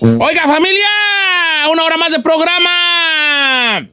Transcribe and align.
Oiga, 0.00 0.46
familia, 0.46 0.86
una 1.72 1.82
hora 1.82 1.96
más 1.96 2.12
de 2.12 2.20
programa. 2.20 3.88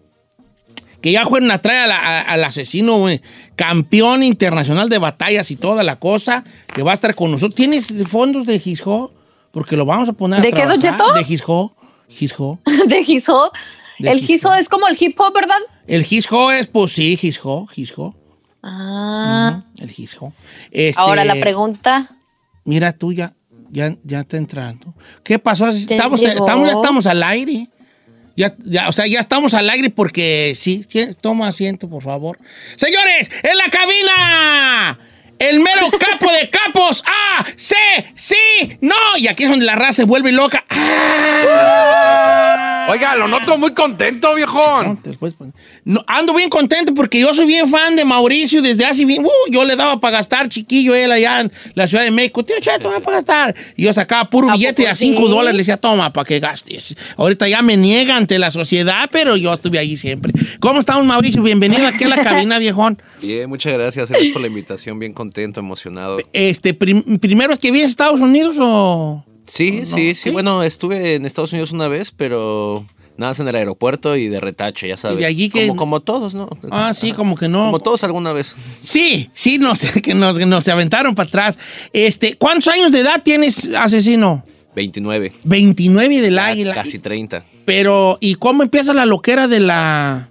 Que 1.01 1.11
ya 1.11 1.25
fueron 1.25 1.49
a 1.51 1.59
traer 1.59 1.91
al 1.91 2.43
asesino, 2.43 2.97
güey, 2.97 3.21
campeón 3.55 4.21
internacional 4.23 4.89
de 4.89 4.97
batallas 4.99 5.49
y 5.51 5.55
toda 5.55 5.83
la 5.83 5.97
cosa, 5.97 6.43
que 6.73 6.83
va 6.83 6.91
a 6.91 6.95
estar 6.95 7.15
con 7.15 7.31
nosotros. 7.31 7.55
¿Tienes 7.55 7.87
fondos 8.07 8.45
de 8.45 8.59
Gisjo? 8.59 9.13
Porque 9.51 9.75
lo 9.77 9.85
vamos 9.85 10.09
a 10.09 10.13
poner 10.13 10.39
a 10.39 10.41
¿De 10.43 10.51
qué, 10.51 10.65
Don 10.65 10.79
trabajar. 10.79 11.07
Cheto? 11.07 11.13
De 11.17 11.23
Gisjo. 11.23 11.75
Gisjo. 12.07 12.59
de 12.87 13.03
Giso. 13.03 13.51
De 13.99 14.11
El. 14.11 14.21
Giso 14.21 14.53
es 14.53 14.69
como 14.69 14.87
el 14.87 14.97
hip 14.99 15.19
hop, 15.19 15.33
¿verdad? 15.33 15.59
El 15.87 16.03
Gisjo 16.03 16.51
es, 16.51 16.67
pues 16.67 16.91
sí, 16.91 17.17
Gisjo, 17.17 17.65
Gisjo. 17.67 18.15
Ah. 18.61 19.63
El 19.79 19.89
Gisjo. 19.89 20.33
Este, 20.71 21.01
Ahora 21.01 21.23
la 21.23 21.35
pregunta. 21.35 22.09
Mira 22.63 22.93
tú 22.93 23.11
ya, 23.75 23.93
ya, 24.03 24.21
está 24.21 24.37
entrando. 24.37 24.93
¿Qué 25.23 25.37
pasó? 25.37 25.69
Ya 25.69 25.95
Estamos, 25.95 26.21
estamos, 26.21 26.69
ya 26.69 26.75
estamos 26.75 27.05
al 27.05 27.21
aire. 27.23 27.67
Ya, 28.37 28.55
ya, 28.59 28.87
o 28.87 28.91
sea, 28.91 29.05
ya 29.05 29.19
estamos 29.19 29.53
al 29.53 29.69
aire 29.69 29.89
porque 29.89 30.53
sí, 30.55 30.85
sí, 30.87 31.07
toma 31.19 31.49
asiento, 31.49 31.89
por 31.89 32.03
favor. 32.03 32.39
Señores, 32.75 33.29
en 33.43 33.57
la 33.57 33.69
cabina, 33.69 34.99
el 35.39 35.59
mero 35.59 35.89
capo 35.99 36.31
de 36.31 36.49
capos. 36.49 37.03
¡Ah! 37.05 37.45
¡Sí! 37.57 37.75
¡Sí! 38.13 38.77
¡No! 38.79 38.95
Y 39.17 39.27
aquí 39.27 39.43
es 39.43 39.49
donde 39.49 39.65
la 39.65 39.75
raza 39.75 39.93
se 39.93 40.03
vuelve 40.03 40.31
loca. 40.31 40.63
¡Ah! 40.69 42.44
Oiga, 42.87 43.15
lo 43.15 43.27
noto 43.27 43.57
muy 43.57 43.73
contento, 43.73 44.35
viejón. 44.35 44.99
No, 45.85 46.03
ando 46.07 46.33
bien 46.33 46.49
contento 46.49 46.93
porque 46.93 47.19
yo 47.19 47.33
soy 47.33 47.45
bien 47.47 47.67
fan 47.67 47.95
de 47.95 48.05
Mauricio 48.05 48.61
desde 48.61 48.85
hace 48.85 49.05
bien. 49.05 49.23
Uh, 49.25 49.29
yo 49.51 49.63
le 49.65 49.75
daba 49.75 49.99
para 49.99 50.17
gastar, 50.17 50.49
chiquillo, 50.49 50.93
él 50.93 51.11
allá 51.11 51.41
en 51.41 51.51
la 51.73 51.87
Ciudad 51.87 52.03
de 52.03 52.11
México. 52.11 52.43
Tío 52.43 52.55
Cheto, 52.59 52.91
me 52.91 52.99
para 53.01 53.17
gastar. 53.17 53.55
Y 53.75 53.83
yo 53.83 53.93
sacaba 53.93 54.29
puro 54.29 54.49
¿A 54.49 54.53
billete 54.53 54.83
poco 54.83 54.91
a 54.91 54.95
5 54.95 55.21
sí? 55.23 55.29
dólares. 55.29 55.53
Le 55.53 55.57
decía, 55.59 55.77
toma, 55.77 56.13
para 56.13 56.25
que 56.25 56.39
gastes. 56.39 56.95
Ahorita 57.17 57.47
ya 57.47 57.61
me 57.61 57.75
niega 57.77 58.15
ante 58.15 58.37
la 58.39 58.51
sociedad, 58.51 59.09
pero 59.11 59.35
yo 59.35 59.53
estuve 59.53 59.79
ahí 59.79 59.97
siempre. 59.97 60.33
¿Cómo 60.59 60.79
estamos, 60.79 61.05
Mauricio? 61.05 61.41
Bienvenido 61.41 61.87
aquí 61.87 62.03
a 62.03 62.07
la 62.09 62.17
cabina, 62.23 62.59
viejón. 62.59 63.01
Bien, 63.21 63.49
muchas 63.49 63.73
gracias. 63.73 64.09
Gracias 64.09 64.31
por 64.31 64.41
la 64.41 64.47
invitación. 64.47 64.99
Bien 64.99 65.13
contento, 65.13 65.59
emocionado. 65.59 66.17
Este, 66.33 66.73
prim- 66.73 67.17
¿Primero 67.19 67.53
es 67.53 67.59
que 67.59 67.71
vienes 67.71 67.89
a 67.89 67.91
Estados 67.91 68.19
Unidos 68.21 68.55
o...? 68.59 69.25
Sí, 69.47 69.81
no, 69.89 69.97
sí, 69.97 70.15
sí. 70.15 70.29
Bueno, 70.31 70.63
estuve 70.63 71.15
en 71.15 71.25
Estados 71.25 71.51
Unidos 71.53 71.71
una 71.71 71.87
vez, 71.87 72.11
pero 72.11 72.85
nada 73.17 73.31
más 73.31 73.39
en 73.39 73.47
el 73.47 73.55
aeropuerto 73.55 74.15
y 74.17 74.27
de 74.27 74.39
retache, 74.41 74.87
ya 74.87 74.97
sabes. 74.97 75.17
de 75.19 75.25
allí 75.25 75.49
que- 75.49 75.67
Como, 75.67 75.79
como 75.79 75.99
todos, 76.01 76.33
¿no? 76.33 76.49
Ah, 76.71 76.93
sí, 76.93 77.11
como 77.13 77.35
que 77.35 77.47
no. 77.47 77.65
Como 77.65 77.79
todos 77.79 78.03
alguna 78.03 78.33
vez. 78.33 78.55
Sí, 78.81 79.29
sí, 79.33 79.57
nos, 79.57 79.79
que 80.03 80.13
nos, 80.13 80.37
que 80.37 80.45
nos 80.45 80.67
aventaron 80.67 81.15
para 81.15 81.27
atrás. 81.27 81.57
Este, 81.93 82.35
¿Cuántos 82.37 82.67
años 82.67 82.91
de 82.91 82.99
edad 83.01 83.21
tienes, 83.23 83.69
asesino? 83.75 84.43
29. 84.75 85.31
29 85.45 86.21
del 86.21 86.37
águila. 86.37 86.73
Casi 86.73 86.99
30. 86.99 87.43
Pero, 87.63 88.17
¿y 88.19 88.35
cómo 88.35 88.61
empieza 88.63 88.93
la 88.93 89.05
loquera 89.05 89.47
de 89.47 89.61
la. 89.61 90.29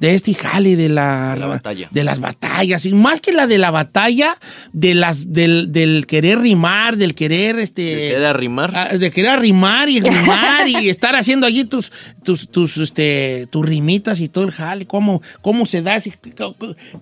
De 0.00 0.14
este 0.14 0.34
jale, 0.34 0.74
de 0.76 0.88
la. 0.88 1.34
De 1.34 1.40
la 1.40 1.46
batalla. 1.46 1.88
De 1.92 2.04
las 2.04 2.18
batallas. 2.20 2.84
Y 2.86 2.94
más 2.94 3.20
que 3.20 3.32
la 3.32 3.46
de 3.46 3.58
la 3.58 3.70
batalla, 3.70 4.36
de 4.72 4.94
las, 4.94 5.32
del, 5.32 5.70
del 5.70 6.06
querer 6.06 6.40
rimar, 6.40 6.96
del 6.96 7.14
querer, 7.14 7.58
este. 7.58 7.82
¿Quieres 8.08 8.26
arrimar? 8.26 8.72
ah, 8.74 8.96
de 8.96 9.10
querer 9.10 9.30
arrimar 9.30 9.88
y 9.88 10.00
rimar 10.00 10.66
y 10.68 10.88
estar 10.88 11.14
haciendo 11.14 11.46
allí 11.46 11.64
tus, 11.64 11.92
tus, 12.24 12.48
tus, 12.50 12.78
este, 12.78 13.46
tus 13.50 13.64
rimitas 13.64 14.20
y 14.20 14.28
todo 14.28 14.44
el 14.44 14.50
jale. 14.50 14.86
¿Cómo, 14.86 15.22
cómo 15.42 15.66
se 15.66 15.82
da? 15.82 15.98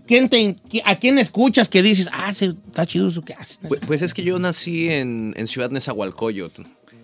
¿Quién 0.07 0.29
te, 0.29 0.57
¿A 0.85 0.97
quién 0.99 1.19
escuchas 1.19 1.69
que 1.69 1.83
dices, 1.83 2.09
ah, 2.13 2.33
se, 2.35 2.47
está 2.67 2.85
chido 2.85 3.09
eso 3.09 3.23
que 3.23 3.35
haces? 3.35 3.61
Pu- 3.63 3.79
Pues, 3.87 4.03
es 4.03 4.13
que 4.13 4.23
yo 4.25 4.39
nací 4.39 4.89
en, 4.91 5.35
en 5.37 5.47
Ciudad 5.47 5.71
Nezahualcóyotl. 5.71 6.63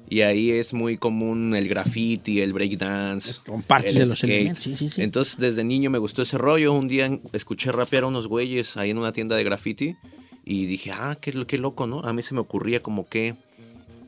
Y 0.08 0.20
ahí 0.20 0.50
es 0.50 0.74
muy 0.74 0.96
común 0.96 1.54
el 1.56 1.68
graffiti, 1.68 2.40
el 2.40 2.52
breakdance. 2.52 3.40
Son 3.46 3.62
partes 3.62 3.94
de 3.94 4.06
los 4.06 4.18
skate. 4.18 4.54
sí, 4.54 4.76
sí, 4.76 4.90
sí. 4.90 5.02
Entonces, 5.02 5.38
desde 5.38 5.64
niño 5.64 5.90
me 5.90 5.98
gustó 5.98 6.22
ese 6.22 6.38
rollo. 6.38 6.72
Un 6.72 6.88
día 6.88 7.18
escuché 7.32 7.72
rapear 7.72 8.04
a 8.04 8.06
unos 8.08 8.28
güeyes 8.28 8.76
ahí 8.76 8.90
en 8.90 8.98
una 8.98 9.12
tienda 9.12 9.36
de 9.36 9.44
graffiti. 9.44 9.96
Y 10.44 10.66
dije, 10.66 10.92
ah, 10.92 11.16
qué, 11.20 11.46
qué 11.46 11.58
loco, 11.58 11.86
¿no? 11.86 12.00
A 12.00 12.12
mí 12.12 12.22
se 12.22 12.34
me 12.34 12.40
ocurría 12.40 12.82
como 12.82 13.08
que, 13.08 13.34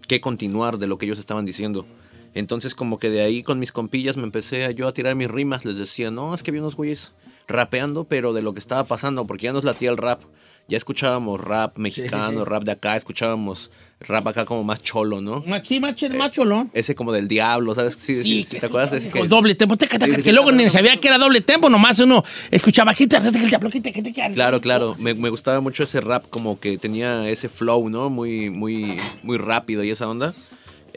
que 0.06 0.20
continuar 0.20 0.78
de 0.78 0.86
lo 0.86 0.98
que 0.98 1.06
ellos 1.06 1.18
estaban 1.18 1.46
diciendo. 1.46 1.86
Entonces, 2.34 2.74
como 2.74 2.98
que 2.98 3.08
de 3.08 3.22
ahí 3.22 3.42
con 3.42 3.58
mis 3.58 3.72
compillas 3.72 4.18
me 4.18 4.24
empecé 4.24 4.66
a, 4.66 4.70
yo 4.70 4.86
a 4.86 4.92
tirar 4.92 5.14
mis 5.14 5.28
rimas. 5.28 5.64
Les 5.64 5.78
decía, 5.78 6.10
no, 6.10 6.34
es 6.34 6.42
que 6.42 6.50
había 6.50 6.60
unos 6.60 6.76
güeyes 6.76 7.12
rapeando, 7.48 8.04
pero 8.04 8.34
de 8.34 8.42
lo 8.42 8.52
que 8.52 8.60
estaba 8.60 8.84
pasando, 8.84 9.26
porque 9.26 9.44
ya 9.44 9.54
nos 9.54 9.64
latía 9.64 9.88
el 9.88 9.96
rap. 9.96 10.20
Ya 10.68 10.76
escuchábamos 10.76 11.40
rap 11.40 11.78
mexicano, 11.78 12.44
rap 12.44 12.64
de 12.64 12.72
acá, 12.72 12.96
escuchábamos 12.96 13.70
rap 14.00 14.26
acá 14.26 14.44
como 14.44 14.64
más 14.64 14.82
cholo, 14.82 15.20
¿no? 15.20 15.44
Sí, 15.62 15.78
macho, 15.78 16.08
macholón. 16.10 16.70
Ese 16.74 16.96
como 16.96 17.12
del 17.12 17.28
diablo, 17.28 17.72
¿sabes? 17.72 17.94
Sí, 17.94 18.20
sí, 18.22 18.42
sí, 18.44 18.58
¿te 18.58 18.66
acuerdas? 18.66 18.90
de 18.90 18.98
ese 18.98 19.08
que- 19.10 19.28
doble 19.28 19.54
tempo, 19.54 19.76
Sí, 19.78 19.86
sí, 19.88 19.96
que 20.16 20.22
sí, 20.22 20.32
luego 20.32 20.50
ni 20.50 20.68
sabía 20.68 20.96
que 20.98 21.06
era 21.06 21.18
doble 21.18 21.40
tempo, 21.40 21.70
nomás 21.70 22.00
uno 22.00 22.24
escuchaba 22.50 22.94
quita, 22.94 23.20
quita, 23.20 23.38
el 23.38 23.48
diablo, 23.48 23.70
quita, 23.70 23.92
quita, 23.92 24.10
quita. 24.10 24.30
Claro, 24.32 24.60
claro. 24.60 24.96
Me, 24.98 25.14
me 25.14 25.30
gustaba 25.30 25.60
mucho 25.60 25.84
ese 25.84 26.00
rap, 26.00 26.26
como 26.30 26.58
que 26.58 26.78
tenía 26.78 27.28
ese 27.30 27.48
flow, 27.48 27.88
¿no? 27.88 28.10
Muy, 28.10 28.50
muy, 28.50 28.96
muy 29.22 29.38
rápido 29.38 29.84
y 29.84 29.90
esa 29.90 30.08
onda. 30.08 30.34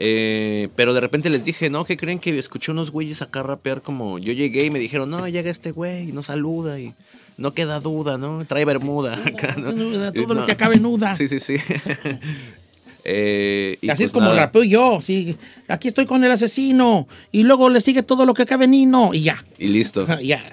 Eh, 0.02 0.68
pero 0.76 0.94
de 0.94 1.00
repente 1.00 1.30
les 1.30 1.44
dije, 1.44 1.70
no, 1.70 1.84
¿qué 1.84 1.96
creen 1.96 2.18
que 2.18 2.36
escuché 2.38 2.72
unos 2.72 2.90
güeyes 2.90 3.22
acá 3.22 3.42
rapear 3.42 3.82
como 3.82 4.18
yo 4.18 4.32
llegué 4.32 4.64
y 4.64 4.70
me 4.70 4.78
dijeron, 4.78 5.10
no, 5.10 5.28
llega 5.28 5.50
este 5.50 5.72
güey 5.72 6.08
y 6.08 6.12
no 6.12 6.22
saluda 6.22 6.80
y 6.80 6.94
no 7.40 7.52
queda 7.54 7.80
duda, 7.80 8.16
¿no? 8.18 8.44
Trae 8.46 8.64
bermuda 8.64 9.14
acá, 9.24 9.56
¿no? 9.58 9.72
Todo 10.12 10.34
lo 10.34 10.46
que 10.46 10.52
acabe 10.52 10.78
nuda. 10.78 11.14
Sí, 11.14 11.26
sí, 11.26 11.40
sí. 11.40 11.56
Eh, 13.02 13.78
y 13.80 13.88
Así 13.88 14.02
es 14.04 14.12
pues 14.12 14.12
como 14.12 14.26
nada. 14.26 14.40
rapeo 14.40 14.62
yo, 14.62 15.00
sí. 15.02 15.34
Aquí 15.68 15.88
estoy 15.88 16.04
con 16.04 16.22
el 16.22 16.30
asesino. 16.30 17.08
Y 17.32 17.44
luego 17.44 17.70
le 17.70 17.80
sigue 17.80 18.02
todo 18.02 18.26
lo 18.26 18.34
que 18.34 18.42
acabe 18.42 18.68
Nino. 18.68 19.14
Y 19.14 19.22
ya. 19.22 19.42
Y 19.58 19.68
listo. 19.68 20.06
ya. 20.22 20.44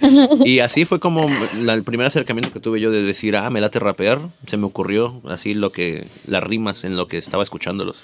Y 0.44 0.60
así 0.60 0.86
fue 0.86 0.98
como 1.00 1.28
la- 1.60 1.74
el 1.74 1.82
primer 1.84 2.06
acercamiento 2.06 2.50
que 2.50 2.60
tuve 2.60 2.80
yo 2.80 2.90
de 2.90 3.02
decir, 3.02 3.36
ah, 3.36 3.50
me 3.50 3.60
late 3.60 3.78
rapear. 3.78 4.18
Se 4.46 4.56
me 4.56 4.64
ocurrió 4.64 5.20
así 5.28 5.52
lo 5.52 5.70
que, 5.70 6.06
las 6.26 6.42
rimas 6.42 6.84
en 6.84 6.96
lo 6.96 7.08
que 7.08 7.18
estaba 7.18 7.42
escuchándolos. 7.42 8.02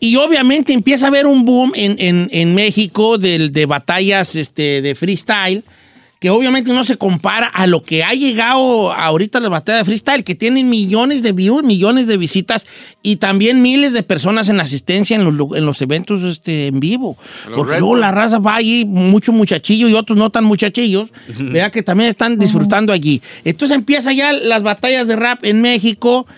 Y 0.00 0.16
obviamente 0.16 0.72
empieza 0.72 1.06
a 1.06 1.08
haber 1.08 1.26
un 1.26 1.44
boom 1.44 1.72
en, 1.76 1.94
en- 2.00 2.28
en 2.32 2.54
México 2.56 3.18
del- 3.18 3.52
de, 3.52 3.66
batallas 3.66 4.34
este, 4.34 4.82
de 4.82 4.94
freestyle, 4.96 5.62
que 6.22 6.30
obviamente 6.30 6.72
no 6.72 6.84
se 6.84 6.96
compara 6.96 7.48
a 7.48 7.66
lo 7.66 7.82
que 7.82 8.04
ha 8.04 8.12
llegado 8.12 8.92
ahorita 8.92 9.40
la 9.40 9.48
batalla 9.48 9.78
de 9.78 9.84
freestyle, 9.84 10.22
que 10.22 10.36
tienen 10.36 10.70
millones 10.70 11.24
de 11.24 11.32
views, 11.32 11.64
millones 11.64 12.06
de 12.06 12.16
visitas 12.16 12.64
y 13.02 13.16
también 13.16 13.60
miles 13.60 13.92
de 13.92 14.04
personas 14.04 14.48
en 14.48 14.60
asistencia 14.60 15.16
en 15.16 15.24
los, 15.24 15.34
lu- 15.34 15.56
en 15.56 15.66
los 15.66 15.82
eventos 15.82 16.22
este, 16.22 16.68
en 16.68 16.78
vivo. 16.78 17.16
Porque 17.52 17.72
luego 17.80 17.96
la 17.96 18.12
raza 18.12 18.38
va 18.38 18.54
allí, 18.54 18.84
mucho 18.84 19.32
muchachillo 19.32 19.88
y 19.88 19.94
otros 19.94 20.16
no 20.16 20.30
tan 20.30 20.44
muchachillos, 20.44 21.10
vea 21.40 21.72
que 21.72 21.82
también 21.82 22.08
están 22.08 22.38
disfrutando 22.38 22.92
allí. 22.92 23.20
Entonces 23.44 23.74
empieza 23.76 24.12
ya 24.12 24.32
las 24.32 24.62
batallas 24.62 25.08
de 25.08 25.16
rap 25.16 25.44
en 25.44 25.60
México 25.60 26.28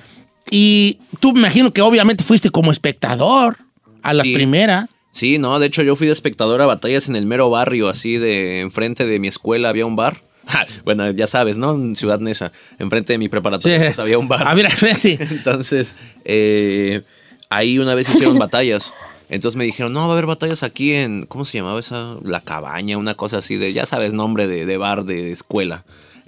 y 0.50 0.96
tú 1.20 1.34
me 1.34 1.40
imagino 1.40 1.74
que 1.74 1.82
obviamente 1.82 2.24
fuiste 2.24 2.48
como 2.48 2.72
espectador 2.72 3.58
a 4.02 4.14
las 4.14 4.26
Sí. 4.26 4.32
primeras. 4.34 4.88
Sí, 5.14 5.38
no, 5.38 5.60
de 5.60 5.66
hecho 5.66 5.84
yo 5.84 5.94
fui 5.94 6.08
de 6.08 6.12
espectador 6.12 6.60
a 6.60 6.66
batallas 6.66 7.08
en 7.08 7.14
el 7.14 7.24
mero 7.24 7.48
barrio, 7.48 7.88
así 7.88 8.18
de 8.18 8.60
enfrente 8.60 9.06
de 9.06 9.20
mi 9.20 9.28
escuela 9.28 9.68
había 9.68 9.86
un 9.86 9.96
bar. 9.96 10.22
Ja, 10.46 10.66
bueno, 10.84 11.10
ya 11.10 11.26
sabes, 11.26 11.56
¿no? 11.56 11.74
En 11.74 11.94
Ciudad 11.94 12.18
Neza, 12.18 12.52
enfrente 12.78 13.14
de 13.14 13.18
mi 13.18 13.30
preparatoria 13.30 13.78
pues, 13.78 13.98
había 13.98 14.18
un 14.18 14.28
bar. 14.28 14.46
A 14.46 14.52
ver, 14.52 14.70
sí. 14.94 15.16
Entonces, 15.18 15.94
eh, 16.26 17.00
ahí 17.48 17.78
una 17.78 17.94
vez 17.94 18.10
hicieron 18.10 18.38
batallas. 18.38 18.92
Entonces 19.30 19.56
me 19.56 19.64
dijeron, 19.64 19.94
no, 19.94 20.00
va 20.00 20.08
a 20.08 20.12
haber 20.12 20.26
batallas 20.26 20.62
aquí 20.62 20.92
en, 20.92 21.24
¿cómo 21.24 21.46
se 21.46 21.56
llamaba 21.56 21.80
esa? 21.80 22.16
La 22.22 22.42
cabaña, 22.42 22.98
una 22.98 23.14
cosa 23.14 23.38
así 23.38 23.56
de, 23.56 23.72
ya 23.72 23.86
sabes, 23.86 24.12
nombre 24.12 24.46
de, 24.46 24.66
de 24.66 24.76
bar 24.76 25.06
de 25.06 25.32
escuela. 25.32 25.84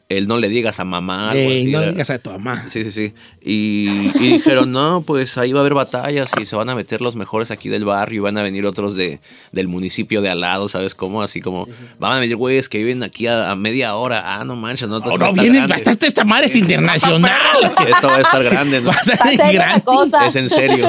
El 0.09 0.29
no 0.29 0.39
le 0.39 0.49
digas 0.49 0.79
a 0.79 0.85
mamá, 0.85 1.33
algo 1.33 1.51
Ey, 1.51 1.63
así. 1.63 1.73
no 1.73 1.81
era- 1.83 1.91
digas 1.91 2.11
a 2.11 2.19
tu 2.21 2.31
mamá. 2.31 2.65
Sí, 2.69 2.85
sí, 2.85 2.93
sí. 2.93 3.13
Y, 3.43 3.89
y 4.21 4.33
dijeron, 4.35 4.71
no, 4.71 5.03
pues 5.05 5.37
ahí 5.37 5.53
va 5.53 5.59
a 5.59 5.63
haber 5.63 5.75
batallas 5.75 6.31
y 6.41 6.47
se 6.47 6.55
van 6.55 6.69
a 6.71 6.77
meter 6.77 7.01
los 7.01 7.17
mejores 7.17 7.51
aquí 7.51 7.69
del 7.69 7.85
barrio 7.85 8.19
y 8.19 8.21
van 8.21 8.39
a 8.39 8.43
venir 8.45 8.67
otros 8.67 8.95
de, 8.95 9.19
del 9.51 9.67
municipio 9.67 10.23
de 10.23 10.29
al 10.29 10.41
lado, 10.43 10.69
¿sabes 10.69 10.95
cómo? 10.95 11.23
Así 11.23 11.41
como, 11.41 11.67
van 11.99 12.13
a 12.13 12.21
venir 12.21 12.37
güeyes 12.37 12.69
que 12.69 12.79
viven 12.79 13.03
aquí 13.03 13.27
a, 13.27 13.51
a 13.51 13.57
media 13.57 13.97
hora. 13.97 14.37
Ah, 14.41 14.45
no 14.45 14.55
manches, 14.55 14.89
no, 14.89 15.01
No, 15.01 15.11
a 15.13 15.19
no, 15.19 15.27
estar 15.27 15.43
viene 15.43 15.59
grande. 15.59 15.75
bastante 15.75 16.07
esta 16.07 16.25
madre 16.25 16.47
es 16.47 16.55
internacional. 16.55 17.75
Esto 17.89 18.07
va 18.07 18.17
a 18.19 18.21
estar 18.21 18.45
grande, 18.45 18.81
¿no? 18.81 18.91
Va 18.91 18.97
a 19.25 19.33
estar 19.33 19.53
grande. 19.53 19.85
cosa. 19.85 20.25
Es 20.27 20.37
en 20.37 20.49
serio. 20.51 20.87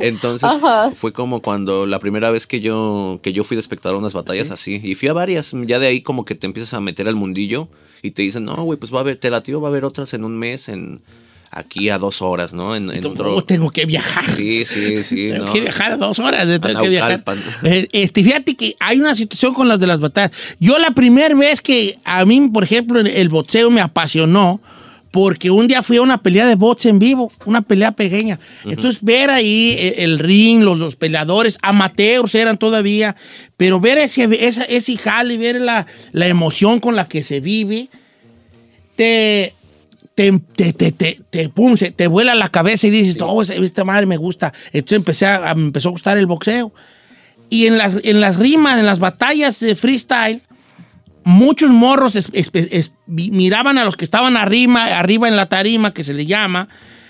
Entonces 0.00 0.48
fue 0.94 1.12
como 1.12 1.40
cuando 1.42 1.86
la 1.86 1.98
primera 1.98 2.30
vez 2.30 2.46
que 2.46 2.60
yo, 2.60 3.20
que 3.22 3.32
yo 3.32 3.44
fui 3.44 3.56
de 3.56 3.60
espectador 3.60 3.96
a 3.96 3.98
unas 3.98 4.14
batallas 4.14 4.50
así. 4.50 4.80
Y 4.82 4.94
fui 4.94 5.08
a 5.08 5.12
varias. 5.12 5.52
Ya 5.66 5.78
de 5.78 5.88
ahí 5.88 6.00
como 6.00 6.24
que 6.24 6.34
te 6.34 6.46
empiezas 6.46 6.74
a 6.74 6.80
meter 6.80 7.08
al 7.08 7.16
mundillo 7.16 7.68
y 8.02 8.10
te 8.12 8.22
dicen, 8.22 8.44
no, 8.44 8.56
güey, 8.62 8.78
pues 8.78 8.92
va 8.92 8.98
a 8.98 9.00
haber, 9.00 9.16
te 9.16 9.30
latió, 9.30 9.60
va 9.60 9.68
a 9.68 9.70
haber 9.70 9.84
otras 9.84 10.14
en 10.14 10.24
un 10.24 10.38
mes, 10.38 10.68
en 10.68 11.00
aquí 11.52 11.88
a 11.88 11.98
dos 11.98 12.22
horas, 12.22 12.52
¿no? 12.54 12.76
En, 12.76 12.90
en 12.92 13.04
otro... 13.04 13.34
Oh, 13.34 13.42
tengo 13.42 13.70
que 13.70 13.84
viajar. 13.84 14.24
Sí, 14.30 14.64
sí, 14.64 15.02
sí. 15.02 15.28
Tengo 15.32 15.46
no. 15.46 15.52
que 15.52 15.60
viajar 15.62 15.92
a 15.92 15.96
dos 15.96 16.18
horas. 16.20 16.46
eh, 16.48 16.60
Tengo 16.60 16.80
que 16.82 16.88
viajar. 16.88 17.24
Eh, 17.64 17.88
Este, 17.90 18.22
fíjate 18.22 18.54
que 18.54 18.76
hay 18.78 19.00
una 19.00 19.16
situación 19.16 19.52
con 19.52 19.66
las 19.66 19.80
de 19.80 19.88
las 19.88 19.98
batallas. 19.98 20.30
Yo 20.60 20.78
la 20.78 20.92
primera 20.92 21.34
vez 21.34 21.60
que 21.60 21.98
a 22.04 22.24
mí, 22.24 22.48
por 22.50 22.62
ejemplo, 22.62 23.00
el 23.00 23.28
boxeo 23.30 23.68
me 23.70 23.80
apasionó 23.80 24.60
porque 25.10 25.50
un 25.50 25.66
día 25.66 25.82
fui 25.82 25.96
a 25.96 26.02
una 26.02 26.22
pelea 26.22 26.46
de 26.46 26.54
box 26.54 26.86
en 26.86 26.98
vivo, 27.00 27.32
una 27.44 27.62
pelea 27.62 27.90
pequeña. 27.92 28.38
Entonces, 28.64 29.02
ver 29.02 29.30
ahí 29.30 29.76
eh, 29.78 29.94
el, 30.04 30.18
ring, 30.20 30.62
los, 30.62 30.78
los 30.78 30.94
peleadores, 30.96 31.58
amateurs 31.62 32.34
eran 32.36 32.56
todavía, 32.58 33.16
pero 33.56 33.80
ver 33.80 33.98
ese, 33.98 34.28
esa, 34.46 34.64
ese 34.64 34.96
jale, 34.96 35.36
ver 35.36 35.60
la, 35.60 35.86
la 36.12 36.28
emoción 36.28 36.78
con 36.78 36.94
la 36.94 37.06
que 37.06 37.22
se 37.24 37.40
vive, 37.40 37.88
te, 38.96 39.54
te, 40.14 40.32
te, 40.56 40.72
te, 40.72 40.92
te, 40.92 41.18
te, 41.30 41.48
pum, 41.48 41.76
se- 41.76 41.90
te 41.90 42.06
vuela 42.06 42.34
la 42.34 42.48
cabeza 42.50 42.86
y 42.86 42.90
dices, 42.90 43.16
oh, 43.20 43.42
esta- 43.42 43.84
madre 43.84 44.06
me 44.06 44.16
gusta. 44.16 44.52
Entonces 44.72 44.96
empecé 44.96 45.26
a, 45.26 45.50
a- 45.50 45.54
me 45.54 45.64
empezó 45.64 45.88
a 45.88 45.92
gustar 45.92 46.18
el 46.18 46.26
boxeo. 46.26 46.72
Y 47.48 47.66
en 47.66 47.78
las, 47.78 47.96
en 48.04 48.20
las 48.20 48.36
rimas, 48.36 48.78
en 48.78 48.86
las 48.86 49.00
batallas 49.00 49.58
de 49.58 49.74
freestyle, 49.74 50.40
muchos 51.24 51.70
morros 51.70 52.18
miraban 53.06 53.78
a 53.78 53.84
los 53.84 53.96
que 53.96 54.04
estaban 54.04 54.36
arriba, 54.36 55.28
en 55.28 55.36
la 55.36 55.48
tarima, 55.48 55.92
que 55.92 56.04
se 56.04 56.14
le 56.14 56.26
llama, 56.26 56.68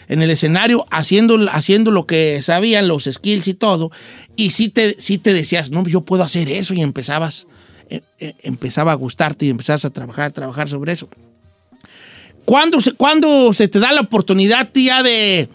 en 0.09 0.23
el 0.23 0.31
escenario, 0.31 0.85
haciendo, 0.91 1.39
haciendo 1.51 1.91
lo 1.91 2.07
que 2.07 2.43
sabían, 2.43 2.89
los 2.89 3.05
skills 3.05 3.49
y 3.49 3.55
todo. 3.55 3.91
Y 4.37 4.51
sí 4.51 4.69
te, 4.69 4.97
sí 4.99 5.19
te 5.19 5.33
decías, 5.33 5.71
no, 5.71 5.87
yo 5.87 6.01
puedo 6.01 6.25
hacer 6.25 6.51
eso. 6.51 6.75
Y 6.75 6.81
empezabas, 6.81 7.47
eh, 7.89 8.03
eh, 8.19 8.35
empezaba 8.43 8.93
a 8.93 8.97
gustarte 8.97 9.47
y 9.47 9.51
empezabas 9.51 9.85
a 9.85 9.91
trabajar, 9.91 10.33
trabajar 10.33 10.69
sobre 10.69 10.93
eso. 10.93 11.09
¿Cuándo 12.45 12.81
se, 12.81 12.95
se 13.55 13.69
te 13.69 13.79
da 13.79 13.93
la 13.93 14.01
oportunidad, 14.01 14.71
tía, 14.71 15.03
de... 15.03 15.49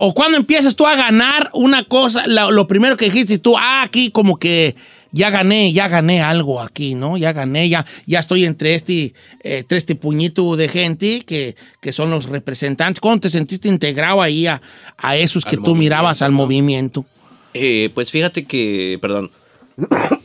O 0.00 0.14
cuando 0.14 0.36
empiezas 0.36 0.76
tú 0.76 0.86
a 0.86 0.94
ganar 0.94 1.50
una 1.52 1.82
cosa, 1.82 2.28
lo 2.28 2.68
primero 2.68 2.96
que 2.96 3.06
dijiste 3.06 3.38
tú, 3.38 3.56
ah, 3.58 3.82
aquí 3.82 4.12
como 4.12 4.38
que 4.38 4.76
ya 5.12 5.30
gané, 5.30 5.72
ya 5.72 5.88
gané 5.88 6.22
algo 6.22 6.60
aquí, 6.60 6.94
¿no? 6.94 7.16
Ya 7.16 7.32
gané, 7.32 7.68
ya, 7.68 7.84
ya 8.06 8.20
estoy 8.20 8.44
entre 8.44 8.74
este, 8.74 9.14
eh, 9.42 9.58
entre 9.58 9.78
este 9.78 9.94
puñito 9.94 10.56
de 10.56 10.68
gente 10.68 11.20
que, 11.20 11.56
que 11.80 11.92
son 11.92 12.10
los 12.10 12.26
representantes. 12.26 13.00
¿Cómo 13.00 13.18
te 13.18 13.30
sentiste 13.30 13.68
integrado 13.68 14.22
ahí 14.22 14.46
a, 14.46 14.60
a 14.96 15.16
esos 15.16 15.44
que 15.44 15.56
Al 15.56 15.62
tú 15.62 15.74
mirabas 15.74 16.22
al 16.22 16.32
movimiento, 16.32 17.00
movimiento? 17.02 17.18
Eh, 17.54 17.90
pues 17.94 18.10
fíjate 18.10 18.44
que, 18.46 18.98
perdón. 19.00 19.30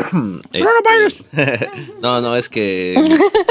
Este, 0.54 1.68
no, 2.02 2.22
no, 2.22 2.36
es 2.36 2.48
que 2.48 2.94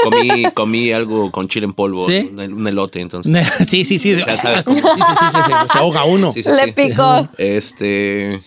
comí, 0.01 0.45
comí 0.53 0.91
algo 0.93 1.29
con 1.31 1.49
chile 1.49 1.65
en 1.65 1.73
polvo, 1.73 2.07
¿Sí? 2.07 2.29
un, 2.31 2.39
un 2.39 2.67
elote, 2.67 3.01
entonces. 3.01 3.47
sí, 3.67 3.83
sí, 3.83 3.99
sí. 3.99 4.15
Ya 4.15 4.37
sabes 4.37 4.63
cómo. 4.63 4.77
Sí, 4.77 4.83
sí, 4.83 5.13
sí, 5.19 5.25
sí, 5.31 5.37
sí, 5.45 5.51
se 5.71 5.77
ahoga 5.77 6.05
uno. 6.05 6.31
Sí, 6.31 6.41
sí, 6.43 6.49
Le 6.49 6.65
sí. 6.65 6.71
picó. 6.71 7.27
Este. 7.37 8.41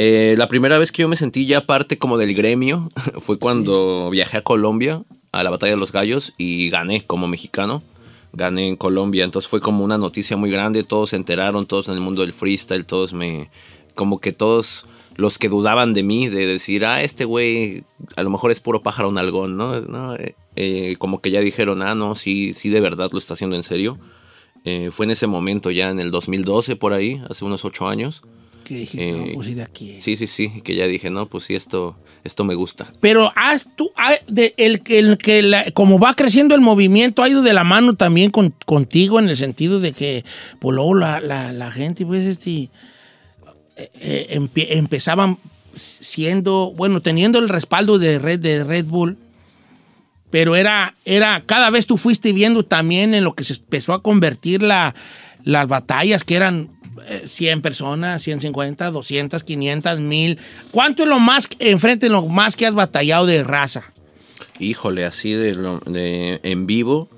Eh, 0.00 0.36
la 0.38 0.46
primera 0.46 0.78
vez 0.78 0.92
que 0.92 1.02
yo 1.02 1.08
me 1.08 1.16
sentí 1.16 1.44
ya 1.46 1.66
parte 1.66 1.98
como 1.98 2.18
del 2.18 2.32
gremio 2.32 2.88
fue 3.20 3.36
cuando 3.38 4.10
viajé 4.10 4.38
a 4.38 4.42
Colombia 4.42 5.02
a 5.32 5.42
la 5.42 5.50
Batalla 5.50 5.72
de 5.72 5.80
los 5.80 5.90
Gallos 5.90 6.34
y 6.38 6.70
gané 6.70 7.04
como 7.04 7.26
mexicano. 7.26 7.82
Gané 8.32 8.68
en 8.68 8.76
Colombia, 8.76 9.24
entonces 9.24 9.50
fue 9.50 9.60
como 9.60 9.82
una 9.82 9.98
noticia 9.98 10.36
muy 10.36 10.52
grande. 10.52 10.84
Todos 10.84 11.10
se 11.10 11.16
enteraron, 11.16 11.66
todos 11.66 11.88
en 11.88 11.94
el 11.94 12.00
mundo 12.00 12.20
del 12.20 12.32
freestyle, 12.32 12.86
todos 12.86 13.12
me. 13.12 13.50
Como 13.96 14.20
que 14.20 14.32
todos 14.32 14.86
los 15.16 15.36
que 15.36 15.48
dudaban 15.48 15.94
de 15.94 16.04
mí, 16.04 16.28
de 16.28 16.46
decir, 16.46 16.84
ah, 16.84 17.02
este 17.02 17.24
güey 17.24 17.82
a 18.14 18.22
lo 18.22 18.30
mejor 18.30 18.52
es 18.52 18.60
puro 18.60 18.84
pájaro 18.84 19.08
un 19.08 19.18
algón, 19.18 19.56
¿no? 19.56 19.80
No, 19.80 20.14
eh, 20.14 20.36
eh, 20.54 20.94
como 20.98 21.20
que 21.20 21.32
ya 21.32 21.40
dijeron, 21.40 21.82
ah, 21.82 21.96
no, 21.96 22.14
sí, 22.14 22.54
sí, 22.54 22.68
de 22.68 22.80
verdad 22.80 23.10
lo 23.10 23.18
está 23.18 23.34
haciendo 23.34 23.56
en 23.56 23.64
serio. 23.64 23.98
Eh, 24.64 24.90
fue 24.92 25.06
en 25.06 25.10
ese 25.10 25.26
momento, 25.26 25.72
ya 25.72 25.90
en 25.90 25.98
el 25.98 26.12
2012, 26.12 26.76
por 26.76 26.92
ahí, 26.92 27.20
hace 27.28 27.44
unos 27.44 27.64
ocho 27.64 27.88
años. 27.88 28.22
Que 28.68 29.12
no, 29.12 29.24
Eh, 29.26 29.32
pues 29.34 29.46
sí, 29.48 29.54
de 29.54 29.62
aquí. 29.62 29.96
Sí, 29.98 30.16
sí, 30.16 30.26
sí, 30.26 30.60
que 30.62 30.74
ya 30.76 30.86
dije, 30.86 31.10
no, 31.10 31.26
pues 31.26 31.44
sí, 31.44 31.54
esto, 31.54 31.96
esto 32.24 32.44
me 32.44 32.54
gusta. 32.54 32.92
Pero 33.00 33.32
has 33.34 33.66
tú, 33.76 33.90
ha- 33.96 34.18
de- 34.28 34.54
el, 34.58 34.80
que- 34.82 34.98
el 34.98 35.16
que 35.18 35.42
la- 35.42 35.70
como 35.72 35.98
va 35.98 36.14
creciendo 36.14 36.54
el 36.54 36.60
movimiento, 36.60 37.22
ha 37.22 37.28
ido 37.28 37.42
de 37.42 37.52
la 37.54 37.64
mano 37.64 37.94
también 37.94 38.30
con, 38.30 38.54
contigo 38.66 39.18
en 39.18 39.28
el 39.28 39.36
sentido 39.36 39.80
de 39.80 39.92
que, 39.92 40.24
pues 40.58 40.74
luego 40.74 40.94
la, 40.94 41.20
la- 41.20 41.52
la 41.52 41.70
gente, 41.70 42.04
pues, 42.04 42.24
este, 42.26 42.68
eh, 43.76 43.90
eh, 44.00 44.66
empezaban 44.70 45.38
siendo, 45.74 46.72
bueno, 46.76 47.00
teniendo 47.00 47.38
el 47.38 47.48
respaldo 47.48 47.98
de 47.98 48.18
Red, 48.18 48.40
de 48.40 48.64
Red 48.64 48.84
Bull, 48.86 49.16
pero 50.30 50.56
era, 50.56 50.94
era, 51.04 51.42
cada 51.46 51.70
vez 51.70 51.86
tú 51.86 51.96
fuiste 51.96 52.32
viendo 52.32 52.64
también 52.64 53.14
en 53.14 53.24
lo 53.24 53.34
que 53.34 53.44
se 53.44 53.54
empezó 53.54 53.92
a 53.94 54.02
convertir 54.02 54.62
la, 54.62 54.94
las 55.44 55.66
batallas, 55.68 56.24
que 56.24 56.34
eran 56.34 56.68
100 57.24 57.60
personas, 57.62 58.22
150, 58.22 58.90
200, 58.90 59.44
500, 59.44 60.00
1000. 60.00 60.38
¿Cuánto 60.70 61.02
es 61.02 61.08
lo 61.08 61.18
más, 61.20 61.48
enfrente 61.58 62.08
lo 62.08 62.26
más 62.26 62.56
que 62.56 62.66
has 62.66 62.74
batallado 62.74 63.26
de 63.26 63.44
raza? 63.44 63.92
Híjole, 64.60 65.04
así 65.04 65.32
de, 65.32 65.54
lo- 65.54 65.80
de- 65.86 66.40
en 66.42 66.66
vivo, 66.66 67.08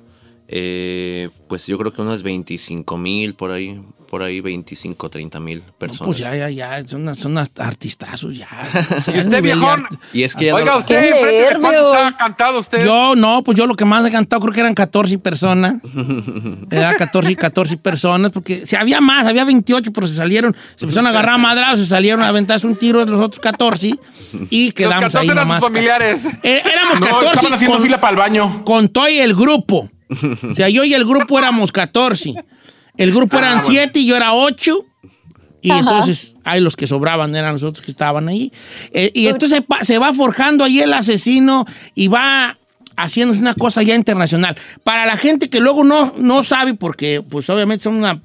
eh, 0.48 1.30
pues 1.48 1.66
yo 1.66 1.78
creo 1.78 1.92
que 1.92 2.02
unas 2.02 2.22
25 2.22 2.98
mil 2.98 3.34
por 3.34 3.50
ahí, 3.52 3.80
por 4.10 4.24
ahí 4.24 4.40
25, 4.40 5.08
30 5.08 5.38
mil 5.38 5.62
personas. 5.78 6.04
Pues 6.06 6.18
ya, 6.18 6.34
ya, 6.34 6.50
ya, 6.50 6.86
son, 6.88 7.02
unas- 7.02 7.18
son 7.18 7.30
unas 7.32 7.48
artistazos 7.56 8.36
ya. 8.36 8.48
¿Y 9.14 9.20
usted, 9.20 9.40
viejón? 9.40 9.86
Y 10.12 10.24
es 10.24 10.34
que 10.34 10.46
ya 10.46 10.54
Oiga, 10.56 10.72
no- 10.72 10.78
usted, 10.80 11.00
¡Qué 11.00 11.08
¿enfrente 11.10 11.54
de 11.54 11.60
cuántos 11.60 11.96
ha 11.96 12.16
cantado 12.18 12.58
usted? 12.58 12.84
Yo 12.84 13.14
no, 13.14 13.44
pues 13.44 13.56
yo 13.56 13.66
lo 13.66 13.76
que 13.76 13.84
más 13.84 14.04
he 14.04 14.10
cantado 14.10 14.42
creo 14.42 14.52
que 14.52 14.60
eran 14.60 14.74
14 14.74 15.16
personas. 15.18 15.80
Era 16.70 16.96
14 16.96 17.30
y 17.32 17.36
14 17.36 17.76
personas, 17.76 18.32
porque 18.32 18.66
si 18.66 18.74
había 18.76 19.00
más, 19.00 19.26
había 19.26 19.44
28, 19.44 19.92
pero 19.92 20.06
se 20.08 20.14
salieron, 20.14 20.56
se 20.76 20.84
empezaron 20.84 21.06
a 21.06 21.10
agarrar 21.10 21.34
a 21.34 21.38
madrados, 21.38 21.78
se 21.78 21.86
salieron 21.86 22.22
a 22.22 22.28
aventarse 22.28 22.66
un 22.66 22.76
tiro 22.76 23.04
los 23.04 23.20
otros 23.20 23.40
14 23.40 23.94
y 24.50 24.64
Los 24.66 24.74
quedamos 24.74 25.04
14 25.12 25.18
ahí 25.18 25.26
eran 25.28 25.36
nomás. 25.46 25.60
sus 25.60 25.68
familiares. 25.68 26.20
Eh, 26.42 26.62
éramos 26.64 27.00
No, 27.00 27.06
14 27.06 27.26
estaban 27.34 27.54
haciendo 27.54 27.76
con, 27.76 27.82
fila 27.84 28.00
para 28.00 28.10
el 28.10 28.16
baño. 28.18 28.64
con 28.64 28.88
todo 28.88 29.08
y 29.08 29.18
el 29.18 29.34
grupo. 29.34 29.88
O 30.50 30.54
sea, 30.56 30.68
yo 30.68 30.82
y 30.82 30.92
el 30.94 31.04
grupo 31.04 31.38
éramos 31.38 31.70
14. 31.70 32.34
El 32.96 33.12
grupo 33.12 33.36
Ah, 33.36 33.40
eran 33.40 33.52
bueno. 33.58 33.66
7 33.70 33.98
y 34.00 34.06
yo 34.06 34.16
era 34.16 34.34
8. 34.34 34.84
Y 35.62 35.70
Ajá. 35.70 35.80
entonces, 35.80 36.34
ahí 36.44 36.60
los 36.60 36.74
que 36.74 36.86
sobraban 36.86 37.34
eran 37.36 37.52
los 37.54 37.62
otros 37.62 37.84
que 37.84 37.90
estaban 37.90 38.28
ahí. 38.28 38.50
Eh, 38.92 39.10
y 39.14 39.26
entonces 39.26 39.56
se 39.58 39.62
pa- 39.62 39.84
se 39.84 39.98
va 39.98 40.14
forjando 40.14 40.64
ahí 40.64 40.80
el 40.80 40.92
asesino 40.92 41.66
y 41.94 42.08
va 42.08 42.56
haciéndose 42.96 43.40
una 43.40 43.54
cosa 43.54 43.82
ya 43.82 43.94
internacional. 43.94 44.56
Para 44.84 45.04
la 45.06 45.16
gente 45.16 45.48
que 45.50 45.60
luego 45.60 45.84
no, 45.84 46.12
no 46.18 46.42
sabe, 46.42 46.74
porque 46.74 47.22
pues 47.26 47.48
obviamente 47.50 47.84
son 47.84 47.96
una 47.96 48.20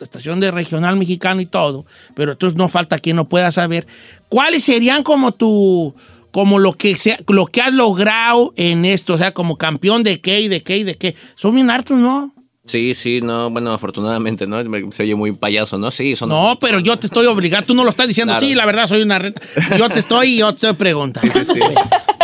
estación 0.00 0.38
de 0.40 0.50
regional 0.52 0.96
mexicano 0.96 1.40
y 1.40 1.46
todo, 1.46 1.84
pero 2.14 2.32
entonces 2.32 2.56
no 2.56 2.68
falta 2.68 2.98
quien 2.98 3.16
no 3.16 3.28
pueda 3.28 3.50
saber, 3.50 3.86
¿cuáles 4.28 4.62
serían 4.64 5.02
como 5.02 5.32
tu, 5.32 5.94
como 6.32 6.58
lo 6.60 6.72
que, 6.74 6.94
sea, 6.96 7.18
lo 7.28 7.46
que 7.46 7.60
has 7.60 7.72
logrado 7.72 8.52
en 8.56 8.84
esto? 8.84 9.14
O 9.14 9.18
sea, 9.18 9.32
como 9.32 9.56
campeón 9.56 10.02
de 10.04 10.20
qué 10.20 10.40
y 10.42 10.48
de 10.48 10.62
qué 10.62 10.76
y 10.78 10.84
de 10.84 10.96
qué. 10.96 11.16
Son 11.34 11.52
bien 11.54 11.70
hartos, 11.70 11.98
¿no? 11.98 12.32
Sí, 12.70 12.94
sí, 12.94 13.20
no, 13.20 13.50
bueno, 13.50 13.72
afortunadamente, 13.72 14.46
¿no? 14.46 14.58
Se 14.92 15.02
oye 15.02 15.14
muy 15.16 15.32
payaso, 15.32 15.76
¿no? 15.76 15.90
Sí, 15.90 16.14
son... 16.14 16.28
No, 16.28 16.56
pero 16.60 16.78
yo 16.78 16.96
te 16.96 17.06
estoy 17.08 17.26
obligando, 17.26 17.66
tú 17.66 17.74
no 17.74 17.82
lo 17.82 17.90
estás 17.90 18.06
diciendo, 18.06 18.32
Claro. 18.34 18.46
sí, 18.46 18.54
la 18.54 18.64
verdad 18.64 18.86
soy 18.86 19.02
una 19.02 19.18
reta. 19.18 19.40
Yo 19.76 19.88
te 19.88 19.98
estoy, 20.00 20.36
yo 20.36 20.48
te 20.50 20.54
estoy 20.54 20.72
preguntando. 20.74 21.32
Sí, 21.32 21.44
sí. 21.44 21.60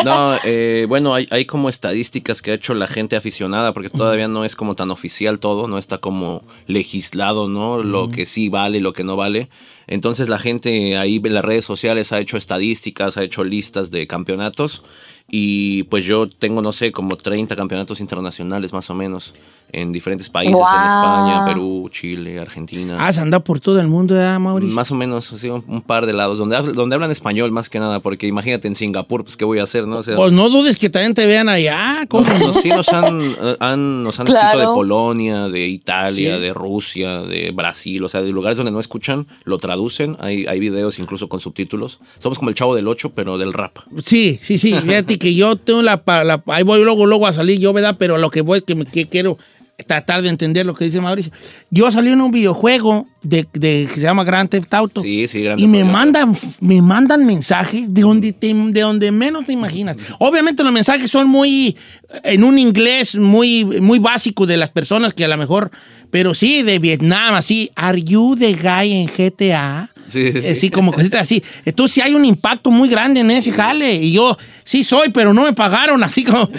No, 0.04 0.36
eh, 0.44 0.84
bueno, 0.88 1.14
hay, 1.14 1.26
hay 1.30 1.46
como 1.46 1.68
estadísticas 1.68 2.42
que 2.42 2.52
ha 2.52 2.54
hecho 2.54 2.74
la 2.74 2.86
gente 2.86 3.16
aficionada, 3.16 3.72
porque 3.72 3.90
todavía 3.90 4.28
no 4.28 4.44
es 4.44 4.54
como 4.54 4.76
tan 4.76 4.90
oficial 4.90 5.38
todo, 5.38 5.66
no 5.68 5.78
está 5.78 5.98
como 5.98 6.44
legislado, 6.66 7.48
¿no? 7.48 7.82
Lo 7.82 8.10
que 8.10 8.26
sí 8.26 8.48
vale, 8.48 8.80
lo 8.80 8.92
que 8.92 9.04
no 9.04 9.16
vale. 9.16 9.48
Entonces 9.86 10.28
la 10.28 10.38
gente 10.38 10.96
ahí 10.96 11.20
en 11.22 11.34
las 11.34 11.44
redes 11.44 11.64
sociales 11.64 12.12
ha 12.12 12.18
hecho 12.20 12.36
estadísticas, 12.36 13.16
ha 13.16 13.22
hecho 13.24 13.44
listas 13.44 13.90
de 13.90 14.06
campeonatos 14.06 14.82
y 15.28 15.82
pues 15.84 16.04
yo 16.04 16.28
tengo, 16.28 16.62
no 16.62 16.72
sé, 16.72 16.92
como 16.92 17.16
30 17.16 17.56
campeonatos 17.56 18.00
internacionales 18.00 18.72
más 18.72 18.88
o 18.90 18.94
menos 18.94 19.34
en 19.72 19.90
diferentes 19.92 20.30
países, 20.30 20.56
en. 20.56 20.84
España, 20.86 21.44
Perú, 21.44 21.88
Chile, 21.90 22.38
Argentina. 22.38 23.04
Has 23.04 23.18
andado 23.18 23.42
por 23.42 23.58
todo 23.58 23.80
el 23.80 23.88
mundo, 23.88 24.14
¿verdad, 24.14 24.38
Mauricio? 24.38 24.72
Más 24.76 24.92
o 24.92 24.94
menos, 24.94 25.32
así, 25.32 25.48
un, 25.50 25.64
un 25.66 25.82
par 25.82 26.06
de 26.06 26.12
lados, 26.12 26.38
donde, 26.38 26.56
donde 26.72 26.94
hablan 26.94 27.10
español 27.10 27.50
más 27.50 27.68
que 27.68 27.80
nada, 27.80 27.98
porque 27.98 28.28
imagínate 28.28 28.68
en 28.68 28.76
Singapur, 28.76 29.24
pues 29.24 29.36
qué 29.36 29.44
voy 29.44 29.58
a 29.58 29.64
hacer, 29.64 29.88
¿no? 29.88 29.96
O 29.98 30.02
sea, 30.04 30.14
Pues 30.14 30.32
no 30.32 30.48
dudes 30.48 30.76
que 30.76 30.88
también 30.88 31.14
te 31.14 31.26
vean 31.26 31.48
allá. 31.48 32.06
¿cómo 32.08 32.22
nos, 32.24 32.38
no? 32.38 32.46
nos- 32.52 32.62
sí 32.62 32.68
nos 32.68 32.88
han, 32.90 33.20
eh, 33.32 33.56
han- 33.58 34.04
nos 34.04 34.20
han 34.20 34.26
Claro. 34.26 34.46
escrito 34.50 34.68
de 34.68 34.74
Polonia, 34.74 35.48
de 35.48 35.66
Italia, 35.66 36.36
Sí. 36.36 36.40
de 36.42 36.54
Rusia, 36.54 37.22
de 37.22 37.50
Brasil, 37.50 38.04
o 38.04 38.08
sea, 38.08 38.22
de 38.22 38.30
lugares 38.30 38.56
donde 38.58 38.70
no 38.70 38.78
escuchan, 38.78 39.26
lo 39.42 39.58
traducen, 39.58 39.75
hay, 40.20 40.46
hay 40.46 40.58
videos 40.60 40.98
incluso 40.98 41.28
con 41.28 41.40
subtítulos. 41.40 41.98
Somos 42.18 42.38
como 42.38 42.48
el 42.50 42.54
chavo 42.54 42.74
del 42.74 42.88
8, 42.88 43.12
pero 43.14 43.38
del 43.38 43.52
rap. 43.52 43.78
Sí, 44.02 44.38
sí, 44.42 44.58
sí. 44.58 44.72
Fíjate 44.74 45.18
que 45.18 45.34
yo 45.34 45.56
tengo 45.56 45.82
la, 45.82 46.02
la- 46.06 46.42
Ahí 46.46 46.62
voy 46.62 46.82
luego, 46.82 47.06
luego 47.06 47.26
a 47.26 47.32
salir 47.32 47.58
yo, 47.58 47.72
¿verdad? 47.72 47.96
Pero 47.98 48.18
lo 48.18 48.30
que 48.30 48.40
voy, 48.42 48.62
que, 48.62 48.74
me- 48.74 48.84
que 48.86 49.06
quiero 49.06 49.38
tratar 49.84 50.22
de 50.22 50.28
entender 50.30 50.64
lo 50.64 50.74
que 50.74 50.86
dice 50.86 51.00
Mauricio. 51.00 51.30
Yo 51.70 51.90
salí 51.90 52.08
en 52.08 52.20
un 52.20 52.30
videojuego 52.30 53.06
de, 53.22 53.46
de- 53.52 53.86
que 53.92 53.96
se 53.96 54.00
llama 54.00 54.24
Grand 54.24 54.48
Theft 54.48 54.72
Auto. 54.72 55.02
Sí, 55.02 55.28
sí, 55.28 55.42
Grand 55.42 55.60
Y 55.60 55.66
me 55.66 55.84
mandan, 55.84 56.34
me 56.60 56.80
mandan 56.80 57.26
mensajes 57.26 57.92
de 57.92 58.00
donde, 58.00 58.32
te- 58.32 58.54
de 58.54 58.80
donde 58.80 59.12
menos 59.12 59.44
te 59.44 59.52
imaginas. 59.52 59.96
Obviamente 60.18 60.62
los 60.64 60.72
mensajes 60.72 61.10
son 61.10 61.28
muy, 61.28 61.76
en 62.24 62.42
un 62.44 62.58
inglés 62.58 63.16
muy, 63.16 63.64
muy 63.64 63.98
básico 63.98 64.46
de 64.46 64.56
las 64.56 64.70
personas 64.70 65.12
que 65.12 65.24
a 65.24 65.28
lo 65.28 65.36
mejor, 65.36 65.70
pero 66.10 66.34
sí, 66.34 66.62
de 66.62 66.78
Vietnam, 66.78 67.34
así, 67.34 67.70
¿Are 67.74 68.00
you 68.02 68.34
the 68.38 68.54
guy 68.54 68.92
en 68.92 69.06
GTA? 69.08 69.90
Sí, 70.08 70.32
sí, 70.32 70.42
sí. 70.42 70.48
Eh, 70.48 70.54
sí, 70.54 70.70
como 70.70 70.92
cositas 70.92 71.22
así. 71.22 71.42
Entonces 71.64 71.94
sí 71.94 72.00
hay 72.00 72.14
un 72.14 72.24
impacto 72.24 72.70
muy 72.70 72.88
grande 72.88 73.20
en 73.20 73.30
ese 73.30 73.52
jale. 73.52 73.94
Y 73.94 74.12
yo 74.12 74.36
sí 74.64 74.84
soy, 74.84 75.10
pero 75.10 75.32
no 75.32 75.42
me 75.42 75.52
pagaron 75.52 76.02
así 76.02 76.24
como... 76.24 76.50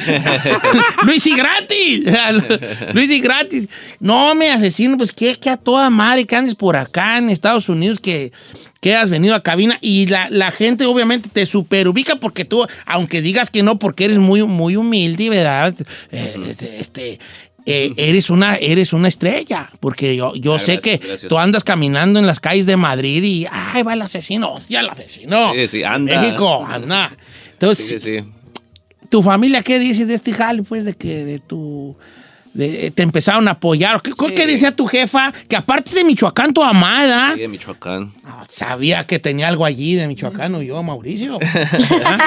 Luis 1.04 1.25
y 1.25 1.36
gratis. 1.36 2.06
Luis 2.94 3.10
y 3.12 3.20
gratis. 3.20 3.68
No, 4.00 4.36
me 4.36 4.50
asesino, 4.50 4.98
pues 4.98 5.12
que, 5.12 5.36
que 5.36 5.50
a 5.50 5.58
toda 5.58 5.89
madre 5.89 6.25
que 6.25 6.36
andes 6.36 6.56
por 6.56 6.75
acá 6.75 7.18
en 7.18 7.30
Estados 7.30 7.70
Unidos 7.70 8.00
que, 8.00 8.32
que 8.80 8.96
has 8.96 9.10
venido 9.10 9.36
a 9.36 9.44
cabina 9.44 9.77
y 9.82 10.08
la, 10.08 10.30
la 10.30 10.51
gente 10.51 10.86
obviamente 10.86 11.30
te 11.30 11.46
superubica 11.46 12.18
porque 12.20 12.46
tú, 12.46 12.66
aunque 12.86 13.22
digas 13.22 13.50
que 13.50 13.63
no, 13.63 13.80
porque 13.80 14.06
eres 14.06 14.18
muy, 14.18 14.44
muy 14.44 14.75
humilde, 14.75 15.30
¿verdad? 15.30 15.74
Eh, 16.12 16.36
este, 16.50 16.80
este, 16.80 17.20
eh, 17.67 17.93
eres, 17.97 18.29
una, 18.31 18.55
eres 18.55 18.93
una 18.93 19.07
estrella, 19.07 19.69
porque 19.79 20.15
yo, 20.15 20.33
yo 20.36 20.55
Ah, 20.55 20.59
sé 20.59 20.74
gracias, 20.77 21.00
que 21.00 21.07
gracias. 21.07 21.29
tú 21.29 21.38
andas 21.38 21.63
caminando 21.63 22.19
en 22.19 22.25
las 22.25 22.39
calles 22.39 22.65
de 22.65 22.77
Madrid 22.77 23.21
y, 23.24 23.45
ay, 23.51 23.83
va 23.83 23.93
el 23.93 24.01
asesino, 24.01 24.53
hostia, 24.53 24.79
el 24.79 24.89
asesino. 24.89 25.53
Sí, 25.53 25.67
sí, 25.67 25.83
anda. 25.83 26.19
México, 26.21 26.65
anda. 26.65 27.15
Entonces, 27.53 27.86
Sí, 27.88 28.00
sí, 28.00 28.19
sí. 28.19 28.24
¿tu 29.09 29.21
familia 29.21 29.62
qué 29.62 29.77
dice 29.79 30.05
de 30.05 30.13
este 30.15 30.33
jale, 30.33 30.63
pues, 30.63 30.83
de 30.86 30.93
que 30.95 31.24
de 31.25 31.39
tu... 31.39 31.95
de- 32.58 32.92
te 32.92 33.04
empezaron 33.04 33.48
a 33.48 33.52
apoyar? 33.52 34.02
¿Qué, 34.02 34.12
qué 34.36 34.46
decía 34.48 34.76
tu 34.76 34.86
jefa? 34.88 35.32
Que 35.48 35.56
aparte 35.56 35.96
de 35.96 36.04
Michoacán, 36.04 36.54
tu 36.54 36.64
amada... 36.64 37.34
Sí, 37.36 37.42
de 37.42 37.48
Michoacán. 37.48 38.12
Ah, 38.26 38.44
Sabía 38.50 39.06
que 39.06 39.20
tenía 39.20 39.48
algo 39.48 39.64
allí 39.66 39.96
de 39.96 40.08
Michoacán, 40.08 40.54
o 40.56 40.62
yo, 40.62 40.82
Mauricio. 40.84 41.38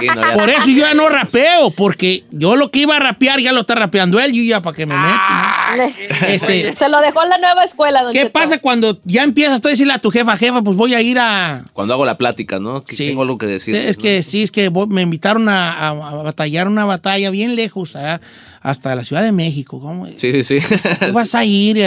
Sí, 0.00 0.06
no, 0.06 0.14
ya- 0.14 0.34
Por 0.34 0.48
eso 0.50 0.66
yo 0.68 0.78
ya 0.86 0.94
no 0.94 1.08
rapeo, 1.08 1.70
porque 1.72 2.24
yo 2.30 2.56
lo 2.56 2.70
que 2.70 2.80
iba 2.80 2.96
a 2.96 3.00
rapear 3.00 3.40
ya 3.40 3.52
lo 3.52 3.62
está 3.62 3.74
rapeando 3.74 4.18
él, 4.20 4.32
yo 4.32 4.42
ya 4.42 4.62
para 4.62 4.76
que 4.76 4.86
me 4.86 4.94
Ah, 4.96 5.74
meto. 5.76 5.92
¿no? 6.20 6.26
Este, 6.28 6.74
Se 6.76 6.88
lo 6.88 7.00
dejó 7.00 7.22
en 7.24 7.30
la 7.30 7.38
nueva 7.38 7.64
escuela, 7.64 8.02
don 8.02 8.12
¿Qué 8.12 8.20
Cheto. 8.20 8.32
pasa 8.32 8.58
cuando 8.58 8.98
ya 9.04 9.22
empiezas 9.24 9.60
tú 9.60 9.68
a 9.68 9.72
decirle 9.72 9.92
a 9.92 9.98
tu 9.98 10.10
jefa, 10.10 10.36
jefa, 10.36 10.62
pues 10.62 10.76
voy 10.76 10.94
a 10.94 11.00
ir 11.02 11.18
a... 11.18 11.64
Cuando 11.72 11.94
hago 11.94 12.04
la 12.04 12.16
plática, 12.16 12.58
¿no? 12.60 12.84
Que 12.84 12.94
Sí. 12.96 13.08
tengo 13.08 13.22
algo 13.22 13.36
que 13.38 13.46
decir. 13.46 13.74
Es 13.74 13.96
que 13.96 14.22
sí, 14.22 14.42
es 14.42 14.50
que 14.50 14.70
me 14.88 15.02
invitaron 15.02 15.48
a, 15.48 15.72
a- 15.72 15.88
a 15.90 16.14
batallar 16.22 16.68
una 16.68 16.84
batalla 16.84 17.30
bien 17.30 17.56
lejos, 17.56 17.96
allá, 17.96 18.20
hasta 18.60 18.94
la 18.94 19.04
Ciudad 19.04 19.22
de 19.22 19.32
México. 19.32 19.80
¿Cómo? 19.80 20.06
Sí, 20.16 20.32
sí, 20.32 20.44
sí. 20.44 20.58
¿Tú 21.06 21.12
vas 21.14 21.34
a 21.34 21.44
ir? 21.44 21.78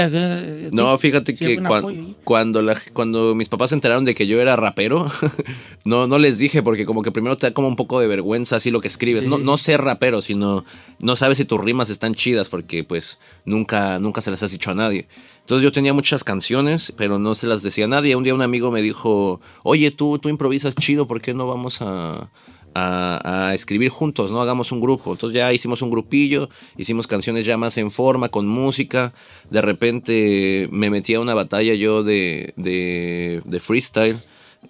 No, 0.72 0.98
fíjate 0.98 1.36
que 1.36 1.56
cuan- 1.70 1.82
cuando, 2.24 2.62
la- 2.62 2.80
cuando 2.94 3.36
mis 3.36 3.50
papás 3.50 3.70
se 3.70 3.76
enteraron 3.76 4.06
de 4.06 4.16
que 4.16 4.26
yo 4.28 4.42
era 4.42 4.56
rapero, 4.56 5.06
no, 5.86 6.08
no 6.08 6.18
les 6.20 6.38
dije 6.40 6.64
porque 6.64 6.86
como 6.86 7.02
que 7.02 7.12
primero 7.12 7.38
te 7.38 7.48
da 7.48 7.54
como 7.54 7.68
un 7.68 7.76
poco 7.76 8.00
de 8.00 8.08
vergüenza 8.08 8.56
así 8.56 8.72
lo 8.72 8.82
que 8.82 8.88
escribes. 8.88 9.26
No, 9.26 9.38
no 9.38 9.58
ser 9.58 9.82
rapero, 9.82 10.22
sino 10.22 10.66
no 11.00 11.16
sabes 11.16 11.38
si 11.38 11.46
tus 11.46 11.60
rimas 11.62 11.90
están 11.90 12.16
chidas 12.16 12.50
porque 12.50 12.84
pues 12.84 13.20
nunca, 13.46 14.00
nunca 14.00 14.22
se 14.22 14.32
las 14.32 14.42
has 14.44 14.52
dicho 14.52 14.72
a 14.72 14.76
nadie. 14.76 15.08
Entonces 15.42 15.64
yo 15.64 15.72
tenía 15.72 15.94
muchas 15.94 16.24
canciones, 16.24 16.94
pero 16.96 17.20
no 17.20 17.36
se 17.36 17.48
las 17.48 17.62
decía 17.64 17.86
a 17.86 17.90
nadie. 17.90 18.16
Un 18.16 18.24
día 18.24 18.34
un 18.34 18.42
amigo 18.42 18.72
me 18.72 18.82
dijo, 18.82 19.42
oye, 19.64 19.92
tú, 19.92 20.18
tú 20.18 20.30
improvisas 20.30 20.74
chido, 20.76 21.06
¿por 21.06 21.20
qué 21.22 21.34
no 21.34 21.46
vamos 21.48 21.82
a, 21.82 22.30
a, 22.76 23.52
escribir 23.54 23.90
juntos, 23.90 24.32
¿no? 24.32 24.42
Hagamos 24.42 24.72
un 24.72 24.82
grupo. 24.82 25.12
Entonces 25.12 25.38
ya 25.38 25.54
hicimos 25.54 25.82
un 25.82 25.92
grupillo, 25.92 26.50
hicimos 26.78 27.08
canciones 27.08 27.46
ya 27.46 27.58
más 27.58 27.78
en 27.78 27.92
forma, 27.92 28.30
con 28.30 28.48
música. 28.48 29.14
De 29.50 29.62
repente 29.62 30.68
me 30.72 30.90
metí 30.90 31.14
a 31.14 31.20
una 31.20 31.34
batalla 31.34 31.74
yo 31.74 32.04
de, 32.04 32.54
de, 32.58 33.42
de 33.46 33.60
freestyle. 33.60 34.18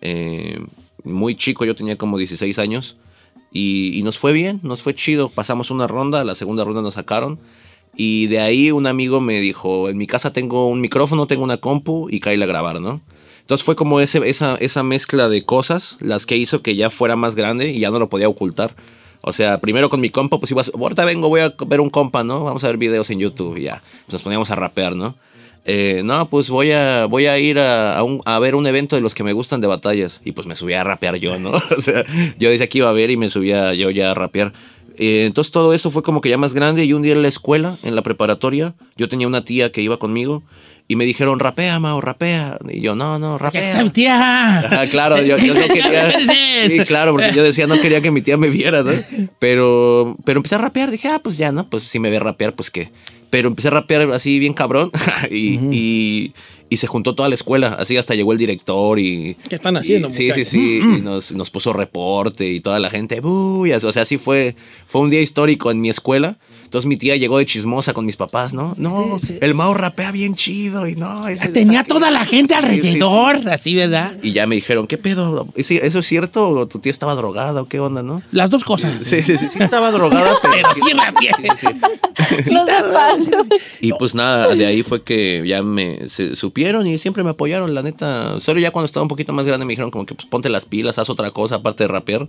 eh, 0.02 0.60
muy 1.04 1.36
chico, 1.36 1.66
yo 1.66 1.76
tenía 1.76 1.98
como 1.98 2.18
16 2.18 2.60
años. 2.60 2.98
Y, 3.52 3.98
y 3.98 4.04
nos 4.04 4.18
fue 4.18 4.34
bien, 4.34 4.60
nos 4.64 4.82
fue 4.82 4.94
chido. 4.94 5.30
Pasamos 5.30 5.70
una 5.72 5.88
ronda, 5.88 6.24
la 6.24 6.36
segunda 6.36 6.64
ronda 6.64 6.82
nos 6.82 6.96
sacaron. 6.96 7.40
Y 7.96 8.28
de 8.28 8.40
ahí 8.40 8.72
un 8.72 8.88
amigo 8.88 9.22
me 9.22 9.40
dijo, 9.40 9.90
en 9.90 9.98
mi 9.98 10.08
casa 10.08 10.34
tengo 10.34 10.68
un 10.68 10.82
micrófono, 10.82 11.28
tengo 11.28 11.44
una 11.44 11.58
compu 11.58 12.08
y 12.10 12.20
caíle 12.20 12.46
a 12.46 12.48
grabar, 12.48 12.82
¿no? 12.82 13.02
Entonces 13.44 13.64
fue 13.66 13.76
como 13.76 14.00
ese, 14.00 14.20
esa, 14.30 14.56
esa 14.56 14.84
mezcla 14.84 15.30
de 15.30 15.44
cosas 15.44 15.98
las 16.00 16.26
que 16.26 16.38
hizo 16.38 16.62
que 16.62 16.76
ya 16.76 16.90
fuera 16.90 17.16
más 17.16 17.36
grande 17.36 17.70
y 17.72 17.80
ya 17.80 17.92
no 17.92 18.00
lo 18.00 18.10
podía 18.10 18.28
ocultar. 18.30 18.74
O 19.22 19.32
sea, 19.32 19.60
primero 19.60 19.90
con 19.90 20.02
mi 20.02 20.10
compa, 20.10 20.40
pues 20.40 20.52
ibas, 20.52 20.72
ahorita 20.78 21.06
vengo, 21.06 21.30
voy 21.30 21.42
a 21.42 21.54
ver 21.68 21.80
un 21.82 21.90
compa, 21.90 22.24
¿no? 22.24 22.44
Vamos 22.44 22.64
a 22.64 22.68
ver 22.68 22.78
videos 22.78 23.10
en 23.10 23.20
YouTube 23.20 23.58
ya. 23.60 23.82
Pues 24.06 24.14
nos 24.14 24.22
poníamos 24.22 24.50
a 24.52 24.56
rapear, 24.56 24.96
¿no? 24.96 25.16
Eh, 25.66 26.02
no, 26.04 26.28
pues 26.30 26.50
voy 26.50 26.72
a, 26.72 27.06
voy 27.06 27.28
a 27.28 27.40
ir 27.40 27.58
a, 27.60 27.98
a 27.98 28.04
un- 28.04 28.22
ver 28.42 28.56
un 28.56 28.68
evento 28.68 28.98
de 28.98 29.02
los 29.02 29.14
que 29.14 29.24
me 29.24 29.32
gustan 29.32 29.62
de 29.62 29.68
batallas. 29.68 30.22
Y 30.26 30.34
pues 30.34 30.46
me 30.48 30.56
subí 30.56 30.74
a 30.74 30.84
rapear 30.84 31.16
yo, 31.18 31.38
¿no? 31.40 31.52
o 31.78 31.82
sea, 31.82 32.04
yo 32.38 32.50
decía 32.50 32.68
que 32.68 32.80
iba 32.80 32.90
a 32.90 32.94
ver 32.94 33.12
y 33.12 33.18
me 33.18 33.30
subía 33.30 33.74
yo 33.74 33.90
ya 33.92 34.12
a 34.12 34.14
rapear. 34.14 34.52
Eh, 34.98 35.24
entonces 35.26 35.52
todo 35.52 35.74
eso 35.74 35.90
fue 35.90 36.04
como 36.04 36.22
que 36.22 36.30
ya 36.30 36.38
más 36.38 36.54
grande 36.54 36.84
y 36.86 36.94
un 36.94 37.02
día 37.02 37.14
en 37.14 37.22
la 37.22 37.28
escuela, 37.30 37.78
en 37.84 37.96
la 37.96 38.04
preparatoria, 38.04 38.74
yo 38.98 39.08
tenía 39.10 39.28
una 39.28 39.44
tía 39.46 39.72
que 39.72 39.82
iba 39.82 39.98
conmigo 39.98 40.44
y 40.88 40.96
me 40.96 41.06
dijeron, 41.06 41.40
rapea, 41.40 41.80
Mao, 41.80 42.02
rapea. 42.02 42.58
Y 42.70 42.82
yo, 42.82 42.96
no, 42.96 43.18
no, 43.18 43.36
está 43.36 43.46
rapea. 43.46 43.84
mi 43.84 43.90
tía. 43.90 44.60
Ah, 44.72 44.86
claro, 44.90 45.22
yo, 45.22 45.38
yo 45.38 45.54
no 45.54 45.68
quería. 45.68 46.14
Sí, 46.68 46.80
claro, 46.80 47.12
porque 47.14 47.34
yo 47.34 47.44
decía, 47.44 47.68
no 47.68 47.80
quería 47.80 48.02
que 48.02 48.12
mi 48.12 48.22
tía 48.22 48.38
me 48.38 48.50
viera, 48.50 48.84
¿no? 48.84 48.92
Pero, 49.40 50.16
pero 50.24 50.40
empecé 50.40 50.56
a 50.56 50.60
rapear, 50.60 50.92
dije, 50.92 51.10
ah, 51.10 51.20
pues 51.22 51.38
ya, 51.38 51.52
¿no? 51.52 51.70
Pues 51.70 51.84
si 51.84 52.00
me 52.00 52.10
ve 52.10 52.20
rapear, 52.20 52.54
pues 52.54 52.72
qué. 52.72 52.92
Pero 53.30 53.48
empecé 53.48 53.70
a 53.70 53.72
rapear 53.72 54.02
así 54.14 54.40
bien 54.40 54.54
cabrón 54.54 54.92
y, 55.32 55.60
y, 55.72 56.34
y 56.74 56.78
se 56.78 56.88
juntó 56.88 57.14
toda 57.14 57.30
la 57.30 57.36
escuela, 57.36 57.76
así 57.80 57.98
hasta 57.98 58.16
llegó 58.16 58.32
el 58.32 58.40
director 58.40 58.98
y... 59.00 59.36
¿Qué 59.48 59.56
están 59.56 59.78
haciendo, 59.78 60.10
y- 60.10 60.14
sí, 60.14 60.32
sí, 60.34 60.44
sí, 60.46 60.78
y 60.82 61.02
nos, 61.02 61.32
nos 61.32 61.50
puso 61.52 61.72
reporte 61.72 62.50
y 62.50 62.60
toda 62.62 62.80
la 62.80 62.90
gente, 62.90 63.20
"Bu", 63.22 63.66
y 63.68 63.72
así, 63.74 63.86
o 63.86 63.92
sea, 63.94 64.06
sí 64.06 64.18
fue, 64.18 64.56
fue 64.86 65.02
un 65.02 65.10
día 65.12 65.22
histórico 65.22 65.70
en 65.72 65.80
mi 65.82 65.90
escuela. 65.90 66.38
Entonces 66.64 66.88
mi 66.90 66.98
tía 66.98 67.16
llegó 67.18 67.38
de 67.38 67.46
chismosa 67.46 67.94
con 67.94 68.04
mis 68.04 68.18
papás, 68.18 68.56
¿no? 68.56 68.74
No, 68.80 69.20
Sí, 69.22 69.28
sí. 69.28 69.38
el 69.42 69.54
Mao 69.54 69.76
rapea 69.76 70.12
bien 70.12 70.34
chido 70.34 70.88
y 70.88 70.96
no... 70.96 71.28
ese- 71.28 71.50
Tenía 71.50 71.84
toda 71.84 72.10
la 72.10 72.26
gente 72.26 72.56
Sí, 72.56 72.62
sí, 72.62 72.82
sí. 72.82 72.88
alrededor, 72.88 73.48
así, 73.50 73.76
¿verdad? 73.76 74.18
Y 74.24 74.32
ya 74.32 74.48
me 74.48 74.56
dijeron, 74.56 74.88
¿qué 74.88 74.98
pedo? 74.98 75.48
¿Sí- 75.56 75.80
¿Eso 75.80 76.00
es 76.00 76.06
cierto? 76.08 76.50
¿O 76.50 76.68
tu 76.68 76.80
tía 76.80 76.92
estaba 76.92 77.14
drogada 77.14 77.62
o 77.62 77.68
qué 77.68 77.80
onda, 77.80 78.02
no? 78.02 78.24
Las 78.32 78.50
dos 78.50 78.64
cosas. 78.64 79.04
Sí, 79.04 79.22
sí, 79.22 79.38
sí, 79.38 79.50
sí 79.50 79.60
estaba 79.62 79.92
drogada, 79.92 80.36
pero, 80.42 80.54
Pero 80.56 80.74
sí 80.74 80.94
rapeé. 80.96 81.30
Sí, 81.60 81.68
sí. 81.68 82.48
Y 83.82 83.92
pues 83.94 84.16
nada, 84.16 84.56
de 84.56 84.66
ahí 84.66 84.82
fue 84.84 85.04
que 85.04 85.44
ya 85.46 85.62
me 85.62 86.08
se 86.10 86.36
supieron 86.64 86.88
y 86.88 86.98
siempre 86.98 87.24
me 87.24 87.32
apoyaron, 87.32 87.74
la 87.74 87.82
neta. 87.82 88.40
Solo 88.40 88.60
ya 88.60 88.72
cuando 88.72 88.86
estaba 88.86 89.02
un 89.04 89.08
poquito 89.10 89.34
más 89.34 89.46
grande 89.46 89.66
me 89.66 89.72
dijeron 89.72 89.92
como 89.92 90.06
que 90.06 90.16
pues 90.16 90.26
ponte 90.28 90.50
las 90.50 90.66
pilas, 90.66 90.98
haz 90.98 91.10
otra 91.10 91.32
cosa 91.32 91.56
aparte 91.56 91.84
de 91.84 91.88
rapear. 91.90 92.28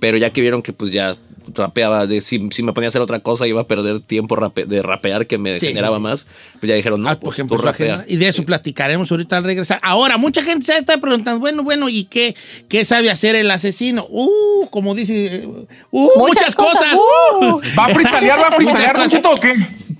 Pero 0.00 0.16
ya 0.18 0.30
que 0.30 0.40
vieron 0.40 0.62
que 0.62 0.72
pues 0.72 0.92
ya 0.92 1.16
rapeaba, 1.54 2.06
de, 2.06 2.20
si, 2.20 2.48
si 2.50 2.62
me 2.62 2.72
ponía 2.72 2.86
a 2.86 2.90
hacer 2.90 3.00
otra 3.02 3.20
cosa 3.20 3.46
iba 3.46 3.60
a 3.62 3.66
perder 3.66 4.00
tiempo 4.00 4.36
rape- 4.36 4.66
de 4.66 4.82
rapear 4.82 5.26
que 5.26 5.36
me 5.38 5.58
Sí. 5.58 5.68
generaba 5.68 5.98
más, 5.98 6.26
pues 6.60 6.68
ya 6.68 6.74
dijeron, 6.74 7.02
no, 7.02 7.08
Ah, 7.08 7.14
por 7.14 7.20
pues 7.30 7.34
ejemplo, 7.36 7.56
tú 7.56 7.62
rapea. 7.62 8.04
y 8.08 8.16
de 8.16 8.28
eso 8.28 8.44
platicaremos 8.44 9.10
ahorita 9.10 9.36
al 9.38 9.44
regresar. 9.44 9.78
Ahora, 9.82 10.16
mucha 10.16 10.42
gente 10.42 10.64
se 10.66 10.76
está 10.78 10.98
preguntando, 10.98 11.40
bueno, 11.40 11.62
bueno, 11.62 11.88
¿y 11.88 12.04
qué, 12.04 12.34
qué 12.68 12.84
sabe 12.84 13.10
hacer 13.10 13.34
el 13.34 13.50
asesino? 13.50 14.06
Uh, 14.10 14.68
como 14.70 14.94
dice, 14.94 15.46
uh, 15.90 16.08
muchas, 16.18 16.54
cosas. 16.54 16.94
Uh. 16.94 17.60
¿Va 17.78 17.86
a 17.86 17.88
freestylear, 17.88 18.38
va 18.38 18.48
a 18.48 18.52
freestylear, 18.56 18.94
cosas. 18.94 19.12
Cheto, 19.12 19.30
o 19.30 19.34
qué? 19.34 19.54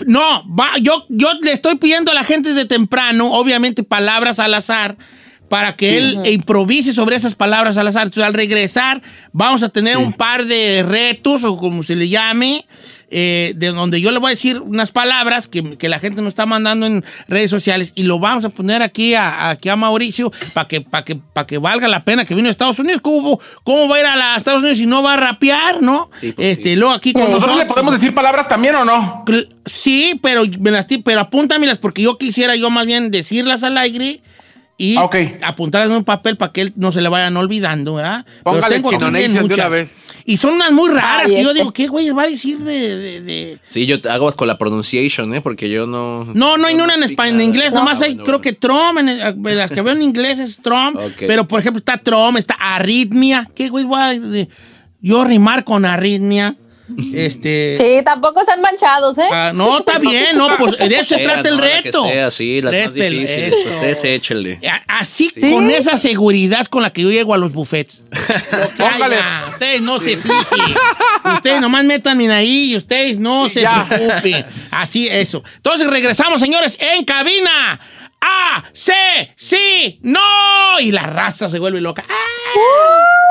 No, 0.06 0.44
va, 0.46 0.70
yo, 0.80 1.06
yo 1.08 1.32
le 1.42 1.52
estoy 1.52 1.76
pidiendo 1.76 2.10
a 2.10 2.14
la 2.14 2.24
gente 2.24 2.50
desde 2.50 2.66
temprano, 2.66 3.32
obviamente 3.32 3.82
palabras 3.82 4.38
al 4.38 4.54
azar, 4.54 4.96
para 5.48 5.74
que 5.76 5.98
él 5.98 6.20
improvise 6.26 6.92
sobre 6.92 7.16
esas 7.16 7.34
palabras 7.34 7.76
al 7.76 7.88
azar. 7.88 8.04
Entonces, 8.04 8.24
al 8.24 8.34
regresar, 8.34 9.02
vamos 9.32 9.62
a 9.62 9.68
tener 9.68 9.96
un 9.96 10.12
par 10.12 10.46
de 10.46 10.84
retos, 10.86 11.42
o 11.44 11.56
como 11.56 11.82
se 11.82 11.96
le 11.96 12.08
llame, 12.08 12.66
eh, 13.10 13.52
de 13.56 13.68
donde 13.68 14.00
yo 14.00 14.10
le 14.12 14.18
voy 14.18 14.28
a 14.28 14.34
decir 14.34 14.60
unas 14.60 14.90
palabras 14.90 15.48
que, 15.48 15.76
que 15.76 15.88
la 15.88 15.98
gente 15.98 16.22
nos 16.22 16.28
está 16.28 16.46
mandando 16.46 16.86
en 16.86 17.04
redes 17.28 17.50
sociales 17.50 17.92
y 17.94 18.04
lo 18.04 18.18
vamos 18.18 18.44
a 18.44 18.48
poner 18.50 18.82
aquí 18.82 19.14
a, 19.14 19.50
aquí 19.50 19.68
a 19.68 19.76
Mauricio 19.76 20.30
para 20.54 20.68
que, 20.68 20.80
para 20.80 21.04
que, 21.04 21.16
para 21.16 21.46
que 21.46 21.58
valga 21.58 21.88
la 21.88 22.04
pena 22.04 22.24
que 22.24 22.34
vino 22.34 22.48
a 22.48 22.50
Estados 22.50 22.78
Unidos. 22.78 23.00
¿Cómo, 23.02 23.40
¿Cómo 23.64 23.88
va 23.88 23.96
a 23.96 24.00
ir 24.00 24.06
a 24.06 24.16
la- 24.16 24.36
Estados 24.36 24.60
Unidos 24.60 24.78
si 24.78 24.86
no 24.86 25.02
va 25.02 25.14
a 25.14 25.16
rapear, 25.16 25.82
no? 25.82 26.10
Sí, 26.20 26.32
pues 26.32 26.48
este, 26.58 26.70
sí. 26.70 26.76
luego 26.76 26.94
aquí 26.94 27.12
con 27.12 27.30
¿Nosotros 27.30 27.56
le 27.58 27.66
podemos 27.66 27.92
decir 27.92 28.14
palabras 28.14 28.48
también 28.48 28.74
o 28.76 28.84
no? 28.84 29.24
Sí, 29.66 30.18
pero, 30.22 30.42
me 30.60 30.70
las 30.70 30.86
ti- 30.86 30.98
pero 30.98 31.20
apúntamelas 31.20 31.78
porque 31.78 32.02
yo 32.02 32.16
quisiera 32.18 32.56
yo 32.56 32.70
más 32.70 32.86
bien 32.86 33.10
decirlas 33.10 33.62
al 33.62 33.76
aire 33.78 34.20
y 34.82 34.96
Ah, 34.96 35.02
ok. 35.04 35.14
apuntarlas 35.42 35.90
en 35.90 35.96
un 35.96 36.04
papel 36.04 36.38
para 36.38 36.52
que 36.52 36.62
él 36.62 36.72
no 36.76 36.90
se 36.90 37.02
le 37.02 37.10
vayan 37.10 37.36
olvidando, 37.36 37.96
¿verdad? 37.96 38.24
Pero 38.24 38.42
Póngale 38.44 38.76
tengo 38.76 38.88
aquí 38.94 39.04
bien 39.10 39.34
de 39.34 39.38
una 39.40 39.48
muchas. 39.48 39.70
vez. 39.70 39.92
Y 40.24 40.38
son 40.38 40.54
unas 40.54 40.72
muy 40.72 40.88
raras 40.88 41.26
Ay, 41.26 41.34
que 41.34 41.42
yo 41.42 41.52
digo, 41.52 41.70
¿qué 41.72 41.86
güey 41.86 42.08
va 42.10 42.22
a 42.22 42.26
decir 42.28 42.58
de...? 42.58 42.96
de- 42.96 43.20
de- 43.20 43.58
Sí, 43.68 43.84
yo 43.86 44.00
te 44.00 44.08
hago 44.08 44.32
con 44.32 44.48
la 44.48 44.56
pronunciation, 44.56 45.34
¿eh? 45.34 45.42
Porque 45.42 45.68
yo 45.68 45.86
no... 45.86 46.24
No, 46.32 46.56
no 46.56 46.66
hay 46.66 46.74
ni 46.74 46.80
una 46.82 46.94
en 46.94 47.02
español, 47.02 47.40
en 47.40 47.46
inglés, 47.48 47.72
Ah, 47.74 47.76
nomás 47.78 48.00
hay, 48.00 48.14
bueno, 48.14 48.24
creo 48.24 48.38
bueno. 48.38 48.42
que 48.42 48.52
Trump, 48.54 48.98
en 49.00 49.56
las 49.58 49.70
que 49.70 49.82
veo 49.82 49.92
en 49.94 50.02
inglés 50.02 50.38
es 50.38 50.56
Trump, 50.58 50.98
pero 51.18 51.46
por 51.46 51.60
ejemplo 51.60 51.78
está 51.78 51.98
Trump, 51.98 52.38
está 52.38 52.54
arritmia, 52.54 53.46
¿qué 53.54 53.68
güey 53.68 53.84
va 53.84 54.06
a 54.08 54.14
de- 54.18 54.48
yo 55.02 55.24
rimar 55.24 55.64
con 55.64 55.84
arritmia? 55.84 56.56
Este... 57.14 57.76
Sí, 57.78 58.04
tampoco 58.04 58.44
sean 58.44 58.60
manchados, 58.60 59.16
¿eh? 59.18 59.28
Ah, 59.30 59.52
no, 59.54 59.78
está 59.78 59.98
bien, 59.98 60.36
no, 60.36 60.48
pues 60.56 60.78
de 60.78 60.86
eso 60.98 61.14
se 61.16 61.22
trata 61.22 61.48
el 61.48 61.56
la 61.56 61.62
que 61.62 61.82
reto. 61.82 62.04
sea, 62.06 62.30
sí, 62.30 62.60
las 62.62 62.72
más 62.72 62.82
Este, 62.82 63.10
difíciles. 63.10 63.54
eso. 63.54 63.70
Ustedes 63.70 64.04
échenle. 64.04 64.60
A- 64.68 64.98
Así, 65.00 65.30
con 65.50 65.70
esa 65.70 65.96
seguridad 65.96 66.66
con 66.66 66.82
la 66.82 66.90
que 66.90 67.02
yo 67.02 67.10
llego 67.10 67.32
a 67.34 67.38
los 67.38 67.52
buffets. 67.52 68.04
Póngale. 68.76 69.16
ustedes 69.50 69.80
no 69.82 69.98
se 69.98 70.16
fijen. 70.16 70.74
Ustedes 71.34 71.60
nomás 71.60 71.84
métanme 71.84 72.30
ahí 72.32 72.72
y 72.72 72.76
ustedes 72.76 73.18
no 73.18 73.48
se 73.48 73.62
ya. 73.62 73.86
preocupen. 73.88 74.44
Así, 74.70 75.08
eso. 75.08 75.42
Entonces 75.56 75.86
regresamos, 75.86 76.40
señores, 76.40 76.78
en 76.80 77.04
cabina. 77.04 77.80
¡Ah! 78.20 78.62
¡Sí! 78.74 78.92
¡Sí! 79.36 79.98
¡No! 80.02 80.20
Y 80.80 80.92
la 80.92 81.04
raza 81.04 81.48
se 81.48 81.58
vuelve 81.58 81.80
loca. 81.80 82.04
¡Ah! 82.06 83.30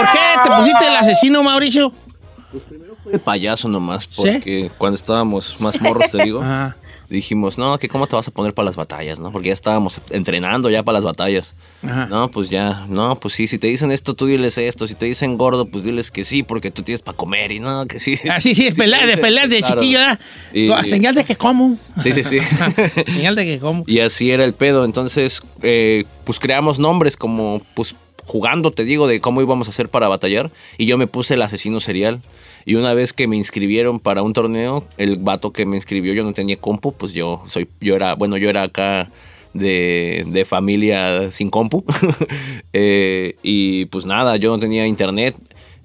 ¿Por 0.00 0.10
qué 0.10 0.18
te 0.44 0.50
pusiste 0.56 0.86
el 0.86 0.96
asesino, 0.96 1.42
Mauricio? 1.42 1.92
De 3.10 3.18
payaso 3.18 3.68
nomás, 3.68 4.06
porque 4.06 4.70
cuando 4.78 4.96
estábamos 4.96 5.56
más 5.60 5.80
morros, 5.80 6.10
te 6.10 6.22
digo, 6.22 6.40
Ajá. 6.42 6.76
dijimos, 7.08 7.56
no, 7.56 7.78
que 7.78 7.88
cómo 7.88 8.06
te 8.06 8.16
vas 8.16 8.28
a 8.28 8.30
poner 8.30 8.52
para 8.52 8.66
las 8.66 8.76
batallas, 8.76 9.18
¿no? 9.18 9.32
Porque 9.32 9.48
ya 9.48 9.54
estábamos 9.54 10.00
entrenando 10.10 10.68
ya 10.68 10.82
para 10.82 10.96
las 10.98 11.04
batallas. 11.04 11.54
Ajá. 11.82 12.06
No, 12.06 12.30
pues 12.30 12.50
ya, 12.50 12.84
no, 12.88 13.18
pues 13.18 13.32
sí, 13.34 13.48
si 13.48 13.58
te 13.58 13.66
dicen 13.66 13.90
esto, 13.92 14.12
tú 14.14 14.26
diles 14.26 14.58
esto. 14.58 14.86
Si 14.86 14.94
te 14.94 15.06
dicen 15.06 15.38
gordo, 15.38 15.66
pues 15.66 15.84
diles 15.84 16.10
que 16.10 16.24
sí, 16.24 16.42
porque 16.42 16.70
tú 16.70 16.82
tienes 16.82 17.00
para 17.00 17.16
comer 17.16 17.50
y 17.52 17.60
no, 17.60 17.86
que 17.86 17.98
sí. 17.98 18.14
Ah, 18.30 18.40
sí, 18.42 18.54
sí, 18.54 18.66
es 18.68 18.74
te 18.74 18.80
pelea, 18.82 19.06
de 19.06 19.16
peleas 19.16 19.48
de 19.48 19.60
claro. 19.60 19.80
chiquillo. 19.80 20.00
Y- 20.52 20.70
Señal 20.88 21.14
de 21.14 21.24
que 21.24 21.36
como. 21.36 21.78
Sí, 22.02 22.12
sí, 22.12 22.24
sí. 22.24 22.40
Señal 23.06 23.36
de 23.36 23.44
que 23.46 23.58
como. 23.58 23.84
Y 23.86 24.00
así 24.00 24.30
era 24.30 24.44
el 24.44 24.52
pedo. 24.54 24.84
Entonces, 24.84 25.42
eh, 25.62 26.04
pues 26.24 26.38
creamos 26.38 26.78
nombres 26.78 27.16
como, 27.16 27.62
pues 27.74 27.94
jugando, 28.28 28.70
te 28.70 28.84
digo, 28.84 29.08
de 29.08 29.20
cómo 29.20 29.40
íbamos 29.40 29.68
a 29.68 29.70
hacer 29.70 29.88
para 29.88 30.06
batallar. 30.06 30.50
Y 30.76 30.84
yo 30.86 30.98
me 30.98 31.06
puse 31.06 31.34
el 31.34 31.42
asesino 31.42 31.80
serial. 31.80 32.20
Y 32.66 32.74
una 32.74 32.92
vez 32.92 33.14
que 33.14 33.26
me 33.26 33.36
inscribieron 33.36 33.98
para 33.98 34.22
un 34.22 34.34
torneo, 34.34 34.84
el 34.98 35.16
vato 35.16 35.52
que 35.52 35.64
me 35.64 35.76
inscribió, 35.76 36.12
yo 36.12 36.22
no 36.22 36.34
tenía 36.34 36.56
compu, 36.56 36.92
pues 36.92 37.14
yo 37.14 37.42
soy, 37.46 37.68
yo 37.80 37.96
era, 37.96 38.14
bueno, 38.14 38.36
yo 38.36 38.50
era 38.50 38.64
acá 38.64 39.08
de, 39.54 40.26
de 40.28 40.44
familia 40.44 41.32
sin 41.32 41.50
compu. 41.50 41.84
Eh, 42.74 43.34
y 43.42 43.86
pues 43.86 44.04
nada, 44.04 44.36
yo 44.36 44.50
no 44.50 44.58
tenía 44.58 44.86
internet. 44.86 45.34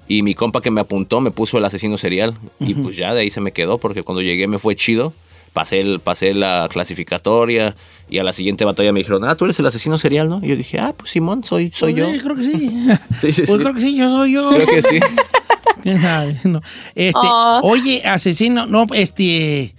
Y 0.08 0.22
mi 0.22 0.36
compa 0.36 0.60
que 0.60 0.70
me 0.70 0.82
apuntó 0.82 1.22
me 1.22 1.32
puso 1.32 1.58
el 1.58 1.66
asesino 1.66 1.98
serial. 1.98 2.38
Y 2.60 2.76
pues 2.76 2.98
ya 2.98 3.14
de 3.14 3.22
ahí 3.22 3.30
se 3.30 3.40
me 3.40 3.54
quedó, 3.54 3.78
porque 3.78 4.04
cuando 4.04 4.22
llegué 4.22 4.48
me 4.48 4.60
fue 4.60 4.76
chido. 4.76 5.14
Pasé, 5.54 5.80
el, 5.82 6.00
pasé 6.00 6.34
la 6.34 6.68
clasificatoria 6.72 7.76
y 8.10 8.18
a 8.18 8.24
la 8.24 8.34
siguiente 8.34 8.66
batalla 8.66 8.92
me 8.92 9.00
dijeron, 9.02 9.24
ah, 9.24 9.36
tú 9.36 9.46
eres 9.46 9.60
el 9.60 9.66
asesino 9.68 9.98
serial, 10.00 10.28
¿no? 10.28 10.40
Y 10.44 10.48
yo 10.50 10.56
dije, 10.56 10.80
ah, 10.80 10.94
pues 10.98 11.12
Simón, 11.12 11.44
soy, 11.44 11.72
soy 11.72 11.94
yo. 11.94 12.12
Sí, 12.12 12.20
creo 12.20 12.36
que 12.36 12.44
sí. 12.44 12.70
Sí, 13.22 13.32
sí, 13.34 13.42
Pues 13.46 13.48
sí. 13.48 13.58
creo 13.60 13.74
que 13.74 13.82
sí, 13.82 13.96
yo 13.96 14.10
soy 14.10 14.32
yo. 14.34 14.50
Creo 14.52 14.68
que 14.68 14.82
sí. 14.82 15.00
Este, 16.96 17.20
Ah. 17.22 17.60
Oye, 17.64 18.02
asesino, 18.06 18.66
no, 18.66 18.86
este. 18.94 19.76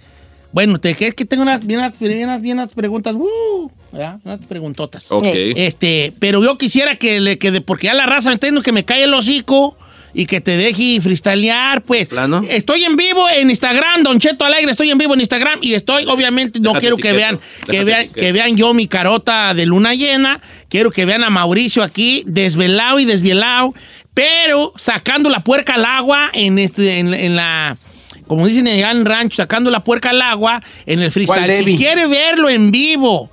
Bueno, 0.51 0.79
te 0.79 0.95
crees 0.95 1.15
que 1.15 1.25
tengo 1.25 1.43
unas, 1.43 1.65
bien, 1.65 1.81
bien, 1.99 2.41
bien 2.41 2.59
unas 2.59 2.71
preguntas. 2.73 3.13
Uh, 3.15 3.69
¿verdad? 3.91 4.19
Unas 4.23 4.39
preguntotas. 4.45 5.11
Ok. 5.11 5.25
Este, 5.25 6.13
pero 6.19 6.41
yo 6.43 6.57
quisiera 6.57 6.95
que 6.95 7.19
le 7.19 7.37
quede, 7.37 7.59
porque 7.59 7.87
ya 7.87 7.93
la 7.93 8.05
raza 8.05 8.31
entiendo 8.31 8.61
que 8.61 8.71
me 8.71 8.85
cae 8.85 9.03
el 9.03 9.13
hocico 9.13 9.75
y 10.17 10.25
que 10.25 10.39
te 10.39 10.55
deje 10.55 10.99
freestylear, 11.01 11.83
pues. 11.83 12.07
¿Plano? 12.07 12.41
Estoy 12.49 12.85
en 12.85 12.95
vivo 12.95 13.27
en 13.29 13.49
Instagram, 13.49 14.01
Don 14.01 14.17
Cheto 14.17 14.45
Alegre, 14.45 14.71
estoy 14.71 14.89
en 14.89 14.97
vivo 14.97 15.13
en 15.13 15.19
Instagram 15.19 15.59
y 15.61 15.73
estoy, 15.73 16.05
obviamente, 16.05 16.61
no 16.61 16.69
Déjate 16.69 16.81
quiero 16.81 16.97
que 16.97 17.11
vean, 17.11 17.39
que 17.69 17.83
vean, 17.83 18.01
etiqueto. 18.01 18.21
que 18.21 18.31
vean 18.31 18.55
yo 18.55 18.73
mi 18.73 18.87
carota 18.87 19.53
de 19.53 19.65
luna 19.65 19.93
llena, 19.93 20.39
quiero 20.69 20.89
que 20.89 21.03
vean 21.03 21.25
a 21.25 21.29
Mauricio 21.29 21.83
aquí, 21.83 22.23
desvelado 22.25 22.99
y 22.99 23.05
desvelado, 23.05 23.75
pero 24.13 24.71
sacando 24.77 25.29
la 25.29 25.43
puerca 25.43 25.73
al 25.73 25.83
agua 25.83 26.31
en, 26.33 26.57
este, 26.59 26.99
en, 26.99 27.13
en 27.13 27.35
la... 27.35 27.77
Como 28.25 28.47
dicen 28.47 28.67
allá 28.67 28.91
en 28.91 29.05
rancho, 29.05 29.35
sacando 29.35 29.69
la 29.69 29.83
puerca 29.83 30.11
al 30.11 30.21
agua 30.21 30.63
en 30.85 31.01
el 31.01 31.11
freestyle. 31.11 31.45
¿Cuál, 31.45 31.63
Si 31.63 31.75
quiere 31.75 32.07
verlo 32.07 32.49
en 32.49 32.71
vivo, 32.71 33.29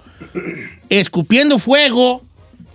escupiendo 0.91 1.61
fuego, 1.61 2.23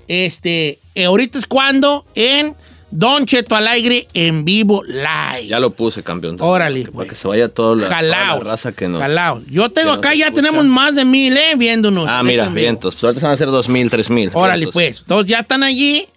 este, 0.08 0.80
eh, 0.96 1.04
ahorita 1.06 1.38
es 1.38 1.46
cuando 1.46 2.06
en 2.16 2.56
Don 2.90 3.26
Cheto 3.26 3.56
al 3.56 3.68
aire 3.68 4.08
en 4.14 4.46
vivo 4.46 4.82
live. 4.86 5.46
Ya 5.48 5.60
lo 5.60 5.72
puse, 5.76 6.04
campeón. 6.04 6.38
Órale, 6.40 6.86
Para 6.86 7.08
que 7.10 7.16
se 7.16 7.28
vaya 7.28 7.50
toda 7.50 7.76
la, 7.76 7.82
toda 7.90 8.02
la 8.02 8.16
Jalaos. 8.16 8.44
raza 8.46 8.72
que 8.72 8.88
nos... 8.88 9.02
jalaos. 9.02 9.46
Yo 9.48 9.70
tengo 9.70 9.92
acá, 9.92 10.14
ya 10.14 10.28
escucha. 10.28 10.42
tenemos 10.44 10.66
más 10.66 10.96
de 10.96 11.04
mil, 11.04 11.36
¿eh? 11.36 11.56
Viéndonos. 11.58 12.08
Ah, 12.10 12.24
mira, 12.24 12.48
vientos. 12.48 12.96
Pues 12.96 13.04
ahorita 13.04 13.20
se 13.20 13.26
van 13.26 13.32
a 13.32 13.34
hacer 13.34 13.48
dos 13.52 13.68
mil, 13.68 13.90
tres 13.90 14.10
mil. 14.10 14.32
Órale, 14.34 14.66
vientos. 14.68 14.74
pues. 14.74 15.04
Todos 15.06 15.26
ya 15.26 15.40
están 15.40 15.64
allí 15.64 16.08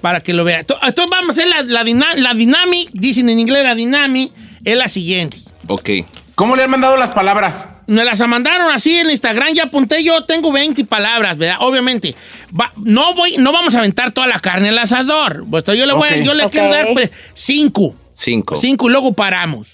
para 0.00 0.20
que 0.20 0.32
lo 0.32 0.42
vean. 0.44 0.64
To- 0.64 0.78
Entonces 0.82 1.10
vamos 1.10 1.30
a 1.30 1.32
hacer 1.42 1.48
la, 1.48 1.62
la, 1.84 2.14
la 2.16 2.34
dynamic, 2.34 2.90
dicen 2.92 3.28
en 3.28 3.38
inglés 3.38 3.62
la 3.64 3.74
dynamic, 3.74 4.32
es 4.64 4.76
la 4.76 4.88
siguiente. 4.88 5.38
Ok. 5.68 5.90
¿Cómo 6.34 6.56
le 6.56 6.64
han 6.64 6.70
mandado 6.70 6.96
las 6.96 7.10
palabras? 7.10 7.66
Me 7.88 8.04
las 8.04 8.18
mandaron 8.26 8.72
así 8.74 8.94
en 8.98 9.10
Instagram, 9.10 9.54
ya 9.54 9.64
apunté 9.64 10.02
yo, 10.02 10.24
tengo 10.24 10.50
20 10.50 10.84
palabras, 10.86 11.38
¿verdad? 11.38 11.56
Obviamente, 11.60 12.14
va- 12.58 12.72
no 12.76 13.14
voy, 13.14 13.36
no 13.38 13.52
vamos 13.52 13.74
a 13.76 13.78
aventar 13.78 14.10
toda 14.12 14.26
la 14.26 14.40
carne 14.40 14.70
al 14.70 14.78
asador. 14.78 15.44
Pues 15.48 15.64
yo 15.66 15.86
le 15.86 15.92
voy, 15.92 16.08
a- 16.08 16.16
Ok. 16.16 16.22
yo 16.22 16.34
le 16.34 16.50
quiero 16.50 16.68
dar 16.70 16.86
pues, 16.92 17.10
cinco. 17.34 17.94
Cinco. 18.12 18.56
Cinco 18.56 18.88
y 18.88 18.92
luego 18.92 19.12
paramos. 19.12 19.68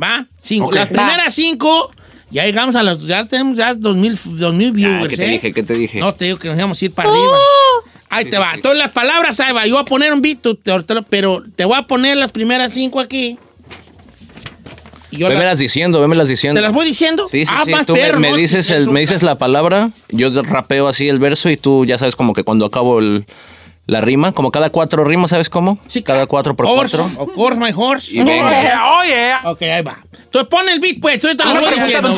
¿Va? 0.00 0.26
Cinco. 0.38 0.72
Las 0.72 0.88
Va. 0.88 0.92
primeras 0.92 1.34
cinco, 1.34 1.90
ya 2.30 2.44
llegamos 2.46 2.76
a 2.76 2.82
los, 2.82 3.06
ya 3.06 3.26
tenemos 3.26 3.56
ya 3.58 3.74
dos 3.74 3.96
mil, 3.96 4.18
dos 4.24 4.54
mil 4.54 4.68
Ah, 4.68 4.72
viewers. 4.72 5.08
¿Qué 5.08 5.16
te 5.16 5.26
¿eh? 5.26 5.30
dije? 5.30 5.52
¿Qué 5.52 5.62
te 5.62 5.74
dije? 5.74 6.00
No, 6.00 6.14
te 6.14 6.26
digo 6.26 6.38
que 6.38 6.48
nos 6.48 6.56
íbamos 6.56 6.80
a 6.80 6.84
ir 6.84 6.92
para 6.94 7.10
arriba. 7.10 7.36
Ahí 8.10 8.24
te 8.24 8.38
va. 8.38 8.54
Todas 8.62 8.78
las 8.78 8.90
palabras, 8.90 9.38
ahí 9.40 9.52
va. 9.52 9.66
Yo 9.66 9.74
voy 9.74 9.82
a 9.82 9.84
poner 9.84 10.12
un 10.14 10.22
beat, 10.22 10.38
pero 11.10 11.44
te 11.54 11.64
voy 11.66 11.76
a 11.78 11.82
poner 11.86 12.16
las 12.16 12.30
primeras 12.32 12.72
cinco 12.72 13.00
aquí. 13.00 13.38
Y 15.10 15.18
yo 15.18 15.28
Vémelas 15.28 15.52
las- 15.52 15.58
diciendo, 15.58 16.00
vémelas 16.00 16.28
diciendo. 16.28 16.58
¿Te 16.58 16.62
las 16.62 16.72
voy 16.72 16.86
diciendo? 16.86 17.28
Sí, 17.28 17.46
sí, 17.46 17.52
ah, 17.56 17.62
sí. 17.64 17.70
más 17.70 17.86
Tú 17.86 17.94
me, 17.94 18.00
perro, 18.00 18.20
me 18.20 18.30
¿no? 18.30 18.36
dices 18.36 18.68
el, 18.70 18.90
me 18.90 19.00
dices 19.00 19.22
la 19.22 19.38
palabra, 19.38 19.90
yo 20.10 20.30
rapeo 20.42 20.86
así 20.88 21.08
el 21.08 21.18
verso 21.18 21.48
y 21.50 21.56
tú 21.56 21.84
ya 21.86 21.96
sabes 21.98 22.14
como 22.16 22.32
que 22.34 22.44
cuando 22.44 22.66
acabo 22.66 22.98
el- 22.98 23.26
la 23.86 24.02
rima, 24.02 24.32
como 24.32 24.50
cada 24.50 24.68
cuatro 24.68 25.02
rimas, 25.04 25.30
¿sabes 25.30 25.48
cómo? 25.48 25.78
Sí, 25.86 26.02
cada 26.02 26.26
cuatro 26.26 26.54
por 26.54 26.66
horse, 26.66 26.98
cuatro. 26.98 27.22
Of 27.22 27.32
course, 27.34 27.58
my 27.58 27.72
horse. 27.74 28.12
Y 28.12 28.22
venga. 28.22 28.84
Oh, 28.86 29.02
yeah. 29.02 29.40
Ok, 29.46 29.62
ahí 29.62 29.80
va. 29.82 29.98
Entonces 30.24 30.46
pon 30.50 30.68
el 30.68 30.78
beat, 30.78 31.00
pues. 31.00 31.18
Tú 31.20 31.34
te 31.34 31.42
lo 31.42 31.58
voy 31.58 31.74
diciendo. 31.74 32.14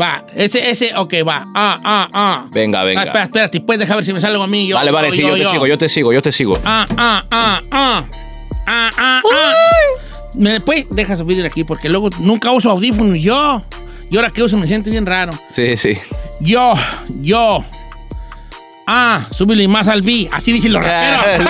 Va. 0.00 0.24
Ese, 0.36 0.70
ese, 0.70 0.96
ok, 0.96 1.12
va. 1.26 1.48
Ah, 1.56 1.80
ah, 1.84 2.08
ah. 2.12 2.46
Venga, 2.52 2.84
venga. 2.84 3.00
Ah, 3.02 3.04
espera, 3.06 3.24
espérate. 3.24 3.60
Puedes 3.62 3.80
dejar 3.80 3.96
ver 3.96 4.04
si 4.04 4.12
me 4.12 4.20
sale 4.20 4.34
algo 4.34 4.44
a 4.44 4.46
mí. 4.46 4.68
Yo, 4.68 4.76
vale, 4.76 4.92
vale, 4.92 5.10
sí, 5.10 5.22
yo, 5.22 5.34
te 5.34 5.44
sigo, 5.44 5.66
yo 5.66 5.76
te 5.76 5.88
sigo, 5.88 6.12
yo 6.12 6.22
te 6.22 6.30
sigo. 6.30 6.56
Ah, 6.64 6.86
ah, 6.96 7.24
ah, 7.32 7.60
ah. 7.72 8.04
Ah, 8.64 8.90
ah, 8.96 9.22
ah. 9.24 9.52
¿Me 10.34 10.60
puedes? 10.60 10.86
Deja 10.90 11.16
subir 11.16 11.44
aquí 11.44 11.64
porque 11.64 11.88
luego 11.88 12.10
nunca 12.18 12.50
uso 12.50 12.70
audífonos 12.70 13.20
yo. 13.22 13.62
Y 14.10 14.16
ahora 14.16 14.30
que 14.30 14.42
uso 14.42 14.56
me 14.58 14.66
siento 14.66 14.90
bien 14.90 15.06
raro. 15.06 15.32
Sí, 15.50 15.76
sí. 15.76 15.96
Yo, 16.40 16.74
yo. 17.20 17.64
Ah, 18.86 19.26
súbele 19.30 19.66
más 19.68 19.88
al 19.88 20.02
B. 20.02 20.28
Así 20.32 20.52
dicen 20.52 20.72
los 20.72 20.82
raperos. 20.82 21.46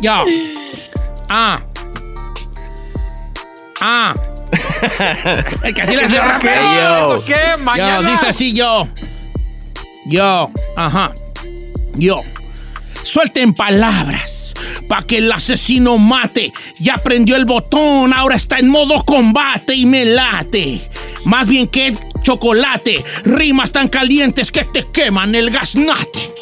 Yo. 0.00 0.24
Ah. 1.28 1.60
Ah. 3.80 4.14
Es 5.64 5.74
que 5.74 5.82
así 5.82 5.96
le 5.96 6.04
hacen 6.04 6.18
los 6.18 6.26
raperos. 6.26 6.58
Hey, 6.64 6.78
yo. 6.80 7.24
¿Qué? 7.26 7.34
Yo, 7.58 7.64
Mañana. 7.64 8.10
dice 8.10 8.28
así 8.28 8.52
yo. 8.54 8.88
Yo, 10.06 10.50
ajá. 10.76 11.12
Yo. 11.94 12.22
Suelten 13.06 13.54
palabras 13.54 14.52
para 14.88 15.06
que 15.06 15.18
el 15.18 15.30
asesino 15.30 15.96
mate. 15.96 16.52
Ya 16.80 16.96
prendió 16.98 17.36
el 17.36 17.44
botón, 17.44 18.12
ahora 18.12 18.34
está 18.34 18.58
en 18.58 18.68
modo 18.68 19.04
combate 19.04 19.76
y 19.76 19.86
me 19.86 20.04
late. 20.04 20.82
Más 21.24 21.46
bien 21.46 21.68
que 21.68 21.96
chocolate. 22.22 23.04
Rimas 23.22 23.70
tan 23.70 23.86
calientes 23.86 24.50
que 24.50 24.64
te 24.64 24.88
queman 24.88 25.36
el 25.36 25.50
gaznate. 25.50 26.32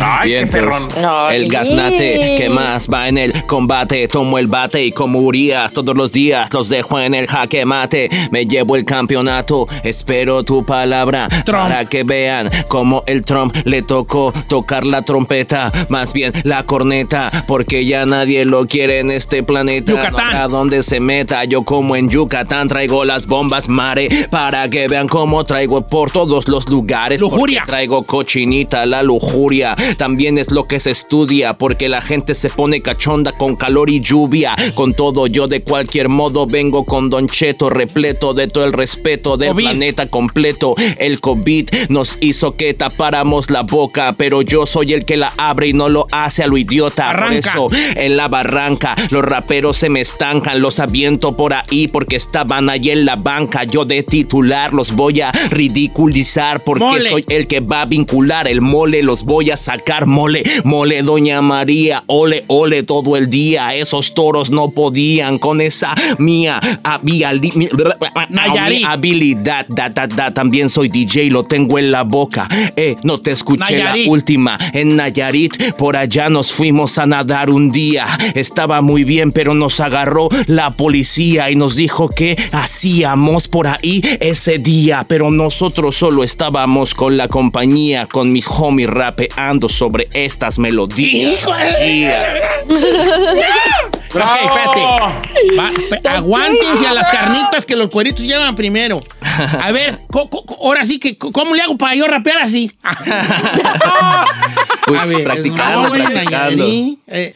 Ay, 0.00 0.30
qué 0.30 0.46
perrón. 0.46 0.82
El 1.30 1.48
gaznate 1.48 2.34
que 2.36 2.48
más 2.48 2.88
va 2.88 3.08
en 3.08 3.18
el 3.18 3.46
combate. 3.46 4.08
Tomo 4.08 4.38
el 4.38 4.46
bate 4.46 4.84
y 4.84 4.92
como 4.92 5.20
Urias 5.20 5.72
todos 5.72 5.96
los 5.96 6.12
días 6.12 6.52
los 6.52 6.68
dejo 6.68 6.98
en 7.00 7.14
el 7.14 7.26
jaque 7.26 7.64
mate. 7.64 8.10
Me 8.30 8.46
llevo 8.46 8.76
el 8.76 8.84
campeonato. 8.84 9.66
Espero 9.84 10.44
tu 10.44 10.64
palabra 10.64 11.28
Trump. 11.44 11.68
para 11.68 11.84
que 11.84 12.04
vean 12.04 12.50
cómo 12.68 13.02
el 13.06 13.22
Trump 13.22 13.54
le 13.64 13.82
tocó 13.82 14.32
tocar 14.48 14.84
la 14.84 15.02
trompeta, 15.02 15.72
más 15.88 16.12
bien 16.12 16.32
la 16.44 16.64
corneta, 16.64 17.30
porque 17.46 17.84
ya 17.84 18.06
nadie 18.06 18.44
lo 18.44 18.66
quiere 18.66 19.00
en 19.00 19.10
este 19.10 19.42
planeta. 19.42 19.92
Yucatán. 19.92 20.32
No 20.32 20.38
a 20.38 20.48
donde 20.48 20.82
se 20.82 21.00
meta, 21.00 21.44
yo 21.44 21.62
como 21.62 21.96
en 21.96 22.08
Yucatán 22.08 22.68
traigo 22.68 23.04
las 23.04 23.26
bombas 23.26 23.68
mare 23.68 24.08
para 24.30 24.68
que 24.68 24.88
vean 24.88 25.08
cómo 25.08 25.44
traigo 25.44 25.86
por 25.86 26.10
todos 26.10 26.48
los 26.48 26.68
lugares. 26.68 27.20
Lujuria. 27.20 27.64
Traigo 27.66 28.02
la 28.50 29.02
lujuria. 29.02 29.76
También 29.96 30.36
es 30.36 30.50
lo 30.50 30.64
que 30.64 30.80
se 30.80 30.90
estudia, 30.90 31.56
porque 31.56 31.88
la 31.88 32.00
gente 32.02 32.34
se 32.34 32.50
pone 32.50 32.82
cachonda 32.82 33.32
con 33.32 33.54
calor 33.54 33.90
y 33.90 34.00
lluvia. 34.00 34.56
Con 34.74 34.92
todo, 34.92 35.26
yo 35.28 35.46
de 35.46 35.62
cualquier 35.62 36.08
modo 36.08 36.46
vengo 36.46 36.84
con 36.84 37.10
Don 37.10 37.28
Cheto, 37.28 37.70
repleto 37.70 38.34
de 38.34 38.48
todo 38.48 38.64
el 38.64 38.72
respeto 38.72 39.36
del 39.36 39.50
COVID. 39.50 39.64
planeta 39.64 40.06
completo. 40.08 40.74
El 40.98 41.20
COVID 41.20 41.68
nos 41.90 42.18
hizo 42.20 42.56
que 42.56 42.74
tapáramos 42.74 43.50
la 43.50 43.62
boca, 43.62 44.14
pero 44.16 44.42
yo 44.42 44.66
soy 44.66 44.94
el 44.94 45.04
que 45.04 45.16
la 45.16 45.32
abre 45.36 45.68
y 45.68 45.72
no 45.72 45.88
lo 45.88 46.06
hace 46.10 46.42
a 46.42 46.46
lo 46.48 46.56
idiota. 46.58 47.10
Arranca. 47.10 47.54
Por 47.54 47.72
eso, 47.72 47.92
en 47.94 48.16
la 48.16 48.28
barranca, 48.28 48.96
los 49.10 49.24
raperos 49.24 49.76
se 49.76 49.88
me 49.88 50.00
estancan, 50.00 50.60
los 50.60 50.80
aviento 50.80 51.36
por 51.36 51.54
ahí 51.54 51.86
porque 51.86 52.16
estaban 52.16 52.68
ahí 52.68 52.90
en 52.90 53.04
la 53.04 53.16
banca. 53.16 53.64
Yo 53.64 53.84
de 53.84 54.02
titular 54.02 54.72
los 54.72 54.92
voy 54.92 55.20
a 55.20 55.30
ridiculizar 55.50 56.64
porque 56.64 56.84
Mole. 56.84 57.10
soy 57.10 57.24
el 57.28 57.46
que 57.46 57.60
va 57.60 57.82
a 57.82 57.86
vincular 57.86 58.39
el 58.48 58.60
mole, 58.60 59.02
los 59.02 59.24
voy 59.24 59.50
a 59.50 59.56
sacar 59.56 60.06
mole, 60.06 60.42
mole, 60.64 61.02
doña 61.02 61.42
María, 61.42 62.04
ole, 62.06 62.44
ole 62.48 62.82
todo 62.82 63.16
el 63.16 63.28
día. 63.28 63.74
Esos 63.74 64.14
toros 64.14 64.50
no 64.50 64.70
podían 64.70 65.38
con 65.38 65.60
esa 65.60 65.94
mía 66.18 66.60
habilidad. 68.86 69.66
Da, 69.68 69.88
da, 69.88 70.06
da. 70.06 70.32
También 70.32 70.68
soy 70.70 70.88
DJ, 70.88 71.30
lo 71.30 71.44
tengo 71.44 71.78
en 71.78 71.90
la 71.90 72.02
boca. 72.04 72.48
Eh, 72.76 72.96
no 73.02 73.20
te 73.20 73.32
escuché 73.32 73.76
Nayarit. 73.76 74.06
la 74.06 74.10
última 74.10 74.58
en 74.72 74.96
Nayarit. 74.96 75.74
Por 75.74 75.96
allá 75.96 76.28
nos 76.28 76.52
fuimos 76.52 76.98
a 76.98 77.06
nadar 77.06 77.50
un 77.50 77.70
día. 77.70 78.06
Estaba 78.34 78.80
muy 78.80 79.04
bien, 79.04 79.32
pero 79.32 79.54
nos 79.54 79.80
agarró 79.80 80.28
la 80.46 80.70
policía 80.70 81.50
y 81.50 81.56
nos 81.56 81.76
dijo 81.76 82.08
que 82.08 82.36
hacíamos 82.52 83.48
por 83.48 83.66
ahí 83.66 84.02
ese 84.20 84.58
día. 84.58 85.04
Pero 85.08 85.30
nosotros 85.30 85.96
solo 85.96 86.24
estábamos 86.24 86.94
con 86.94 87.16
la 87.16 87.28
compañía, 87.28 88.06
con 88.06 88.29
mis 88.32 88.46
homies 88.46 88.88
rapeando 88.88 89.68
sobre 89.68 90.08
estas 90.12 90.58
melodías. 90.58 91.40
Yeah. 91.80 92.50
Ok, 94.12 94.20
espérate. 94.42 94.80
Va, 95.56 95.70
aguántense 96.16 96.84
a 96.86 96.92
las 96.92 97.08
carnitas 97.08 97.64
que 97.64 97.76
los 97.76 97.88
cueritos 97.90 98.24
llevan 98.24 98.56
primero. 98.56 99.00
A 99.60 99.70
ver, 99.70 100.00
co- 100.10 100.28
co- 100.28 100.44
co- 100.44 100.56
ahora 100.60 100.84
sí 100.84 100.98
que, 100.98 101.16
¿cómo 101.16 101.54
le 101.54 101.62
hago 101.62 101.78
para 101.78 101.94
yo 101.94 102.06
rapear 102.08 102.38
así? 102.42 102.72
Pues 104.86 105.00
A 105.00 105.06
ver, 105.06 105.22
practicando, 105.24 105.82
no, 105.88 105.94
practicando. 105.94 106.64
Eh, 107.06 107.34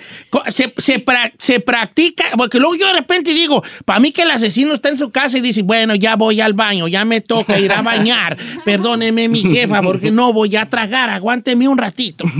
se, 0.52 0.74
se 0.78 1.04
pra- 1.04 1.33
se 1.38 1.61
practica, 1.61 2.24
porque 2.37 2.59
luego 2.59 2.74
yo 2.74 2.87
de 2.88 2.94
repente 2.94 3.33
digo, 3.33 3.62
para 3.85 4.00
mí 4.00 4.11
que 4.11 4.22
el 4.22 4.30
asesino 4.33 4.74
está 4.74 4.88
en 4.88 4.98
su 4.98 5.11
casa 5.11 5.38
y 5.38 5.40
dice, 5.40 5.62
bueno, 5.62 5.94
ya 5.94 6.16
voy 6.16 6.40
al 6.40 6.54
baño, 6.54 6.88
ya 6.88 7.04
me 7.04 7.20
toca 7.20 7.59
ir 7.59 7.70
a 7.72 7.83
bañar, 7.83 8.37
perdóneme 8.64 9.28
mi 9.28 9.42
jefa, 9.42 9.83
porque 9.83 10.11
no 10.11 10.33
voy 10.33 10.57
a 10.57 10.68
tragar, 10.88 11.11
aguánteme 11.11 11.68
un 11.68 11.79
ratito. 11.79 12.25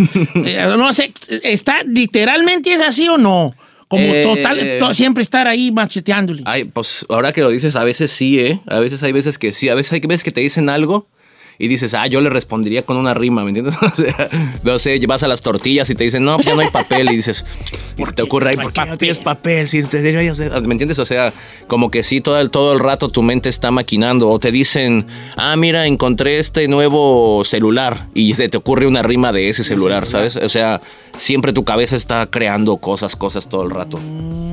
Eh, 0.46 0.74
no 0.76 0.92
sé, 0.92 1.12
¿está 1.42 1.83
literalmente 1.85 2.72
es 2.72 2.80
así 2.83 3.09
o 3.09 3.16
no? 3.18 3.54
Como 3.88 4.02
Eh, 4.04 4.22
total, 4.22 4.59
to- 4.78 4.94
siempre 4.94 5.22
estar 5.22 5.46
ahí 5.46 5.70
macheteándole. 5.70 6.42
Ay, 6.46 6.64
pues 6.64 7.07
ahora 7.09 7.33
que 7.33 7.40
lo 7.42 7.50
dices, 7.50 7.76
a 7.76 7.85
veces 7.85 8.11
sí, 8.11 8.40
¿eh? 8.40 8.61
A 8.66 8.80
veces 8.80 9.02
hay 9.02 9.12
veces 9.12 9.38
que 9.38 9.52
sí, 9.52 9.68
a 9.68 9.74
veces 9.74 9.92
hay 9.92 10.00
veces 10.00 10.24
que 10.24 10.33
te 10.33 10.40
dicen 10.40 10.68
algo 10.68 11.07
y 11.58 11.68
dices, 11.68 11.94
ah, 11.94 12.06
yo 12.06 12.20
le 12.20 12.30
respondería 12.30 12.82
con 12.82 12.96
una 12.96 13.14
rima, 13.14 13.42
¿me 13.44 13.50
entiendes? 13.50 13.74
O 13.82 13.94
sea, 13.94 14.28
no 14.62 14.78
sé, 14.78 14.98
vas 15.06 15.22
a 15.22 15.28
las 15.28 15.40
tortillas 15.40 15.88
y 15.90 15.94
te 15.94 16.04
dicen, 16.04 16.24
no, 16.24 16.36
pues 16.36 16.46
ya 16.46 16.54
no 16.54 16.60
hay 16.62 16.70
papel 16.70 17.10
y 17.12 17.16
dices, 17.16 17.44
y 17.96 18.04
te 18.04 18.22
ocurre 18.22 18.50
hay 18.50 18.56
¿por 18.56 18.72
qué 18.72 18.84
no 18.86 18.98
tienes 18.98 19.20
papel? 19.20 19.68
Si 19.68 19.82
te 19.86 20.02
deberías 20.02 20.36
de-". 20.38 20.50
¿Me 20.62 20.72
entiendes? 20.74 20.98
O 20.98 21.04
sea, 21.06 21.32
como 21.68 21.90
que 21.90 22.02
sí, 22.02 22.20
todo 22.20 22.40
el, 22.40 22.50
todo 22.50 22.72
el 22.72 22.80
rato 22.80 23.08
tu 23.08 23.22
mente 23.22 23.48
está 23.48 23.70
maquinando 23.70 24.28
o 24.30 24.38
te 24.38 24.50
dicen, 24.50 25.06
ah, 25.36 25.54
mira, 25.56 25.86
encontré 25.86 26.38
este 26.38 26.66
nuevo 26.68 27.42
celular 27.44 28.08
y 28.14 28.34
se 28.34 28.48
te 28.48 28.56
ocurre 28.56 28.86
una 28.86 29.02
rima 29.02 29.32
de 29.32 29.48
ese 29.48 29.62
celular, 29.64 30.06
¿sabes? 30.06 30.36
O 30.36 30.48
sea, 30.48 30.80
siempre 31.16 31.52
tu 31.52 31.64
cabeza 31.64 31.94
está 31.96 32.26
creando 32.26 32.76
cosas, 32.78 33.14
cosas 33.16 33.48
todo 33.48 33.62
el 33.62 33.70
rato. 33.70 34.00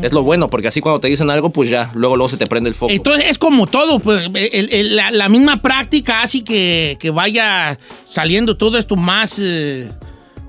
Es 0.04 0.14
lo 0.14 0.24
bueno, 0.24 0.50
porque 0.50 0.68
así 0.68 0.82
cuando 0.82 1.00
te 1.00 1.08
dicen 1.08 1.30
algo, 1.30 1.52
pues 1.52 1.70
ya, 1.70 1.92
luego, 1.94 2.16
luego 2.16 2.30
se 2.30 2.38
te 2.38 2.48
prende 2.48 2.70
el 2.70 2.76
foco. 2.76 2.92
Entonces 2.92 3.26
es 3.30 3.38
como 3.38 3.68
todo, 3.68 4.00
pues, 4.00 4.30
el- 4.52 4.74
el- 4.74 4.96
la, 4.96 5.12
la 5.12 5.30
misma 5.30 5.62
práctica 5.62 6.24
hace 6.24 6.44
que, 6.44 6.91
que 6.98 7.10
vaya 7.10 7.78
saliendo 8.06 8.58
todo 8.58 8.78
esto 8.78 8.96
más, 8.96 9.38
eh, 9.40 9.92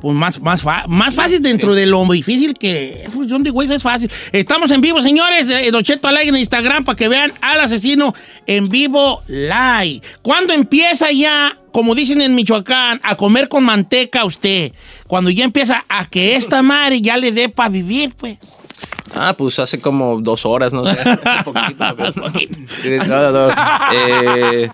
pues 0.00 0.16
más, 0.16 0.40
más, 0.40 0.64
más 0.88 1.14
fácil 1.14 1.40
dentro 1.40 1.74
de 1.74 1.86
lo 1.86 2.04
difícil 2.06 2.54
que 2.54 3.04
es. 3.04 3.10
Pues, 3.10 3.30
John 3.30 3.42
de 3.42 3.50
Weiss 3.50 3.70
es 3.70 3.82
fácil. 3.82 4.10
Estamos 4.32 4.70
en 4.70 4.80
vivo, 4.80 5.00
señores, 5.00 5.48
eh, 5.48 5.70
Don 5.70 5.82
Cheto 5.82 6.08
al 6.08 6.16
aire 6.16 6.30
en 6.30 6.36
Instagram 6.36 6.84
para 6.84 6.96
que 6.96 7.08
vean 7.08 7.32
al 7.40 7.60
asesino 7.60 8.12
en 8.46 8.68
vivo 8.68 9.22
live. 9.28 10.02
¿Cuándo 10.22 10.52
empieza 10.52 11.12
ya, 11.12 11.56
como 11.70 11.94
dicen 11.94 12.20
en 12.20 12.34
Michoacán, 12.34 13.00
a 13.04 13.16
comer 13.16 13.48
con 13.48 13.64
manteca 13.64 14.24
usted? 14.24 14.72
Cuando 15.06 15.30
ya 15.30 15.44
empieza 15.44 15.84
a 15.88 16.06
que 16.08 16.34
esta 16.34 16.62
madre 16.62 17.00
ya 17.00 17.16
le 17.16 17.30
dé 17.30 17.48
para 17.48 17.68
vivir, 17.68 18.12
pues. 18.16 18.38
Ah, 19.14 19.34
pues 19.36 19.58
hace 19.58 19.80
como 19.80 20.20
dos 20.20 20.46
horas, 20.46 20.72
no 20.72 20.84
sé. 20.84 20.90
Hace 21.00 21.42
poquito. 21.44 22.58
Sí, 22.66 22.96
no, 23.06 23.30
no, 23.30 23.48
no. 23.48 23.54
Eh, 23.94 24.70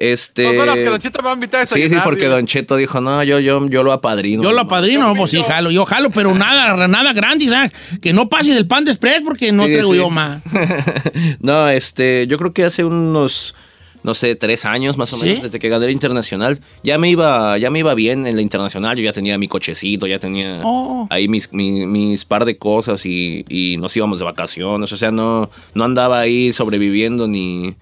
este. 0.00 0.42
Dos 0.42 0.56
horas 0.56 0.76
que 0.76 0.84
Don 0.86 0.98
Cheto 0.98 1.18
me 1.20 1.24
va 1.26 1.30
a 1.30 1.34
invitar 1.34 1.60
a 1.60 1.66
Sí, 1.66 1.88
sí, 1.88 1.94
porque. 2.02 2.26
Don 2.26 2.44
Cheto 2.46 2.74
dijo, 2.76 3.00
no, 3.00 3.22
yo, 3.22 3.38
yo, 3.38 3.68
yo 3.68 3.82
lo 3.84 3.92
apadrino. 3.92 4.42
Yo 4.42 4.50
lo 4.52 4.62
apadrino, 4.62 5.14
pues 5.14 5.30
sí, 5.30 5.42
jalo, 5.46 5.70
yo 5.70 5.84
jalo, 5.84 6.10
pero 6.10 6.34
nada, 6.34 6.88
nada 6.88 7.12
grande, 7.12 7.46
¿sabes? 7.46 7.70
que 8.00 8.12
no 8.12 8.26
pase 8.28 8.52
del 8.52 8.66
pan 8.66 8.84
de 8.84 8.90
express 8.92 9.22
porque 9.24 9.52
no 9.52 9.66
Sí, 9.66 9.72
traigo 9.74 9.90
sí. 9.92 9.96
yo 9.98 10.10
más. 10.10 10.42
no, 11.40 11.68
este, 11.68 12.26
yo 12.26 12.38
creo 12.38 12.52
que 12.52 12.64
hace 12.64 12.84
unos, 12.84 13.54
no 14.02 14.14
sé, 14.14 14.34
tres 14.36 14.64
años 14.64 14.96
más 14.96 15.12
o 15.12 15.18
¿Sí? 15.18 15.26
menos, 15.26 15.42
desde 15.44 15.58
que 15.58 15.68
gané 15.68 15.86
la 15.86 15.92
internacional, 15.92 16.60
ya 16.82 16.96
me 16.98 17.10
iba, 17.10 17.58
ya 17.58 17.70
me 17.70 17.80
iba 17.80 17.94
bien 17.94 18.26
en 18.26 18.36
la 18.36 18.42
internacional, 18.42 18.96
yo 18.96 19.04
ya 19.04 19.12
tenía 19.12 19.36
mi 19.38 19.48
cochecito, 19.48 20.06
ya 20.06 20.18
tenía 20.18 20.60
Oh. 20.64 21.06
ahí 21.10 21.28
mis, 21.28 21.52
mi- 21.52 21.86
mis 21.86 22.24
par 22.24 22.44
de 22.46 22.56
cosas 22.56 23.04
y, 23.04 23.44
y 23.48 23.76
nos 23.78 23.94
íbamos 23.96 24.18
de 24.18 24.24
vacaciones, 24.24 24.92
o 24.92 24.96
sea, 24.96 25.10
no, 25.10 25.50
no 25.74 25.84
andaba 25.84 26.20
ahí 26.20 26.52
sobreviviendo 26.52 27.28
ni... 27.28 27.74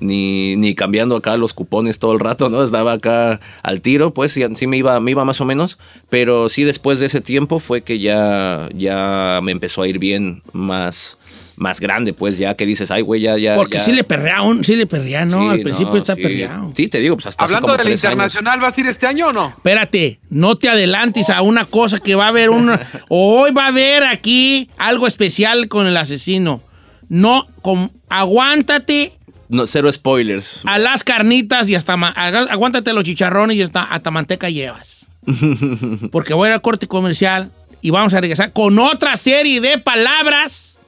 Ni, 0.00 0.56
ni 0.56 0.74
cambiando 0.74 1.16
acá 1.16 1.36
los 1.36 1.54
cupones 1.54 1.98
todo 1.98 2.12
el 2.12 2.20
rato, 2.20 2.48
¿no? 2.48 2.64
Estaba 2.64 2.92
acá 2.94 3.38
al 3.62 3.80
tiro, 3.80 4.12
pues 4.14 4.32
sí, 4.32 4.42
sí 4.56 4.66
me 4.66 4.76
iba, 4.76 4.98
me 5.00 5.10
iba 5.12 5.24
más 5.24 5.40
o 5.40 5.44
menos, 5.44 5.78
pero 6.10 6.48
sí 6.48 6.64
después 6.64 6.98
de 6.98 7.06
ese 7.06 7.20
tiempo 7.20 7.60
fue 7.60 7.82
que 7.82 7.98
ya, 8.00 8.68
ya 8.74 9.40
me 9.42 9.52
empezó 9.52 9.82
a 9.82 9.88
ir 9.88 9.98
bien 9.98 10.42
más, 10.52 11.18
más 11.56 11.78
grande, 11.78 12.14
pues 12.14 12.38
ya 12.38 12.54
que 12.54 12.66
dices, 12.66 12.90
ay, 12.90 13.02
güey, 13.02 13.20
ya, 13.20 13.36
ya. 13.38 13.54
Porque 13.54 13.78
ya. 13.78 13.84
sí 13.84 13.92
le 13.92 14.02
perrea, 14.02 14.42
un- 14.42 14.64
sí 14.64 14.74
le 14.74 14.86
perrea, 14.86 15.24
¿no? 15.24 15.42
Sí, 15.42 15.48
Al 15.50 15.60
principio 15.60 15.92
no, 15.92 15.98
está 15.98 16.14
sí. 16.16 16.22
perreado. 16.22 16.72
Sí, 16.74 16.88
te 16.88 16.98
digo, 16.98 17.14
pues 17.16 17.26
hasta 17.26 17.44
Hablando 17.44 17.66
como 17.68 17.72
de 17.74 17.78
la 17.78 17.82
tres 17.84 18.04
años. 18.04 18.12
internacional, 18.14 18.60
¿vas 18.60 18.76
a 18.76 18.80
ir 18.80 18.86
este 18.88 19.06
año 19.06 19.28
o 19.28 19.32
no? 19.32 19.48
Espérate, 19.48 20.18
no 20.30 20.56
te 20.56 20.68
adelantes 20.68 21.30
a 21.30 21.42
una 21.42 21.66
cosa 21.66 21.98
que 21.98 22.14
va 22.16 22.24
a 22.24 22.28
haber 22.28 22.50
una. 22.50 22.80
Hoy 23.08 23.52
va 23.52 23.66
a 23.66 23.68
haber 23.68 24.02
aquí 24.04 24.68
algo 24.78 25.06
especial 25.06 25.68
con 25.68 25.86
el 25.86 25.96
asesino. 25.96 26.60
No, 27.08 27.46
con- 27.60 27.92
aguántate 28.08 29.12
No, 29.52 29.66
cero 29.66 29.92
spoilers. 29.92 30.62
a 30.64 30.78
las 30.78 31.04
carnitas 31.04 31.68
y 31.68 31.74
hasta. 31.74 31.92
Aguántate 31.92 32.92
los 32.94 33.04
chicharrones 33.04 33.56
y 33.56 33.62
hasta, 33.62 33.84
hasta 33.84 34.10
manteca 34.10 34.48
llevas. 34.48 35.06
Porque 36.10 36.32
voy 36.32 36.46
a 36.46 36.50
ir 36.50 36.54
al 36.54 36.62
corte 36.62 36.86
comercial 36.88 37.50
y 37.82 37.90
vamos 37.90 38.14
a 38.14 38.20
regresar 38.20 38.52
con 38.52 38.78
otra 38.78 39.16
serie 39.18 39.60
de 39.60 39.76
palabras 39.76 40.78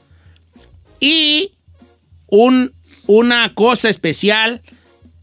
y 0.99 1.53
un, 2.29 2.73
una 3.07 3.53
cosa 3.55 3.91
especial 3.91 4.63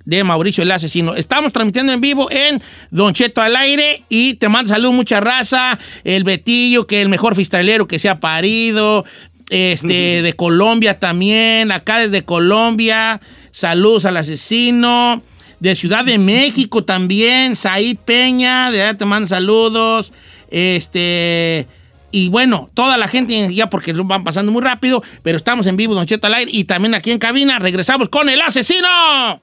de 0.06 0.24
Mauricio 0.24 0.64
el 0.64 0.72
Asesino. 0.72 1.16
Estamos 1.16 1.54
transmitiendo 1.54 1.94
en 1.94 2.02
vivo 2.02 2.30
en 2.32 2.62
Don 2.90 3.14
Cheto 3.14 3.42
al 3.42 3.56
aire 3.56 4.04
y 4.10 4.36
te 4.36 4.50
mando 4.50 4.70
salud, 4.70 4.92
mucha 4.92 5.20
raza. 5.20 5.80
El 6.04 6.24
Betillo, 6.24 6.88
que 6.88 6.98
es 6.98 7.04
el 7.04 7.10
mejor 7.10 7.36
fistalero 7.36 7.88
que 7.88 8.00
se 8.00 8.10
ha 8.10 8.20
parido 8.20 9.06
este, 9.52 10.22
de 10.24 10.34
Colombia 10.34 10.98
también, 10.98 11.72
acá 11.72 12.00
desde 12.00 12.24
Colombia, 12.24 13.22
saludos 13.52 14.06
al 14.06 14.18
asesino, 14.18 15.22
de 15.60 15.76
Ciudad 15.76 16.04
de 16.04 16.18
México 16.18 16.84
también, 16.84 17.56
Said 17.56 17.98
Peña, 18.04 18.72
de 18.72 18.82
allá 18.82 18.98
te 18.98 19.06
mando 19.06 19.28
saludos, 19.28 20.12
este... 20.50 21.68
Y 22.14 22.28
bueno, 22.28 22.70
toda 22.74 22.98
la 22.98 23.08
gente, 23.08 23.54
ya 23.56 23.70
porque 23.70 23.94
van 23.94 24.26
pasando 24.26 24.52
muy 24.52 24.62
rápido, 24.62 25.02
pero 25.24 25.38
estamos 25.38 25.66
en 25.68 25.78
vivo, 25.78 25.96
Don 25.96 26.06
Cheto 26.06 26.28
al 26.28 26.34
aire, 26.34 26.52
y 26.54 26.66
también 26.66 26.94
aquí 26.94 27.10
en 27.10 27.20
cabina. 27.20 27.58
Regresamos 27.58 28.10
con 28.10 28.28
El 28.28 28.42
Asesino. 28.42 29.42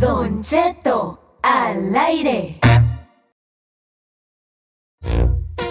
Don 0.00 0.42
Cheto 0.42 1.25
al 1.46 1.94
aire. 1.96 2.58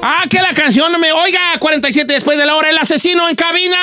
Ah, 0.02 0.24
que 0.30 0.42
la 0.42 0.54
canción 0.54 0.92
no 0.92 1.00
me 1.00 1.12
oiga. 1.12 1.40
47 1.60 2.14
después 2.14 2.38
de 2.38 2.46
la 2.46 2.56
hora, 2.56 2.70
el 2.70 2.78
asesino 2.78 3.28
en 3.28 3.36
cabina. 3.36 3.76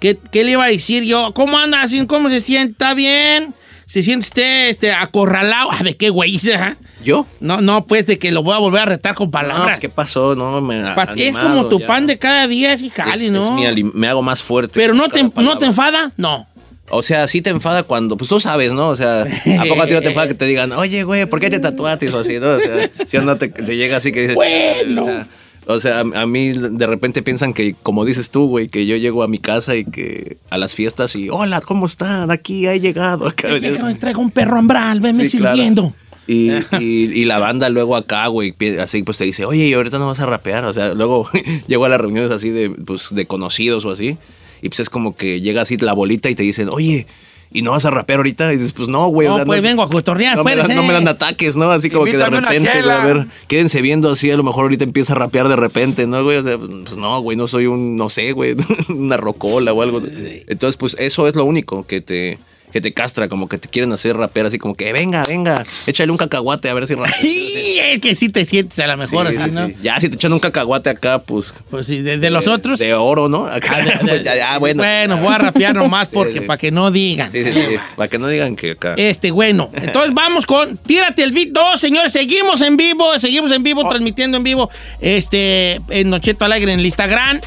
¿Qué, 0.00 0.18
le 0.32 0.52
iba 0.52 0.64
a 0.64 0.68
decir 0.68 1.04
yo? 1.04 1.32
¿Cómo 1.34 1.58
anda? 1.58 1.84
¿Cómo 2.06 2.30
se 2.30 2.40
sienta? 2.40 2.94
¿Bien? 2.94 3.54
¿Se 3.86 4.02
siente 4.02 4.26
usted 4.26 4.68
este, 4.70 4.92
acorralado? 4.92 5.70
Ah, 5.78 5.82
¿De 5.82 5.96
qué 5.96 6.10
güey? 6.10 6.36
¿eh? 6.36 6.74
¿Yo? 7.04 7.26
No, 7.40 7.60
no, 7.60 7.86
pues 7.86 8.06
de 8.06 8.18
que 8.18 8.32
lo 8.32 8.42
voy 8.42 8.54
a 8.54 8.58
volver 8.58 8.82
a 8.82 8.86
retar 8.86 9.14
con 9.14 9.30
palabras. 9.30 9.66
Pues, 9.66 9.80
¿qué 9.80 9.88
pasó? 9.88 10.34
No, 10.34 10.60
me 10.60 10.76
animado, 10.76 11.12
Es 11.16 11.36
como 11.36 11.68
tu 11.68 11.84
pan 11.86 12.06
de 12.06 12.18
cada 12.18 12.46
día, 12.46 12.72
es 12.72 12.82
hija, 12.82 13.06
¿no? 13.30 13.56
Me 13.94 14.08
hago 14.08 14.22
más 14.22 14.42
fuerte. 14.42 14.72
¿Pero 14.74 14.94
no 14.94 15.08
te, 15.08 15.22
no 15.22 15.58
te 15.58 15.66
enfada? 15.66 16.12
No. 16.16 16.46
O 16.90 17.02
sea, 17.02 17.28
sí 17.28 17.40
te 17.40 17.50
enfada 17.50 17.82
cuando, 17.84 18.16
pues 18.16 18.28
tú 18.28 18.40
sabes, 18.40 18.72
¿no? 18.72 18.88
O 18.88 18.96
sea, 18.96 19.22
¿a 19.22 19.64
poco 19.68 19.82
a 19.82 19.86
ti 19.86 19.92
no 19.94 20.00
te 20.00 20.08
enfada 20.08 20.28
que 20.28 20.34
te 20.34 20.44
digan, 20.46 20.72
oye, 20.72 21.04
güey, 21.04 21.26
¿por 21.26 21.38
qué 21.40 21.48
te 21.50 21.60
tatuaste? 21.60 22.08
O 22.10 22.18
así, 22.18 22.38
¿no? 22.40 22.48
O 22.48 22.60
sea, 22.60 22.90
si 23.06 23.18
no 23.18 23.36
te, 23.36 23.48
te 23.48 23.76
llega 23.76 23.96
así 23.96 24.10
que 24.12 24.22
dices, 24.22 24.34
Bueno. 24.36 25.00
o 25.00 25.04
sea, 25.04 25.26
o 25.66 25.78
sea, 25.78 26.00
a, 26.00 26.26
mí 26.26 26.52
de 26.52 26.86
repente 26.86 27.22
piensan 27.22 27.52
que, 27.54 27.76
como 27.80 28.04
dices 28.04 28.30
tú, 28.30 28.48
güey, 28.48 28.66
que 28.66 28.86
yo 28.86 28.96
llego 28.96 29.22
a 29.22 29.28
mi 29.28 29.38
casa 29.38 29.76
y 29.76 29.84
que 29.84 30.38
a 30.50 30.58
las 30.58 30.74
fiestas 30.74 31.14
y, 31.14 31.28
hola, 31.30 31.60
¿cómo 31.60 31.86
están? 31.86 32.30
Aquí 32.32 32.66
he 32.66 32.80
llegado. 32.80 33.26
Acá, 33.28 33.48
Me 33.50 33.94
traigo 33.94 34.20
un 34.20 34.30
perro 34.32 34.58
hambral, 34.58 35.00
venme 35.00 35.28
Sí, 35.28 35.38
claro. 35.38 35.54
sirviendo. 35.56 35.94
Y, 36.26 36.50
y- 36.78 37.10
y 37.12 37.24
la 37.24 37.38
banda 37.38 37.68
luego 37.70 37.96
acá, 37.96 38.26
güey, 38.28 38.54
así 38.80 39.02
pues 39.02 39.18
te 39.18 39.24
dice, 39.24 39.44
oye, 39.46 39.66
y 39.66 39.72
ahorita 39.74 39.98
no 39.98 40.06
vas 40.06 40.20
a 40.20 40.26
rapear. 40.26 40.64
O 40.64 40.72
sea, 40.72 40.94
luego 40.94 41.28
llego 41.68 41.84
a 41.84 41.88
las 41.88 42.00
reuniones 42.00 42.30
así 42.30 42.50
de, 42.50 42.70
pues, 42.70 43.08
de 43.14 43.26
conocidos 43.26 43.84
o 43.84 43.90
así. 43.92 44.16
Y 44.62 44.68
pues 44.68 44.80
es 44.80 44.90
como 44.90 45.16
que 45.16 45.40
llega 45.40 45.62
así 45.62 45.76
la 45.76 45.92
bolita 45.92 46.28
y 46.30 46.34
te 46.34 46.42
dicen, 46.42 46.68
oye, 46.70 47.06
¿y 47.52 47.62
no 47.62 47.72
vas 47.72 47.84
a 47.84 47.90
rapear 47.90 48.18
ahorita? 48.20 48.52
Y 48.52 48.56
dices, 48.58 48.72
pues 48.72 48.88
no, 48.88 49.08
güey. 49.08 49.26
No, 49.28 49.34
o 49.34 49.36
sea, 49.38 49.46
pues 49.46 49.58
es- 49.58 49.64
vengo 49.64 49.82
a 49.82 49.88
cotorrear, 49.88 50.36
no 50.36 50.44
me, 50.44 50.50
dan, 50.52 50.60
espérese. 50.60 50.80
no 50.80 50.86
me 50.86 50.92
dan 50.94 51.08
ataques, 51.08 51.56
¿no? 51.56 51.70
Así 51.70 51.90
como 51.90 52.04
que 52.04 52.16
de 52.16 52.26
repente, 52.30 52.82
güey, 52.82 52.94
a 52.96 53.04
ver, 53.04 53.26
quédense 53.48 53.82
viendo 53.82 54.10
así, 54.10 54.30
a 54.30 54.36
lo 54.36 54.44
mejor 54.44 54.62
ahorita 54.64 54.84
empieza 54.84 55.14
a 55.14 55.16
rapear 55.16 55.48
de 55.48 55.56
repente, 55.56 56.06
¿no, 56.06 56.22
güey? 56.22 56.36
O 56.38 56.42
sea, 56.42 56.58
pues, 56.58 56.70
pues, 56.84 56.96
no, 56.96 57.20
güey, 57.20 57.36
no 57.36 57.46
soy 57.46 57.66
un, 57.66 57.96
no 57.96 58.08
sé, 58.08 58.32
güey, 58.32 58.54
una 58.88 59.16
rocola 59.16 59.72
o 59.72 59.82
algo. 59.82 60.00
Entonces, 60.46 60.76
pues 60.76 60.94
eso 60.98 61.26
es 61.26 61.34
lo 61.34 61.44
único 61.44 61.84
que 61.86 62.00
te, 62.00 62.38
que 62.72 62.80
te 62.80 62.92
castra, 62.92 63.28
como 63.28 63.48
que 63.48 63.58
te 63.58 63.68
quieren 63.68 63.92
hacer 63.92 64.16
rapear 64.16 64.46
así 64.46 64.58
como 64.58 64.74
que, 64.74 64.92
venga, 64.92 65.24
venga, 65.24 65.64
échale 65.86 66.10
un 66.12 66.18
cacahuate 66.18 66.68
a 66.68 66.74
ver 66.74 66.86
si 66.86 66.94
rapeas. 66.94 67.22
Y 67.24 67.78
es 67.78 67.98
que 68.00 68.14
sí 68.14 68.28
te 68.28 68.44
sientes 68.44 68.78
a 68.78 68.86
lo 68.86 68.96
mejor 68.96 69.28
Sí, 69.30 69.36
así, 69.36 69.50
sí, 69.50 69.56
¿no? 69.56 69.66
sí. 69.68 69.74
Ya, 69.82 69.98
si 70.00 70.08
te 70.08 70.14
echan 70.16 70.32
un 70.32 70.40
cacahuate 70.40 70.90
acá, 70.90 71.20
pues. 71.20 71.54
Pues 71.70 71.86
sí, 71.86 72.00
de, 72.02 72.18
de 72.18 72.30
los 72.30 72.44
de- 72.44 72.50
otros. 72.50 72.78
De 72.78 72.94
oro, 72.94 73.28
¿no? 73.28 73.46
Acá, 73.46 73.76
Ah, 73.78 73.80
de- 73.82 73.90
de- 73.92 73.98
pues, 74.08 74.24
ya, 74.24 74.36
ya, 74.36 74.58
bueno. 74.58 74.82
voy 75.18 75.34
a 75.34 75.38
rapear 75.38 75.74
nomás 75.74 76.08
Sí, 76.10 76.14
porque 76.14 76.40
sí. 76.40 76.46
para 76.46 76.58
que 76.58 76.70
no 76.70 76.90
digan. 76.90 77.30
Sí, 77.30 77.42
sí, 77.44 77.52
sí. 77.54 77.60
Para 77.96 78.08
que 78.08 78.18
no 78.18 78.28
digan 78.28 78.56
que 78.56 78.72
acá. 78.72 78.94
Este, 78.96 79.30
bueno, 79.30 79.70
entonces 79.74 80.12
vamos 80.14 80.46
con 80.46 80.76
Tírate 80.78 81.22
el 81.22 81.32
beat 81.32 81.48
2, 81.50 81.80
señores. 81.80 82.12
Seguimos 82.12 82.60
en 82.62 82.76
vivo, 82.76 83.18
seguimos 83.20 83.50
en 83.52 83.60
Oh. 83.60 83.64
vivo, 83.64 83.88
transmitiendo 83.88 84.36
en 84.38 84.42
vivo. 84.44 84.70
Este, 85.00 85.80
en 85.88 86.10
Nocheto 86.10 86.44
Alegre 86.44 86.72
en 86.72 86.80
el 86.80 86.86
Instagram 86.86 87.40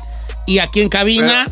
y 0.45 0.59
aquí 0.59 0.81
en 0.81 0.89
cabina. 0.89 1.47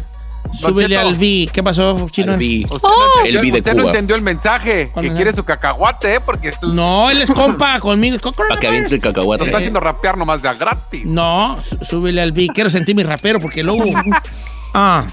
Súbele 0.53 0.97
al 0.97 1.15
beat. 1.15 1.49
¿Qué 1.51 1.63
pasó, 1.63 2.07
chino? 2.09 2.33
El 2.33 2.37
vi. 2.39 2.63
Usted, 2.65 2.79
no, 2.81 2.89
El 3.23 3.35
entendió, 3.37 3.41
vi 3.41 3.51
de 3.51 3.57
usted 3.59 3.73
no 3.73 3.87
entendió 3.87 4.15
el 4.15 4.21
mensaje, 4.21 4.89
¿Cuál 4.93 5.07
que 5.07 5.15
quiere 5.15 5.33
su 5.33 5.43
cacahuate, 5.43 6.15
¿eh? 6.15 6.19
Porque 6.19 6.51
No, 6.61 7.09
él 7.09 7.21
es 7.21 7.29
compa 7.31 7.79
conmigo. 7.79 8.17
Para 8.33 8.59
que 8.59 8.67
aviente 8.67 8.95
el 8.95 9.01
lo 9.01 9.13
cacahuate. 9.13 9.45
está 9.45 9.57
haciendo 9.59 9.79
rapear 9.79 10.17
nomás 10.17 10.41
de 10.41 10.53
gratis. 10.53 11.05
No, 11.05 11.57
sú- 11.63 11.77
súbele 11.83 12.21
al 12.21 12.31
beat. 12.33 12.51
Quiero 12.53 12.69
sentir 12.69 12.95
mi 12.95 13.03
rapero 13.03 13.39
porque 13.39 13.63
luego. 13.63 13.85
Ah. 14.73 15.05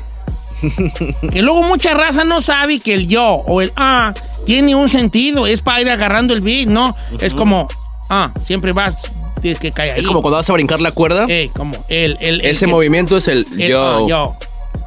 Que 1.30 1.40
luego 1.42 1.62
mucha 1.62 1.94
raza 1.94 2.24
no 2.24 2.40
sabe 2.40 2.80
que 2.80 2.92
el 2.94 3.06
yo 3.06 3.24
o 3.24 3.62
el 3.62 3.72
ah 3.76 4.12
tiene 4.44 4.74
un 4.74 4.88
sentido. 4.88 5.46
Es 5.46 5.62
para 5.62 5.80
ir 5.80 5.88
agarrando 5.90 6.34
el 6.34 6.40
beat, 6.40 6.66
¿no? 6.68 6.96
Es 7.20 7.32
como 7.32 7.68
ah, 8.10 8.32
siempre 8.42 8.72
vas, 8.72 8.96
tienes 9.40 9.60
que 9.60 9.70
caer 9.70 9.94
ahí. 9.94 10.00
Es 10.00 10.06
como 10.08 10.20
cuando 10.20 10.36
vas 10.38 10.50
a 10.50 10.52
brincar 10.54 10.80
la 10.80 10.90
cuerda. 10.90 11.26
Eh, 11.28 11.50
como 11.54 11.76
el. 11.88 12.18
el, 12.20 12.40
el 12.40 12.46
ese 12.46 12.66
movimiento 12.66 13.16
es 13.18 13.28
el 13.28 13.46
el, 13.56 13.68
yo. 13.70 14.04
ah, 14.04 14.08
yo. 14.08 14.36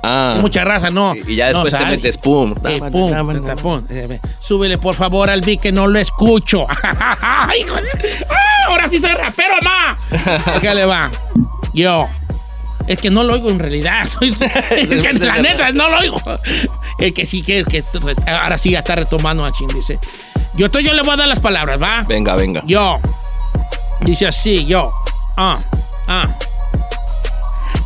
Ah. 0.04 0.38
Mucha 0.40 0.64
raza, 0.64 0.90
no. 0.90 1.14
Y 1.16 1.36
ya 1.36 1.48
después 1.48 1.74
no 1.74 1.80
te 1.80 1.86
metes 1.86 2.18
pum. 2.18 2.54
Eh, 2.66 2.80
pum, 2.92 3.12
pum. 3.62 3.86
Eh, 3.90 4.20
Súbele 4.40 4.78
por 4.78 4.96
favor 4.96 5.30
al 5.30 5.42
beat 5.42 5.62
que 5.62 5.72
no 5.72 5.88
lo 5.88 6.00
escucho. 6.00 6.66
Ah, 7.24 7.50
ahora 8.68 8.88
sí 8.88 9.00
soy 9.00 9.12
rapero, 9.14 9.56
ma. 9.62 9.98
¿Qué 10.62 10.74
le 10.74 10.86
va? 10.86 11.10
Yo. 11.74 12.08
Es 12.88 13.00
que 13.00 13.10
no 13.10 13.24
lo 13.24 13.34
oigo 13.34 13.50
en 13.50 13.60
realidad. 13.60 14.08
es 14.22 15.02
que 15.02 15.14
la 15.14 15.38
neta 15.38 15.72
no 15.72 15.90
lo 15.90 16.00
oigo. 16.00 16.22
El 17.00 17.14
que 17.14 17.26
sí 17.26 17.42
que, 17.42 17.64
que 17.64 17.84
ahora 18.28 18.58
sí 18.58 18.72
ya 18.72 18.80
está 18.80 18.96
retomando 18.96 19.46
a 19.46 19.52
Chin, 19.52 19.68
dice. 19.70 20.00
Yo, 20.56 20.66
estoy, 20.66 20.84
yo 20.84 20.94
le 20.94 21.02
voy 21.02 21.14
a 21.14 21.18
dar 21.18 21.28
las 21.28 21.40
palabras, 21.40 21.82
¿va? 21.82 22.04
Venga, 22.08 22.36
venga. 22.36 22.64
Yo. 22.66 23.00
Dice 24.02 24.28
así, 24.28 24.66
yo. 24.66 24.92
Ah, 25.38 25.60
ah. 26.08 26.28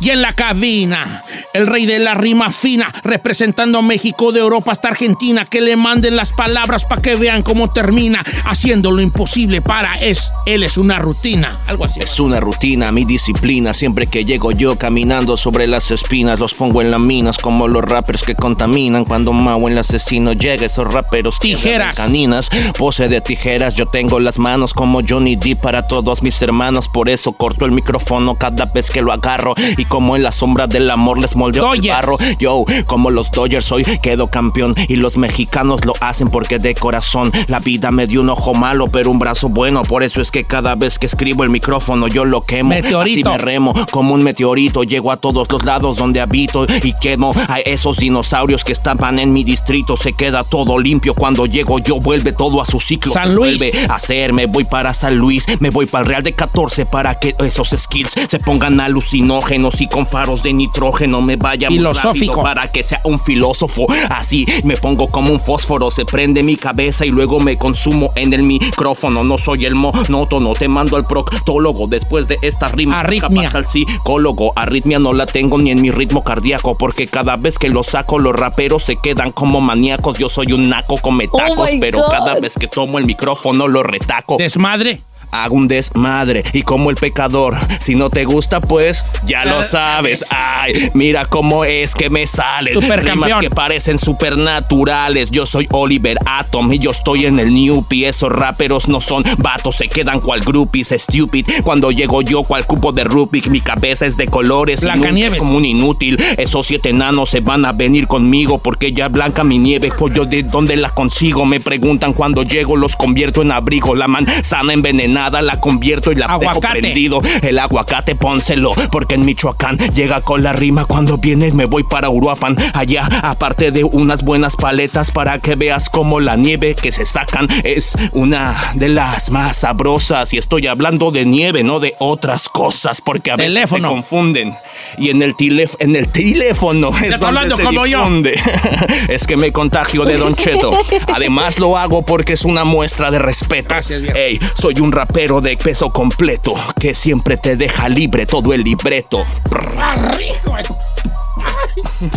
Y 0.00 0.10
en 0.10 0.22
la 0.22 0.34
cabina, 0.34 1.22
el 1.52 1.66
rey 1.66 1.86
de 1.86 1.98
la 1.98 2.14
rima 2.14 2.50
fina, 2.50 2.92
representando 3.02 3.78
a 3.78 3.82
México 3.82 4.32
de 4.32 4.40
Europa 4.40 4.72
hasta 4.72 4.88
Argentina, 4.88 5.44
que 5.44 5.60
le 5.60 5.76
manden 5.76 6.16
las 6.16 6.30
palabras 6.30 6.84
para 6.84 7.02
que 7.02 7.16
vean 7.16 7.42
cómo 7.42 7.72
termina, 7.72 8.22
haciendo 8.44 8.90
lo 8.90 9.00
imposible 9.00 9.62
para 9.62 9.94
es, 9.94 10.30
él 10.44 10.62
es 10.62 10.76
una 10.78 10.98
rutina, 10.98 11.60
algo 11.66 11.84
así. 11.84 12.00
Es 12.00 12.20
una 12.20 12.40
rutina, 12.40 12.92
mi 12.92 13.04
disciplina. 13.04 13.74
Siempre 13.74 14.06
que 14.06 14.24
llego 14.24 14.52
yo 14.52 14.76
caminando 14.76 15.36
sobre 15.36 15.66
las 15.66 15.90
espinas, 15.90 16.38
los 16.38 16.54
pongo 16.54 16.82
en 16.82 16.90
las 16.90 17.00
minas 17.00 17.38
como 17.38 17.68
los 17.68 17.84
rappers 17.84 18.22
que 18.22 18.34
contaminan. 18.34 19.04
Cuando 19.04 19.32
Mau 19.32 19.68
el 19.68 19.78
asesino 19.78 20.32
llega, 20.32 20.66
esos 20.66 20.92
raperos 20.92 21.38
Tijeras. 21.40 21.96
caninas. 21.96 22.50
Pose 22.78 23.08
de 23.08 23.20
tijeras, 23.20 23.76
yo 23.76 23.86
tengo 23.86 24.20
las 24.20 24.38
manos 24.38 24.74
como 24.74 25.00
Johnny 25.06 25.36
D 25.36 25.56
para 25.56 25.86
todos 25.86 26.22
mis 26.22 26.40
hermanos. 26.42 26.88
Por 26.88 27.08
eso 27.08 27.32
corto 27.32 27.64
el 27.64 27.72
micrófono 27.72 28.34
cada 28.36 28.66
vez 28.66 28.90
que 28.90 29.02
lo 29.02 29.12
agarro. 29.12 29.54
Y 29.76 29.84
como 29.84 30.16
en 30.16 30.22
la 30.22 30.32
sombra 30.32 30.66
del 30.66 30.90
amor 30.90 31.18
les 31.18 31.36
moldeo 31.36 31.74
el 31.74 31.80
barro. 31.88 32.16
Yo, 32.38 32.64
como 32.86 33.10
los 33.10 33.30
Dodgers, 33.30 33.70
hoy 33.72 33.84
quedo 34.02 34.28
campeón. 34.28 34.74
Y 34.88 34.96
los 34.96 35.16
mexicanos 35.16 35.84
lo 35.84 35.92
hacen 36.00 36.28
porque 36.28 36.58
de 36.58 36.74
corazón 36.74 37.32
la 37.48 37.60
vida 37.60 37.90
me 37.90 38.06
dio 38.06 38.20
un 38.20 38.30
ojo 38.30 38.54
malo, 38.54 38.88
pero 38.88 39.10
un 39.10 39.18
brazo 39.18 39.48
bueno. 39.48 39.82
Por 39.82 40.02
eso 40.02 40.20
es 40.20 40.30
que 40.30 40.44
cada 40.44 40.74
vez 40.74 40.98
que 40.98 41.06
escribo 41.06 41.44
el 41.44 41.50
micrófono 41.50 42.08
yo 42.08 42.24
lo 42.24 42.42
quemo. 42.42 42.70
Meteorito. 42.70 43.30
Así 43.30 43.38
me 43.38 43.38
remo 43.38 43.74
como 43.90 44.14
un 44.14 44.22
meteorito. 44.22 44.84
Llego 44.84 45.12
a 45.12 45.16
todos 45.16 45.50
los 45.50 45.64
lados 45.64 45.96
donde 45.96 46.20
habito 46.20 46.66
y 46.82 46.92
quemo 46.94 47.34
a 47.48 47.60
esos 47.60 47.98
dinosaurios 47.98 48.64
que 48.64 48.72
estaban 48.72 49.18
en 49.18 49.32
mi 49.32 49.44
distrito. 49.44 49.96
Se 49.96 50.12
queda 50.12 50.44
todo 50.44 50.78
limpio 50.78 51.14
cuando 51.14 51.46
llego 51.46 51.78
yo. 51.78 52.00
Vuelve 52.00 52.32
todo 52.32 52.60
a 52.60 52.66
su 52.66 52.80
ciclo. 52.80 53.12
San 53.12 53.34
Luis. 53.34 53.58
Vuelve 53.58 53.86
a 53.88 53.94
hacer. 53.96 54.32
Me 54.32 54.46
voy 54.46 54.64
para 54.64 54.94
San 54.94 55.16
Luis. 55.16 55.46
Me 55.60 55.70
voy 55.70 55.86
para 55.86 56.02
el 56.02 56.08
Real 56.08 56.22
de 56.22 56.32
14 56.32 56.86
para 56.86 57.14
que 57.16 57.34
esos 57.40 57.74
skills 57.76 58.14
se 58.28 58.38
pongan 58.38 58.80
alucinógenos 58.80 59.65
y 59.80 59.88
con 59.88 60.06
faros 60.06 60.42
de 60.42 60.52
nitrógeno 60.52 61.20
me 61.20 61.36
vaya 61.36 61.68
muy 61.68 61.78
Filosófico. 61.78 62.34
rápido 62.36 62.42
para 62.42 62.70
que 62.72 62.82
sea 62.82 63.00
un 63.04 63.18
filósofo. 63.18 63.86
Así 64.10 64.46
me 64.64 64.76
pongo 64.76 65.08
como 65.08 65.32
un 65.32 65.40
fósforo, 65.40 65.90
se 65.90 66.04
prende 66.04 66.42
mi 66.42 66.56
cabeza 66.56 67.04
y 67.04 67.10
luego 67.10 67.40
me 67.40 67.56
consumo 67.58 68.12
en 68.14 68.32
el 68.32 68.42
micrófono. 68.42 69.24
No 69.24 69.38
soy 69.38 69.64
el 69.66 69.74
monótono, 69.74 70.54
te 70.54 70.68
mando 70.68 70.96
al 70.96 71.06
proctólogo 71.06 71.86
después 71.88 72.28
de 72.28 72.38
esta 72.42 72.68
rima. 72.68 73.00
Arritmia. 73.00 73.50
Al 73.52 73.66
psicólogo. 73.66 74.52
Arritmia 74.56 74.98
no 74.98 75.12
la 75.12 75.26
tengo 75.26 75.58
ni 75.58 75.70
en 75.70 75.82
mi 75.82 75.90
ritmo 75.90 76.22
cardíaco 76.22 76.76
porque 76.78 77.06
cada 77.08 77.36
vez 77.36 77.58
que 77.58 77.68
lo 77.68 77.82
saco 77.82 78.18
los 78.18 78.34
raperos 78.34 78.84
se 78.84 78.96
quedan 78.96 79.32
como 79.32 79.60
maníacos. 79.60 80.16
Yo 80.18 80.28
soy 80.28 80.52
un 80.52 80.68
naco 80.68 80.98
come 80.98 81.28
Oh 81.30 81.36
tacos, 81.36 81.72
my 81.72 81.80
pero 81.80 81.98
God. 81.98 82.10
cada 82.10 82.34
vez 82.40 82.54
que 82.58 82.68
tomo 82.68 82.98
el 82.98 83.04
micrófono 83.06 83.66
lo 83.68 83.82
retaco. 83.82 84.36
Desmadre. 84.38 85.00
Hago 85.30 85.54
un 85.54 85.68
desmadre 85.68 86.44
y 86.52 86.62
como 86.62 86.90
el 86.90 86.96
pecador. 86.96 87.56
Si 87.80 87.94
no 87.94 88.10
te 88.10 88.24
gusta, 88.24 88.60
pues 88.60 89.04
ya 89.24 89.44
lo 89.44 89.62
sabes. 89.62 90.24
Ay, 90.30 90.90
mira 90.94 91.26
cómo 91.26 91.64
es 91.64 91.94
que 91.94 92.10
me 92.10 92.26
salen 92.26 92.80
rimas 92.80 93.32
que 93.40 93.50
parecen 93.50 93.98
supernaturales. 93.98 95.30
Yo 95.30 95.46
soy 95.46 95.66
Oliver 95.72 96.18
Atom 96.24 96.72
y 96.72 96.78
yo 96.78 96.90
estoy 96.90 97.26
en 97.26 97.38
el 97.38 97.52
Newpie. 97.52 98.08
Esos 98.08 98.30
raperos 98.30 98.88
no 98.88 99.00
son 99.00 99.24
vatos, 99.38 99.76
se 99.76 99.88
quedan 99.88 100.20
cual 100.20 100.40
groupies, 100.40 100.94
stupid. 100.96 101.46
Cuando 101.64 101.90
llego 101.90 102.22
yo, 102.22 102.42
cual 102.42 102.66
cupo 102.66 102.92
de 102.92 103.04
Rubik, 103.04 103.48
mi 103.48 103.60
cabeza 103.60 104.06
es 104.06 104.16
de 104.16 104.28
colores. 104.28 104.82
nunca 104.82 104.96
Blancanieves. 104.96 105.38
como 105.38 105.56
un 105.56 105.64
inútil. 105.64 106.22
Esos 106.36 106.66
siete 106.66 106.90
enanos 106.90 107.30
se 107.30 107.40
van 107.40 107.64
a 107.64 107.72
venir 107.72 108.06
conmigo 108.06 108.58
porque 108.58 108.92
ya 108.92 109.08
blanca 109.08 109.44
mi 109.44 109.58
nieve. 109.58 109.92
Pues 109.96 110.14
yo 110.14 110.24
de 110.24 110.42
dónde 110.42 110.76
la 110.76 110.90
consigo. 110.90 111.44
Me 111.44 111.60
preguntan 111.60 112.12
cuando 112.12 112.42
llego, 112.42 112.76
los 112.76 112.96
convierto 112.96 113.42
en 113.42 113.52
abrigo. 113.52 113.94
La 113.94 114.08
manzana 114.08 114.72
envenenada 114.72 115.15
la 115.16 115.60
convierto 115.60 116.12
y 116.12 116.14
la 116.14 116.26
dejo 116.38 116.50
Aguacate. 116.50 116.80
prendido. 116.80 117.20
El 117.42 117.58
aguacate 117.58 118.14
pónselo 118.14 118.74
porque 118.92 119.14
en 119.14 119.24
Michoacán 119.24 119.78
llega 119.94 120.20
con 120.20 120.42
la 120.42 120.52
rima. 120.52 120.84
Cuando 120.84 121.16
vienes 121.18 121.54
me 121.54 121.64
voy 121.64 121.84
para 121.84 122.10
Uruapan. 122.10 122.56
Allá, 122.74 123.08
aparte 123.22 123.70
de 123.70 123.82
unas 123.84 124.22
buenas 124.22 124.56
paletas 124.56 125.10
para 125.10 125.38
que 125.38 125.56
veas 125.56 125.88
cómo 125.90 126.20
la 126.20 126.36
nieve 126.36 126.74
que 126.74 126.92
se 126.92 127.06
sacan 127.06 127.48
es 127.64 127.94
una 128.12 128.54
de 128.74 128.88
las 128.90 129.30
más 129.30 129.56
sabrosas. 129.56 130.32
Y 130.32 130.38
estoy 130.38 130.66
hablando 130.66 131.10
de 131.10 131.24
nieve, 131.24 131.62
no 131.62 131.80
de 131.80 131.94
otras 131.98 132.48
cosas 132.48 133.00
porque 133.00 133.30
a 133.30 133.36
veces 133.36 133.54
Teléfono. 133.54 133.88
se 133.88 133.94
confunden. 133.94 134.54
Y 134.98 135.10
en 135.10 135.22
el, 135.22 135.34
en 135.78 135.96
el 135.96 136.08
teléfono 136.08 136.90
es 136.90 137.10
donde 137.10 137.26
hablando 137.26 137.56
se 137.56 137.64
como 137.64 137.86
yo. 137.86 137.98
difunde. 137.98 138.38
es 139.08 139.26
que 139.26 139.36
me 139.36 139.50
contagio 139.50 140.04
de 140.04 140.18
Don 140.18 140.34
Cheto. 140.34 140.72
Además 141.14 141.58
lo 141.58 141.76
hago 141.78 142.02
porque 142.04 142.34
es 142.34 142.44
una 142.44 142.64
muestra 142.64 143.10
de 143.10 143.18
respeto. 143.18 143.70
Gracias. 143.70 144.02
Ey, 144.14 144.38
soy 144.54 144.80
un 144.80 144.92
rapero 144.92 145.05
de 145.40 145.56
peso 145.56 145.90
completo 145.90 146.54
que 146.78 146.94
siempre 146.94 147.36
te 147.36 147.56
deja 147.56 147.88
libre 147.88 148.26
todo 148.26 148.52
el 148.52 148.62
libreto. 148.62 149.24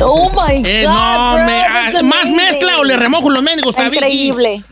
Oh 0.02 0.30
my 0.32 0.62
Eh, 0.66 0.84
God. 0.86 0.94
no, 0.94 1.34
bro, 1.36 1.46
me- 1.46 1.62
ah, 1.62 1.92
¿Más 2.04 2.30
mezcla 2.30 2.78
o 2.80 2.84
le 2.84 2.96
remojo 2.98 3.30
los 3.30 3.44
mendigos 3.44 3.76
Está 3.76 3.88
increíble. 3.88 4.64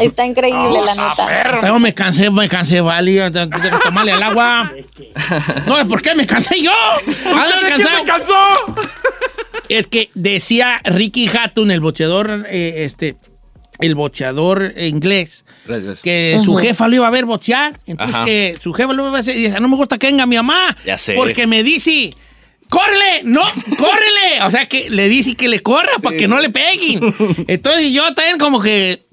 Está 0.00 0.26
increíble, 0.26 0.80
la 0.84 0.94
neta. 0.94 1.60
Tengo, 1.60 1.78
me 1.78 1.92
cansé, 1.94 2.30
me 2.30 2.48
cansé, 2.48 2.80
que 3.50 3.70
tomarle 3.82 4.12
al 4.12 4.22
agua. 4.22 4.70
No, 5.66 5.86
¿por 5.86 6.02
qué 6.02 6.14
me 6.14 6.26
cansé 6.26 6.60
yo? 6.62 6.72
Ando 7.26 7.56
¿De 7.56 7.62
qué 7.64 7.68
cansado. 7.70 7.98
se 7.98 8.04
cansó? 8.04 8.46
Es 9.68 9.86
que 9.86 10.10
decía 10.14 10.80
Ricky 10.84 11.28
Hatton, 11.28 11.70
el 11.70 11.80
boxeador, 11.80 12.46
eh, 12.48 12.84
este, 12.84 13.16
el 13.78 13.94
boxeador 13.94 14.74
inglés, 14.78 15.44
Gracias. 15.66 16.00
que 16.00 16.38
su 16.44 16.54
jefa 16.56 16.88
lo 16.88 16.96
iba 16.96 17.06
a 17.06 17.10
ver 17.10 17.24
boxear. 17.26 17.78
Entonces 17.86 18.14
Ajá. 18.16 18.24
que 18.24 18.56
su 18.60 18.72
jefa 18.72 18.92
lo 18.92 19.08
iba 19.08 19.18
a 19.18 19.22
ver 19.22 19.36
y 19.36 19.42
dice, 19.42 19.60
no 19.60 19.68
me 19.68 19.76
gusta 19.76 19.98
que 19.98 20.06
venga 20.06 20.26
mi 20.26 20.36
mamá. 20.36 20.76
Ya 20.84 20.96
sé. 20.98 21.14
Porque 21.14 21.46
me 21.46 21.62
dice, 21.62 22.14
córrele, 22.68 23.22
no, 23.24 23.42
córrele. 23.78 24.42
O 24.44 24.50
sea 24.50 24.66
que 24.66 24.88
le 24.90 25.08
dice 25.08 25.34
que 25.34 25.48
le 25.48 25.60
corra 25.60 25.92
para 26.02 26.16
que 26.16 26.28
no 26.28 26.38
le 26.38 26.50
peguen. 26.50 27.14
Entonces 27.48 27.92
yo 27.92 28.12
también 28.14 28.38
como 28.38 28.60
que... 28.60 29.04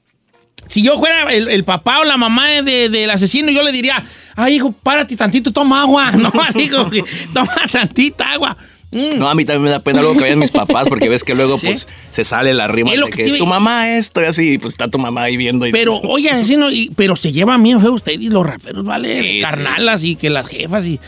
Si 0.67 0.83
yo 0.83 0.99
fuera 0.99 1.23
el, 1.33 1.47
el 1.47 1.63
papá 1.63 2.01
o 2.01 2.03
la 2.03 2.15
mamá 2.15 2.47
de- 2.61 2.89
del 2.89 3.09
asesino, 3.09 3.49
yo 3.49 3.63
le 3.63 3.71
diría, 3.71 4.03
ay, 4.35 4.57
hijo, 4.57 4.71
párate 4.71 5.15
tantito, 5.15 5.51
toma 5.51 5.81
agua. 5.81 6.11
No, 6.15 6.31
así 6.47 6.69
como 6.69 6.91
que 6.91 7.03
toma 7.33 7.55
tantita 7.71 8.33
agua. 8.33 8.55
Mm. 8.91 9.19
No, 9.19 9.29
a 9.29 9.35
mí 9.35 9.45
también 9.45 9.65
me 9.65 9.69
da 9.69 9.79
pena 9.79 10.01
luego 10.01 10.15
que 10.15 10.21
vayan 10.21 10.39
mis 10.39 10.49
papás 10.51 10.87
porque 10.89 11.09
ves 11.09 11.23
que 11.23 11.35
luego 11.35 11.57
¿Sí? 11.59 11.67
pues 11.67 11.87
se 12.09 12.23
sale 12.23 12.53
la 12.53 12.67
rima 12.67 12.91
de 12.91 13.03
que 13.11 13.23
que, 13.25 13.37
tu 13.37 13.45
mamá 13.45 13.97
esto 13.97 14.21
y 14.21 14.25
así, 14.25 14.57
pues 14.57 14.73
está 14.73 14.87
tu 14.87 14.97
mamá 14.97 15.23
ahí 15.23 15.37
viendo. 15.37 15.67
Y, 15.67 15.71
Pero, 15.71 15.97
oye, 16.03 16.29
asesino, 16.31 16.71
y- 16.71 16.91
pero 16.95 17.15
se 17.15 17.31
lleva 17.31 17.57
bien 17.57 17.81
feo 17.81 17.93
usted 17.93 18.19
y 18.19 18.29
los 18.29 18.45
raperos, 18.45 18.83
¿vale? 18.83 19.21
Sí, 19.21 19.41
Carnalas 19.41 20.03
y 20.03 20.15
que 20.15 20.29
las 20.29 20.47
jefas 20.47 20.85
y... 20.85 20.99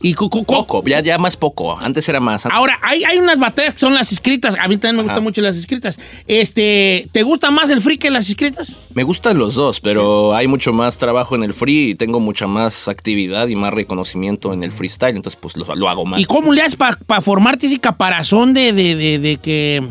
y 0.00 0.14
cu- 0.14 0.28
poco, 0.44 0.82
ya, 0.86 1.00
ya 1.00 1.18
más 1.18 1.36
poco. 1.36 1.78
Antes 1.78 2.08
era 2.08 2.20
más. 2.20 2.46
Ahora, 2.46 2.78
hay, 2.82 3.02
hay 3.04 3.18
unas 3.18 3.38
batallas 3.38 3.74
que 3.74 3.80
son 3.80 3.94
las 3.94 4.12
escritas. 4.12 4.54
A 4.60 4.68
mí 4.68 4.76
también 4.76 4.96
me 4.96 5.02
gustan 5.02 5.18
Ajá. 5.18 5.20
mucho 5.22 5.40
las 5.40 5.56
escritas. 5.56 5.98
Este, 6.26 7.08
¿Te 7.12 7.22
gusta 7.22 7.50
más 7.50 7.70
el 7.70 7.80
free 7.80 7.98
que 7.98 8.10
las 8.10 8.28
escritas? 8.28 8.76
Me 8.94 9.02
gustan 9.02 9.38
los 9.38 9.54
dos, 9.54 9.80
pero 9.80 10.34
hay 10.34 10.46
mucho 10.46 10.72
más 10.72 10.98
trabajo 10.98 11.34
en 11.34 11.42
el 11.42 11.54
free 11.54 11.90
y 11.90 11.94
tengo 11.94 12.20
mucha 12.20 12.46
más 12.46 12.88
actividad 12.88 13.48
y 13.48 13.56
más 13.56 13.74
reconocimiento 13.74 14.52
en 14.52 14.62
el 14.62 14.72
freestyle, 14.72 15.16
entonces 15.16 15.38
pues 15.40 15.56
lo, 15.56 15.74
lo 15.74 15.88
hago 15.88 16.04
más. 16.04 16.20
¿Y 16.20 16.24
cómo 16.24 16.52
le 16.52 16.62
haces 16.62 16.76
para 16.76 17.20
formarte 17.22 17.66
ese 17.66 17.78
caparazón 17.80 18.54
de, 18.54 18.72
de, 18.72 18.94
de, 18.94 19.18
de 19.18 19.36
que... 19.38 19.82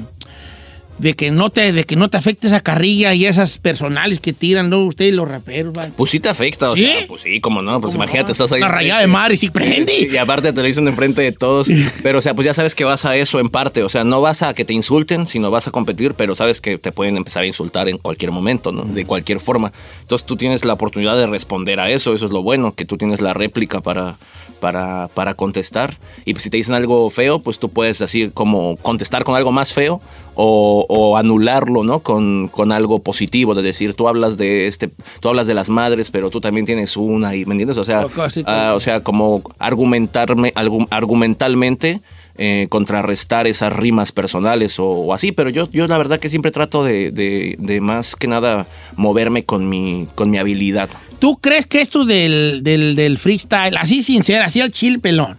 De 0.99 1.15
que, 1.15 1.29
no 1.29 1.51
te, 1.51 1.73
de 1.73 1.83
que 1.83 1.95
no 1.95 2.09
te 2.09 2.17
afecte 2.17 2.47
esa 2.47 2.59
carrilla 2.61 3.13
y 3.13 3.25
esas 3.27 3.59
personales 3.59 4.19
que 4.19 4.33
tiran, 4.33 4.69
¿no? 4.69 4.85
Ustedes 4.85 5.13
los 5.13 5.29
raperos, 5.29 5.71
¿vale? 5.73 5.91
Pues 5.95 6.09
sí 6.09 6.19
te 6.19 6.29
afecta, 6.29 6.71
o 6.71 6.75
¿Sí? 6.75 6.85
sea, 6.85 7.07
pues 7.07 7.21
sí, 7.21 7.39
como 7.39 7.61
no, 7.61 7.79
pues 7.79 7.93
¿Cómo 7.93 8.03
imagínate, 8.03 8.29
no? 8.29 8.31
estás 8.31 8.51
ahí. 8.51 8.61
Una 8.61 8.69
rayada 8.69 9.01
de 9.01 9.07
mar 9.07 9.31
y 9.31 9.37
sí, 9.37 9.51
prende. 9.51 9.91
Sí, 9.91 10.07
y 10.11 10.17
aparte 10.17 10.51
te 10.51 10.59
lo 10.61 10.65
dicen 10.65 10.87
enfrente 10.87 11.21
de 11.21 11.31
todos, 11.31 11.67
pero 12.01 12.17
o 12.17 12.21
sea, 12.21 12.33
pues 12.33 12.45
ya 12.45 12.53
sabes 12.55 12.73
que 12.73 12.83
vas 12.83 13.05
a 13.05 13.15
eso 13.15 13.39
en 13.39 13.49
parte, 13.49 13.83
o 13.83 13.89
sea, 13.89 14.03
no 14.03 14.21
vas 14.21 14.41
a 14.41 14.55
que 14.55 14.65
te 14.65 14.73
insulten, 14.73 15.27
sino 15.27 15.51
vas 15.51 15.67
a 15.67 15.71
competir, 15.71 16.15
pero 16.15 16.33
sabes 16.33 16.61
que 16.61 16.77
te 16.79 16.91
pueden 16.91 17.15
empezar 17.15 17.43
a 17.43 17.45
insultar 17.45 17.87
en 17.89 17.99
cualquier 17.99 18.31
momento, 18.31 18.71
¿no? 18.71 18.83
De 18.83 19.05
cualquier 19.05 19.39
forma. 19.39 19.71
Entonces 20.01 20.25
tú 20.25 20.35
tienes 20.35 20.65
la 20.65 20.73
oportunidad 20.73 21.15
de 21.15 21.27
responder 21.27 21.79
a 21.79 21.91
eso, 21.91 22.15
eso 22.15 22.25
es 22.25 22.31
lo 22.31 22.41
bueno, 22.41 22.73
que 22.73 22.85
tú 22.85 22.97
tienes 22.97 23.21
la 23.21 23.33
réplica 23.33 23.81
para, 23.81 24.17
para, 24.59 25.07
para 25.13 25.33
contestar. 25.33 25.97
Y 26.25 26.33
pues 26.33 26.43
si 26.43 26.49
te 26.49 26.57
dicen 26.57 26.75
algo 26.75 27.09
feo, 27.09 27.39
pues 27.39 27.59
tú 27.59 27.69
puedes 27.69 27.99
decir 27.99 28.31
como 28.33 28.75
contestar 28.77 29.23
con 29.23 29.35
algo 29.35 29.51
más 29.51 29.73
feo 29.73 30.01
o, 30.35 30.85
o 30.87 31.17
anularlo, 31.17 31.83
¿no? 31.83 31.99
Con, 31.99 32.47
con 32.49 32.71
algo 32.71 32.99
positivo, 32.99 33.55
de 33.55 33.61
decir, 33.63 33.93
tú 33.95 34.07
hablas 34.07 34.37
de 34.37 34.67
este, 34.67 34.89
tú 35.19 35.29
hablas 35.29 35.47
de 35.47 35.53
las 35.55 35.69
madres, 35.69 36.11
pero 36.11 36.29
tú 36.29 36.39
también 36.41 36.65
tienes 36.65 36.95
una, 36.97 37.35
y 37.35 37.45
¿me 37.45 37.53
entiendes? 37.53 37.77
O 37.77 37.83
sea, 37.83 38.01
que- 38.09 38.13
ah, 38.47 38.73
o 38.75 38.79
sea, 38.79 39.01
como 39.01 39.41
argumentarme, 39.57 40.53
argumentalmente 40.91 42.01
eh, 42.37 42.67
contrarrestar 42.69 43.47
esas 43.47 43.73
rimas 43.73 44.11
personales 44.11 44.79
o, 44.79 44.85
o 44.87 45.13
así, 45.13 45.31
pero 45.31 45.49
yo, 45.49 45.69
yo 45.71 45.87
la 45.87 45.97
verdad 45.97 46.19
que 46.19 46.29
siempre 46.29 46.51
trato 46.51 46.83
de, 46.83 47.11
de- 47.11 47.55
de 47.59 47.81
más 47.81 48.15
que 48.15 48.27
nada 48.27 48.67
moverme 48.95 49.43
con 49.43 49.67
mi, 49.69 50.07
con 50.15 50.29
mi 50.29 50.37
habilidad. 50.37 50.89
¿Tú 51.19 51.37
crees 51.37 51.65
que 51.65 51.81
esto 51.81 52.05
del, 52.05 52.61
del, 52.63 52.95
del 52.95 53.17
freestyle, 53.17 53.75
así 53.77 54.03
sincera, 54.03 54.45
así 54.45 54.61
al 54.61 54.71
chile 54.71 54.99
pelón, 54.99 55.37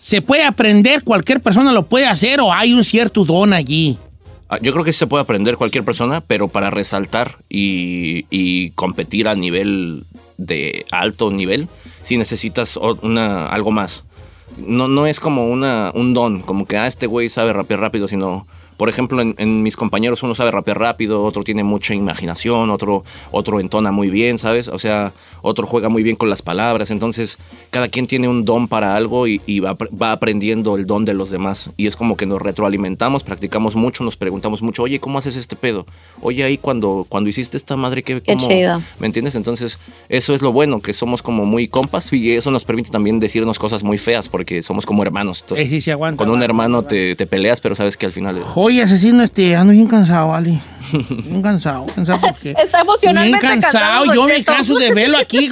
se 0.00 0.20
puede 0.20 0.42
aprender, 0.44 1.02
cualquier 1.02 1.40
persona 1.40 1.72
lo 1.72 1.84
puede 1.86 2.06
hacer 2.06 2.40
o 2.40 2.52
hay 2.52 2.72
un 2.72 2.84
cierto 2.84 3.24
don 3.24 3.52
allí? 3.52 3.96
Ah, 4.48 4.58
Yo 4.60 4.72
creo 4.72 4.84
que 4.84 4.92
sí 4.92 4.98
se 4.98 5.06
puede 5.06 5.22
aprender 5.22 5.56
cualquier 5.56 5.84
persona, 5.84 6.20
pero 6.20 6.48
para 6.48 6.70
resaltar 6.70 7.38
y, 7.48 8.26
y 8.30 8.70
competir 8.70 9.28
a 9.28 9.34
nivel 9.34 10.04
de 10.36 10.84
alto 10.90 11.30
nivel, 11.30 11.68
sí 12.02 12.18
necesitas 12.18 12.76
una, 13.02 13.46
algo 13.46 13.70
más. 13.70 14.04
No, 14.56 14.88
no 14.88 15.06
es 15.06 15.20
como 15.20 15.48
una, 15.48 15.90
un 15.94 16.14
don, 16.14 16.40
como 16.40 16.66
que 16.66 16.76
ah, 16.76 16.86
este 16.86 17.06
güey 17.06 17.28
sabe 17.28 17.52
rapear 17.52 17.80
rápido, 17.80 18.08
sino, 18.08 18.46
por 18.76 18.88
ejemplo, 18.88 19.20
en, 19.20 19.34
en 19.38 19.62
mis 19.62 19.76
compañeros 19.76 20.22
uno 20.22 20.34
sabe 20.34 20.50
rapear 20.50 20.78
rápido, 20.78 21.24
otro 21.24 21.44
tiene 21.44 21.62
mucha 21.64 21.94
imaginación, 21.94 22.70
otro, 22.70 23.04
otro 23.30 23.60
entona 23.60 23.92
muy 23.92 24.10
bien, 24.10 24.38
¿sabes? 24.38 24.68
O 24.68 24.78
sea, 24.78 25.12
otro 25.42 25.66
juega 25.66 25.88
muy 25.88 26.02
bien 26.02 26.16
con 26.16 26.30
las 26.30 26.42
palabras. 26.42 26.90
Entonces, 26.90 27.38
cada 27.70 27.88
quien 27.88 28.06
tiene 28.06 28.28
un 28.28 28.44
don 28.44 28.66
para 28.66 28.96
algo 28.96 29.26
y, 29.26 29.40
y 29.46 29.60
va, 29.60 29.76
va 30.00 30.12
aprendiendo 30.12 30.76
el 30.76 30.86
don 30.86 31.04
de 31.04 31.14
los 31.14 31.30
demás. 31.30 31.70
Y 31.76 31.86
es 31.86 31.96
como 31.96 32.16
que 32.16 32.26
nos 32.26 32.40
retroalimentamos, 32.40 33.22
practicamos 33.22 33.76
mucho, 33.76 34.04
nos 34.04 34.16
preguntamos 34.16 34.62
mucho, 34.62 34.82
oye, 34.82 34.98
¿cómo 35.00 35.18
haces 35.18 35.36
este 35.36 35.54
pedo? 35.54 35.86
Oye, 36.22 36.44
ahí 36.44 36.58
cuando, 36.58 37.06
cuando 37.08 37.28
hiciste 37.28 37.56
esta 37.56 37.76
madre, 37.76 38.02
¿qué, 38.02 38.22
Qué 38.22 38.34
cómo?" 38.34 38.48
chido. 38.48 38.82
¿Me 38.98 39.06
entiendes? 39.06 39.34
Entonces, 39.34 39.78
eso 40.08 40.34
es 40.34 40.42
lo 40.42 40.52
bueno, 40.52 40.80
que 40.80 40.92
somos 40.92 41.22
como 41.22 41.44
muy 41.44 41.68
compas 41.68 42.12
y 42.12 42.32
eso 42.32 42.50
nos 42.50 42.64
permite 42.64 42.90
también 42.90 43.20
decirnos 43.20 43.58
cosas 43.58 43.82
muy 43.82 43.98
feas 43.98 44.28
porque 44.28 44.62
somos 44.62 44.86
como 44.86 45.02
hermanos. 45.02 45.42
Entonces, 45.42 45.68
sí, 45.68 45.80
sí, 45.80 45.90
aguanta, 45.90 46.18
con 46.18 46.28
un 46.28 46.36
aguanta, 46.36 46.44
hermano 46.44 46.78
aguanta. 46.78 46.88
te, 46.88 47.16
te 47.16 47.26
peleas, 47.26 47.60
pero 47.60 47.74
sabes 47.74 47.96
que 47.96 48.06
al 48.06 48.12
final... 48.12 48.40
Oye, 48.66 48.80
asesino, 48.80 49.22
este, 49.22 49.54
ando 49.56 49.74
bien 49.74 49.86
cansado, 49.86 50.28
¿vale? 50.28 50.58
Bien 50.90 51.42
cansado, 51.42 51.84
cansado 51.94 52.18
porque... 52.22 52.54
Está 52.62 52.80
emocionalmente 52.80 53.46
Bien 53.46 53.60
cansado, 53.60 54.06
yo 54.14 54.24
me 54.24 54.42
canso 54.42 54.76
de 54.76 54.94
verlo 54.94 55.18
aquí, 55.18 55.50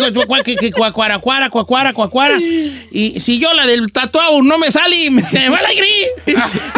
cuacuara, 0.75 1.19
cuara, 1.19 1.51
cuacuara, 1.51 1.93
cuacuara. 1.93 2.39
Y 2.91 3.21
si 3.21 3.39
yo 3.39 3.53
la 3.53 3.67
del 3.67 3.93
tatuado 3.93 4.41
no 4.41 4.57
me 4.57 4.71
sale, 4.71 5.11
se 5.31 5.41
me 5.41 5.49
va 5.51 5.59
el 5.59 5.67
aire. 5.67 6.09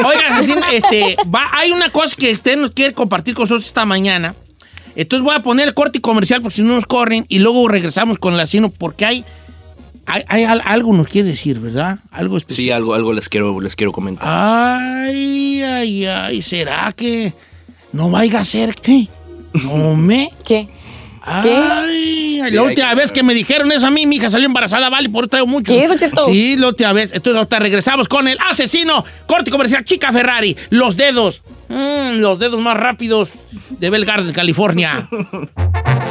Oiga, 0.04 0.36
asesino, 0.36 0.60
este, 0.72 1.16
va, 1.32 1.50
hay 1.52 1.70
una 1.70 1.90
cosa 1.90 2.16
que 2.18 2.32
usted 2.32 2.56
nos 2.56 2.72
quiere 2.72 2.94
compartir 2.94 3.34
con 3.34 3.44
nosotros 3.44 3.66
esta 3.66 3.84
mañana. 3.84 4.34
Entonces 4.96 5.22
voy 5.22 5.36
a 5.36 5.42
poner 5.42 5.68
el 5.68 5.74
corte 5.74 6.00
comercial 6.00 6.42
porque 6.42 6.56
si 6.56 6.62
no 6.62 6.74
nos 6.74 6.86
corren 6.86 7.26
y 7.28 7.38
luego 7.38 7.68
regresamos 7.68 8.18
con 8.18 8.34
el 8.34 8.40
asesino 8.40 8.70
porque 8.70 9.06
hay, 9.06 9.24
hay, 10.06 10.22
hay 10.28 10.44
al- 10.44 10.62
algo 10.64 10.92
nos 10.92 11.06
quiere 11.06 11.28
decir, 11.28 11.58
¿verdad? 11.60 11.98
Algo 12.10 12.36
especial. 12.36 12.64
Sí, 12.64 12.70
algo, 12.70 12.94
algo 12.94 13.12
les, 13.12 13.28
quiero, 13.28 13.60
les 13.60 13.74
quiero 13.76 13.92
comentar. 13.92 14.26
Ay, 14.28 15.62
ay, 15.62 16.06
ay, 16.06 16.42
¿será 16.42 16.92
que 16.92 17.32
no 17.92 18.10
vaya 18.10 18.40
a 18.40 18.44
ser 18.44 18.74
qué? 18.74 19.08
No 19.64 19.94
me. 19.94 20.30
¿Qué? 20.44 20.68
Ay, 21.26 22.42
Sí, 22.46 22.52
la 22.52 22.62
última 22.62 22.90
que- 22.90 22.96
vez 22.96 23.10
que 23.12 23.22
me 23.22 23.32
dijeron 23.32 23.72
eso 23.72 23.86
a 23.86 23.90
mí, 23.90 24.04
mi 24.04 24.16
hija 24.16 24.28
salió 24.28 24.44
embarazada, 24.46 24.90
vale, 24.90 25.08
por 25.08 25.24
eso 25.24 25.30
traigo 25.30 25.46
mucho. 25.46 25.72
¿Qué? 25.72 25.88
Sí, 26.26 26.56
la 26.58 26.68
última 26.68 26.92
vez. 26.92 27.12
Entonces, 27.14 27.38
ahorita 27.38 27.58
regresamos 27.58 28.06
con 28.08 28.28
el 28.28 28.36
asesino, 28.50 29.02
corte 29.26 29.50
comercial, 29.50 29.82
chica 29.84 30.12
Ferrari, 30.12 30.54
los 30.68 30.98
dedos, 30.98 31.42
mm, 31.70 32.18
los 32.18 32.38
dedos 32.38 32.60
más 32.60 32.76
rápidos 32.76 33.30
de 33.70 33.88
Belgar 33.88 34.22
de 34.24 34.32
California. 34.34 35.08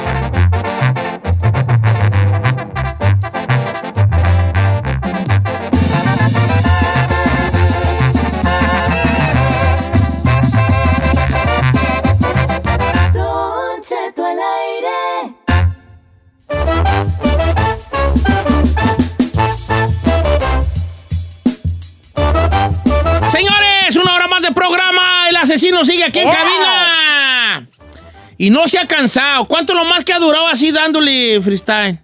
Y 28.37 28.49
no 28.49 28.67
se 28.67 28.79
ha 28.79 28.87
cansado. 28.87 29.45
¿Cuánto 29.47 29.73
lo 29.73 29.85
más 29.85 30.03
que 30.05 30.13
ha 30.13 30.19
durado 30.19 30.47
así 30.47 30.71
dándole 30.71 31.39
freestyle? 31.41 31.99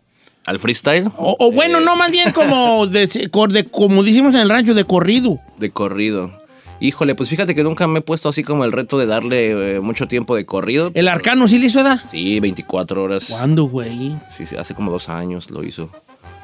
¿Al 0.45 0.59
freestyle? 0.59 1.07
O, 1.17 1.35
o 1.39 1.51
bueno, 1.51 1.79
Eh, 1.79 1.81
no, 1.83 1.95
más 1.95 2.11
bien 2.11 2.31
como, 2.31 2.87
de, 2.87 3.07
de- 3.07 3.65
como 3.65 4.03
decimos 4.03 4.33
en 4.35 4.41
el 4.41 4.49
rancho, 4.49 4.73
de 4.73 4.83
corrido. 4.85 5.39
De 5.57 5.69
corrido. 5.69 6.31
Híjole, 6.81 7.13
pues 7.13 7.27
fíjate 7.29 7.53
que 7.55 7.61
nunca 7.63 7.87
me 7.87 7.99
he 7.99 8.01
puesto 8.01 8.29
así 8.29 8.41
como 8.43 8.63
el 8.63 8.71
reto 8.71 8.97
de 8.97 9.05
darle 9.05 9.75
eh, 9.75 9.79
mucho 9.81 10.07
tiempo 10.07 10.35
de 10.37 10.45
corrido. 10.45 10.91
¿El 10.93 11.09
arcano 11.09 11.47
sí 11.49 11.59
le 11.59 11.65
hizo 11.65 11.81
edad? 11.81 11.99
Sí, 12.09 12.39
24 12.39 13.03
horas. 13.03 13.25
¿Cuándo, 13.29 13.65
güey? 13.65 14.15
Sí, 14.29 14.45
sí, 14.45 14.55
hace 14.55 14.73
como 14.73 14.89
dos 14.89 15.09
años 15.09 15.51
lo 15.51 15.61
hizo. 15.63 15.89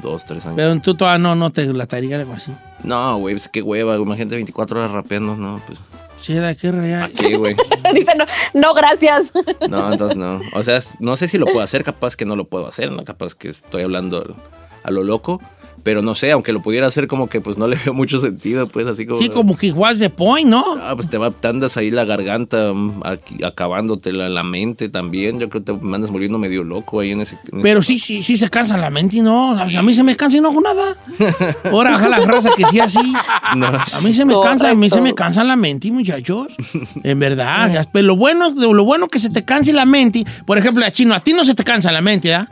Dos, 0.01 0.25
tres 0.25 0.43
años. 0.45 0.57
Pero 0.57 0.77
tú 0.81 0.93
todavía 0.95 1.19
no, 1.19 1.35
no 1.35 1.51
te 1.51 1.65
lataría 1.67 2.17
algo 2.19 2.33
así. 2.33 2.51
No, 2.83 3.15
güey, 3.17 3.35
pues 3.35 3.47
qué 3.47 3.61
hueva. 3.61 3.95
Imagínate 3.95 4.35
24 4.35 4.77
horas 4.77 4.91
rapeando, 4.91 5.37
no, 5.37 5.61
pues. 5.65 5.79
Sí, 6.19 6.33
de 6.33 6.55
qué 6.55 6.71
rayar. 6.71 7.11
Sí, 7.17 7.35
güey. 7.35 7.55
Dice, 7.93 8.13
no, 8.15 8.25
no, 8.53 8.73
gracias. 8.73 9.31
No, 9.69 9.91
entonces 9.91 10.17
no. 10.17 10.41
O 10.53 10.63
sea, 10.63 10.77
es- 10.77 10.95
no 10.99 11.17
sé 11.17 11.27
si 11.27 11.37
lo 11.37 11.45
puedo 11.45 11.61
hacer, 11.61 11.83
capaz 11.83 12.15
que 12.15 12.25
no 12.25 12.35
lo 12.35 12.45
puedo 12.45 12.67
hacer, 12.67 12.91
¿no? 12.91 13.03
Capaz 13.03 13.35
que 13.35 13.49
estoy 13.49 13.83
hablando 13.83 14.35
a 14.83 14.91
lo 14.91 15.03
loco. 15.03 15.41
Pero 15.83 16.01
no 16.01 16.15
sé, 16.15 16.31
aunque 16.31 16.51
lo 16.51 16.61
pudiera 16.61 16.87
hacer 16.87 17.07
como 17.07 17.27
que 17.27 17.41
pues 17.41 17.57
no 17.57 17.67
le 17.67 17.75
veo 17.85 17.93
mucho 17.93 18.19
sentido, 18.19 18.67
pues 18.67 18.87
así 18.87 19.05
como... 19.05 19.21
Sí, 19.21 19.29
como 19.29 19.55
que 19.55 19.71
what's 19.71 19.99
the 19.99 20.09
point, 20.09 20.49
¿no? 20.49 20.63
Ah, 20.81 20.95
pues 20.95 21.09
te 21.09 21.17
va, 21.17 21.31
te 21.31 21.47
andas 21.47 21.77
ahí 21.77 21.91
la 21.91 22.05
garganta, 22.05 22.73
mm, 22.73 23.01
aquí, 23.03 23.43
acabándote 23.43 24.11
la, 24.11 24.29
la 24.29 24.43
mente 24.43 24.89
también. 24.89 25.39
Yo 25.39 25.49
creo 25.49 25.63
que 25.63 25.73
te 25.73 25.85
me 25.85 25.95
andas 25.95 26.11
volviendo 26.11 26.39
medio 26.39 26.63
loco 26.63 26.99
ahí 26.99 27.11
en 27.11 27.21
ese... 27.21 27.37
en 27.51 27.61
Pero 27.61 27.83
sí, 27.83 27.99
sí, 27.99 28.23
sí 28.23 28.37
se 28.37 28.49
cansa 28.49 28.77
la 28.77 28.89
mente 28.89 29.17
y 29.17 29.21
no. 29.21 29.51
O 29.51 29.69
sea, 29.69 29.79
a 29.79 29.83
mí 29.83 29.93
se 29.93 30.03
me 30.03 30.15
cansa 30.15 30.37
y 30.37 30.41
no 30.41 30.49
hago 30.49 30.61
nada. 30.61 30.97
Ahora 31.71 31.91
baja 31.91 32.09
la 32.09 32.19
raza 32.19 32.49
que 32.55 32.65
sí 32.65 32.79
así. 32.79 33.13
No, 33.55 33.67
A 33.67 34.01
mí 34.01 34.13
se 34.13 34.25
me 34.25 34.33
cansa, 34.41 34.69
a 34.69 34.75
mí 34.75 34.89
se 34.89 35.01
me 35.01 35.13
cansa 35.13 35.43
la 35.43 35.55
mente, 35.55 35.91
muchachos. 35.91 36.47
En 37.03 37.19
verdad. 37.19 37.87
Pero 37.91 38.07
lo 38.07 38.15
bueno, 38.15 38.51
lo 38.51 38.83
bueno 38.83 39.07
que 39.07 39.19
se 39.19 39.29
te 39.29 39.45
canse 39.45 39.73
la 39.73 39.85
mente. 39.85 40.23
Por 40.45 40.57
ejemplo, 40.57 40.85
a 40.85 40.91
Chino, 40.91 41.13
a 41.13 41.19
ti 41.19 41.33
no 41.33 41.43
se 41.43 41.53
te 41.53 41.63
cansa 41.63 41.91
la 41.91 42.01
mente, 42.01 42.33
¿ah? 42.33 42.49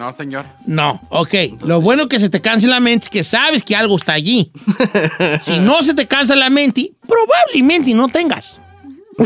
No, 0.00 0.14
señor. 0.14 0.46
No, 0.64 0.98
ok. 1.10 1.34
Lo 1.62 1.82
bueno 1.82 2.08
que 2.08 2.18
se 2.18 2.30
te 2.30 2.40
canse 2.40 2.66
la 2.66 2.80
mente 2.80 3.04
es 3.04 3.10
que 3.10 3.22
sabes 3.22 3.62
que 3.62 3.76
algo 3.76 3.96
está 3.96 4.14
allí. 4.14 4.50
Si 5.42 5.58
no 5.58 5.82
se 5.82 5.92
te 5.92 6.08
cansa 6.08 6.34
la 6.34 6.48
mente, 6.48 6.92
probablemente 7.06 7.92
no 7.92 8.08
tengas. 8.08 8.58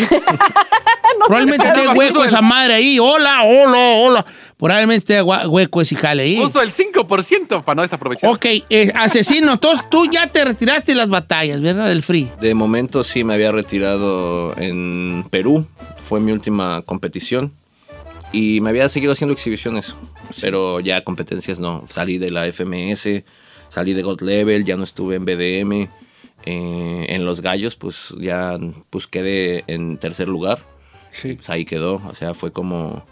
probablemente 1.26 1.68
Pero 1.68 1.74
esté 1.76 1.84
no, 1.86 1.92
hueco 1.92 2.24
esa 2.24 2.42
madre 2.42 2.74
ahí. 2.74 2.98
Hola, 2.98 3.44
hola, 3.44 3.78
hola. 3.78 4.26
Probablemente 4.56 5.14
esté 5.14 5.22
hueco 5.22 5.80
ese 5.80 5.94
jale 5.94 6.24
ahí. 6.24 6.40
Uso 6.40 6.60
el 6.60 6.74
5% 6.74 7.62
para 7.62 7.76
no 7.76 7.82
desaprovechar. 7.82 8.28
Ok, 8.28 8.44
eh, 8.68 8.90
asesino, 8.96 9.52
entonces 9.52 9.88
tú 9.88 10.06
ya 10.10 10.26
te 10.26 10.44
retiraste 10.44 10.90
de 10.90 10.96
las 10.96 11.08
batallas, 11.08 11.60
¿verdad? 11.60 11.86
Del 11.86 12.02
free. 12.02 12.28
De 12.40 12.52
momento 12.52 13.04
sí 13.04 13.22
me 13.22 13.34
había 13.34 13.52
retirado 13.52 14.56
en 14.58 15.24
Perú. 15.30 15.68
Fue 15.98 16.18
mi 16.18 16.32
última 16.32 16.82
competición. 16.82 17.52
Y 18.34 18.60
me 18.60 18.70
había 18.70 18.88
seguido 18.88 19.12
haciendo 19.12 19.32
exhibiciones. 19.32 19.94
Pero 20.40 20.80
ya 20.80 21.04
competencias 21.04 21.60
no. 21.60 21.84
Salí 21.88 22.18
de 22.18 22.30
la 22.30 22.50
FMS, 22.50 23.22
salí 23.68 23.94
de 23.94 24.02
God 24.02 24.22
Level, 24.22 24.64
ya 24.64 24.76
no 24.76 24.82
estuve 24.82 25.14
en 25.14 25.24
BDM. 25.24 25.88
Eh, 26.46 27.06
en 27.08 27.24
los 27.24 27.40
gallos, 27.40 27.76
pues 27.76 28.12
ya 28.18 28.58
pues 28.90 29.06
quedé 29.06 29.62
en 29.68 29.98
tercer 29.98 30.26
lugar. 30.28 30.58
Sí. 31.12 31.34
Pues 31.34 31.48
ahí 31.48 31.64
quedó. 31.64 32.02
O 32.08 32.14
sea, 32.14 32.34
fue 32.34 32.50
como. 32.50 33.06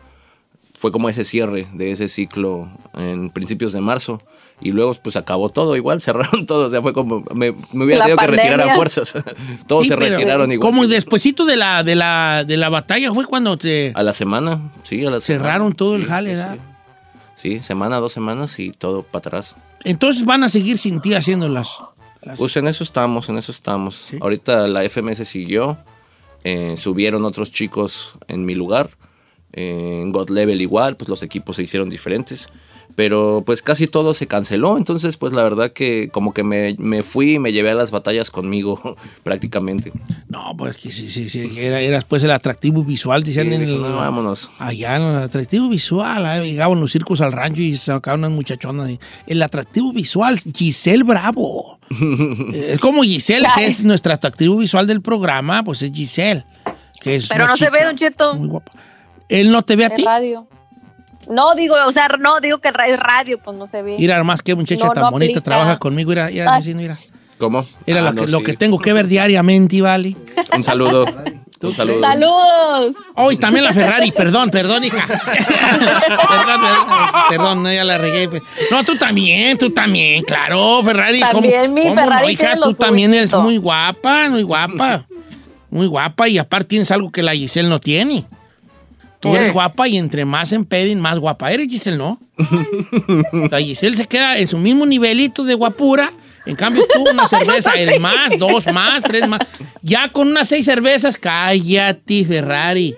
Fue 0.77 0.91
como 0.91 1.09
ese 1.09 1.25
cierre 1.25 1.68
de 1.73 1.93
ese 1.93 2.09
ciclo 2.09 2.68
en 2.95 3.31
principios 3.31 3.73
de 3.73 3.81
marzo. 3.81 4.20
Y 4.63 4.71
luego, 4.73 4.95
pues 4.95 5.17
acabó 5.17 5.49
todo 5.49 5.75
igual, 5.77 6.01
cerraron 6.01 6.47
todo. 6.47 6.69
O 6.69 6.71
sea, 6.71 6.81
fue 6.83 6.93
como. 6.93 7.25
Me, 7.35 7.53
me 7.73 7.85
hubiera 7.85 8.01
La 8.01 8.05
tenido 8.07 8.19
que 8.19 8.27
retirar 8.29 8.61
a 8.61 8.75
fuerzas. 8.77 9.13
Todos 9.67 9.83
Sí, 9.85 9.89
se 9.91 9.97
pero 9.97 10.11
retiraron 10.17 10.51
igual. 10.53 10.71
Como 10.71 10.87
despuesito 10.87 11.45
de 11.45 11.57
la, 11.57 11.83
de, 11.83 11.95
la, 11.97 12.45
de 12.47 12.57
la 12.57 12.69
batalla 12.69 13.13
fue 13.13 13.27
cuando 13.27 13.57
te 13.57 13.93
A 13.95 14.03
la 14.03 14.13
semana, 14.13 14.73
sí, 14.85 15.05
a 15.05 15.11
la 15.11 15.21
semana. 15.21 15.45
cerraron 15.45 15.73
todo 15.75 15.97
el 15.97 16.03
Sí, 16.03 16.09
jale, 16.09 16.37
sí, 17.35 17.59
semana, 17.61 17.97
dos 17.99 18.13
semanas 18.13 18.59
y 18.59 18.71
todo 18.71 19.03
para 19.03 19.19
atrás. 19.29 19.57
Entonces 19.85 20.25
van 20.25 20.45
a 20.45 20.49
seguir 20.49 20.79
sin 20.79 21.01
ti 21.01 21.15
haciendo 21.15 21.49
las... 21.49 21.79
las- 22.23 22.39
Pues 22.39 22.57
en 22.57 22.69
eso 22.69 22.85
estamos, 22.85 23.29
en 23.29 23.39
eso 23.39 23.51
estamos. 23.51 24.09
Ahorita 24.21 24.69
la 24.69 24.85
FMS 24.89 25.27
siguió, 25.27 25.77
eh, 26.45 26.77
subieron 26.77 27.25
otros 27.25 27.51
chicos 27.51 28.13
en 28.29 28.45
mi 28.45 28.55
lugar, 28.55 28.91
eh, 29.53 30.01
en 30.03 30.13
God 30.13 30.31
Level 30.31 30.61
igual, 30.61 30.97
pues 30.97 31.09
los 31.09 31.23
equipos 31.25 31.57
se 31.57 31.63
hicieron 31.65 31.89
diferentes, 31.91 32.49
pero 32.95 33.43
pues 33.47 33.62
casi 33.62 33.86
todo 33.86 34.14
se 34.14 34.26
canceló, 34.26 34.76
entonces 34.76 35.16
pues 35.16 35.32
la 35.32 35.43
verdad 35.43 35.72
que 35.72 36.09
como 36.11 36.32
que 36.34 36.43
me, 36.45 36.74
me 36.78 37.03
fui 37.03 37.34
y 37.34 37.38
me 37.38 37.53
llevé 37.53 37.70
a 37.70 37.74
las 37.74 37.90
batallas 37.90 38.30
conmigo 38.30 38.97
prácticamente. 39.22 39.93
No, 40.28 40.55
pues 40.57 40.76
que 40.76 40.93
sí, 40.93 41.09
sí, 41.09 41.28
sí. 41.28 41.51
Era, 41.59 41.80
era 41.80 41.97
después 41.97 42.22
el 42.24 42.30
atractivo 42.30 42.84
visual, 42.84 43.22
decían 43.22 43.49
Sí, 43.49 43.55
en 43.55 43.62
el... 43.62 43.80
"No, 43.80 43.97
vámonos. 43.97 44.51
Allá, 44.59 44.97
en 44.97 45.03
el 45.03 45.16
atractivo 45.22 45.68
visual, 45.68 46.45
llegaban 46.45 46.80
los 46.80 46.93
circos 46.93 47.20
al 47.20 47.32
rancho 47.32 47.62
y 47.62 47.76
sacaban 47.76 48.20
unas 48.20 48.30
muchachonas. 48.32 48.90
y- 48.90 48.99
El 49.26 49.43
atractivo 49.43 49.93
visual, 49.93 50.38
Giselle 50.55 51.05
Bravo. 51.05 51.78
Eh, 52.55 52.70
es 52.74 52.78
como 52.78 53.03
Giselle, 53.03 53.47
que 53.55 53.66
es 53.66 53.82
nuestro 53.82 54.12
atractivo 54.14 54.57
visual 54.57 54.86
del 54.86 55.03
programa, 55.03 55.62
pues 55.62 55.82
es 55.82 55.93
Giselle. 55.93 56.45
Que 57.03 57.16
es 57.16 57.28
Pero 57.28 57.47
no 57.47 57.57
se 57.57 57.68
ve, 57.68 57.84
Don 57.84 57.97
Cheto. 57.97 58.34
Muy 58.34 58.49
guapa. 58.49 58.72
¿Él 59.28 59.51
no 59.51 59.62
te 59.62 59.76
ve 59.76 59.84
a 59.84 59.88
En 59.88 59.95
ti? 59.95 60.05
radio. 60.05 60.47
No, 61.31 61.55
digo, 61.55 61.77
o 61.87 61.93
sea, 61.93 62.09
no, 62.18 62.41
digo 62.41 62.59
que 62.59 62.68
es 62.68 62.75
radio, 62.99 63.39
pues 63.39 63.59
no 63.59 63.66
se 63.66 63.83
ve. 63.83 63.97
Mira, 63.99 64.23
más 64.25 64.43
que 64.43 64.55
muchacha 64.55 64.87
No, 64.87 64.93
tan 64.93 65.05
no 65.05 65.11
bonita, 65.12 65.33
aplica. 65.33 65.41
trabaja 65.45 65.79
conmigo. 65.79 66.11
Mira, 66.11 66.29
mira, 66.31 66.55
asesino, 66.55 66.81
mira. 66.81 66.99
¿Cómo? 67.39 67.64
Era 67.87 68.01
Ah, 68.01 68.03
lo, 68.05 68.12
no, 68.12 68.25
que, 68.25 68.31
lo 68.31 68.39
sí. 68.39 68.45
que 68.45 68.53
tengo 68.55 68.79
que 68.79 68.93
ver 68.93 69.07
diariamente, 69.09 69.81
¿vale? 69.81 70.16
Un 70.55 70.62
saludo. 70.64 71.07
Un 71.62 71.73
saludo. 71.73 72.01
¡Saludos! 72.01 72.97
Oh, 73.14 73.31
y 73.31 73.37
también 73.37 73.64
la 73.64 73.73
Ferrari, 73.73 74.11
perdón, 74.11 74.51
perdón, 74.51 74.83
hija. 74.83 75.07
perdón, 75.07 76.61
perdón, 76.61 76.87
perdón, 77.29 77.62
no, 77.62 77.73
ya 77.73 77.85
la 77.85 77.99
regué. 77.99 78.29
pues. 78.29 78.43
No, 78.73 78.83
tú 78.85 78.97
también, 78.97 79.57
tú 79.59 79.70
también, 79.70 80.25
claro, 80.25 80.83
Ferrari. 80.83 81.20
También 81.20 81.73
mi 81.73 81.83
Ferrari 81.95 82.27
no, 82.27 82.31
hija, 82.33 82.57
tú 82.61 82.75
también 82.75 83.14
eres 83.14 83.33
muy 83.35 83.59
guapa, 83.59 84.29
muy 84.29 84.43
guapa. 84.43 85.07
Muy 85.70 85.87
guapa 85.87 86.29
y 86.29 86.37
aparte 86.39 86.66
tienes 86.70 86.91
algo 86.91 87.12
que 87.12 87.23
la 87.23 87.33
Giselle 87.33 87.68
no 87.68 87.79
tiene. 87.79 88.25
Tú 89.23 89.37
eres 89.37 89.53
guapa 89.53 89.87
y 89.87 89.99
entre 89.99 90.25
más 90.25 90.53
empeden, 90.53 90.99
más 90.99 91.20
guapa 91.20 91.53
eres, 91.53 91.68
Giselle, 91.68 91.97
¿no? 91.97 92.18
Giselle 93.57 93.97
se 93.97 94.07
queda 94.07 94.37
en 94.37 94.49
su 94.49 94.59
mismo 94.59 94.85
nivelito 94.85 95.45
de 95.45 95.55
guapura. 95.55 96.12
En 96.45 96.57
cambio, 96.57 96.85
tú 96.93 97.09
una 97.09 97.29
cerveza 97.29 97.75
eres 97.75 98.01
más, 98.01 98.37
dos 98.37 98.66
más, 98.73 99.01
tres 99.05 99.29
más. 99.29 99.39
Ya 99.81 100.09
con 100.09 100.27
unas 100.27 100.49
seis 100.49 100.66
cervezas, 100.66 101.18
cállate, 101.18 102.25
Ferrari. 102.25 102.97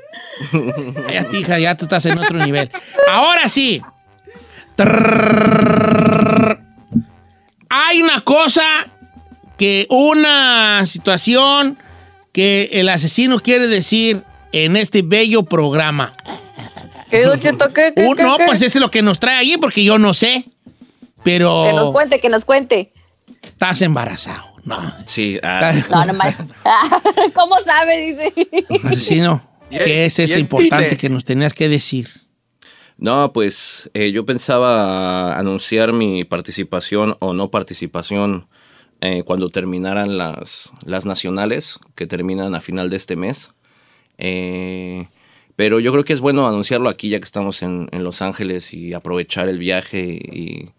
Cállate, 1.07 1.41
hija, 1.41 1.59
ya 1.59 1.77
tú 1.77 1.85
estás 1.85 2.07
en 2.07 2.17
otro 2.17 2.43
nivel. 2.43 2.71
Ahora 3.07 3.47
sí. 3.51 3.83
Hay 7.69 8.01
una 8.01 8.23
cosa 8.23 8.65
que 9.59 9.87
una 9.91 10.87
situación 10.87 11.77
que 12.33 12.71
el 12.73 12.89
asesino 12.89 13.41
quiere 13.41 13.69
decir 13.69 14.25
en 14.55 14.77
este 14.77 15.03
bello 15.03 15.43
programa. 15.43 16.13
¿Qué, 17.11 17.25
Cheto? 17.41 17.69
¿Qué, 17.73 17.93
qué, 17.95 18.07
Uh, 18.07 18.15
qué, 18.15 18.23
no, 18.23 18.37
qué? 18.37 18.45
pues 18.47 18.63
eso 18.63 18.79
es 18.79 18.83
lo 18.83 18.91
que 18.91 19.03
nos 19.03 19.19
trae 19.21 19.37
allí 19.39 19.57
porque 19.59 19.85
yo 19.85 19.99
no 19.99 20.15
sé. 20.15 20.45
Pero 21.23 21.65
Que 21.67 21.73
nos 21.73 21.91
cuente, 21.91 22.21
que 22.21 22.29
nos 22.29 22.45
cuente. 22.45 22.93
estás 23.43 23.81
embarazado. 23.83 24.51
No. 24.65 24.77
Sí, 25.07 25.39
ah, 25.43 25.73
No, 25.91 26.05
no 26.07 26.15
más. 26.15 26.35
¿Cómo 27.35 27.57
sabe? 27.65 28.33
Dice. 28.33 28.33
Asesino, 28.87 29.43
el- 29.71 29.85
¿qué 29.85 30.07
es 30.07 30.19
eso 30.19 30.39
importante 30.39 30.97
que 30.97 31.09
nos 31.09 31.25
tenías 31.25 31.53
que 31.55 31.69
decir? 31.69 32.09
No, 32.97 33.33
pues 33.33 33.91
eh, 33.95 34.13
yo 34.13 34.25
pensaba 34.25 35.37
anunciar 35.39 35.93
mi 35.93 36.25
participación 36.25 37.17
o 37.21 37.33
no 37.33 37.51
participación 37.51 38.49
eh, 39.01 39.23
cuando 39.25 39.51
terminaran 39.51 40.17
las, 40.17 40.71
las 40.87 41.05
nacionales, 41.05 41.79
que 41.97 42.07
terminan 42.07 42.55
a 42.55 42.61
final 42.61 42.89
de 42.91 42.97
este 42.97 43.17
mes. 43.17 43.51
Eh, 44.19 45.07
pero 45.57 45.81
yo 45.81 45.93
creo 45.93 46.05
que 46.05 46.13
es 46.13 46.21
bueno 46.21 46.47
anunciarlo 46.47 46.89
aquí 46.89 47.09
ya 47.11 47.19
que 47.19 47.25
estamos 47.25 47.63
en, 47.63 47.89
Los 47.93 48.23
Ángeles 48.23 48.75
y 48.75 48.93
aprovechar 48.93 49.49
el 49.49 49.59
viaje 49.59 50.01
y, 50.01 50.71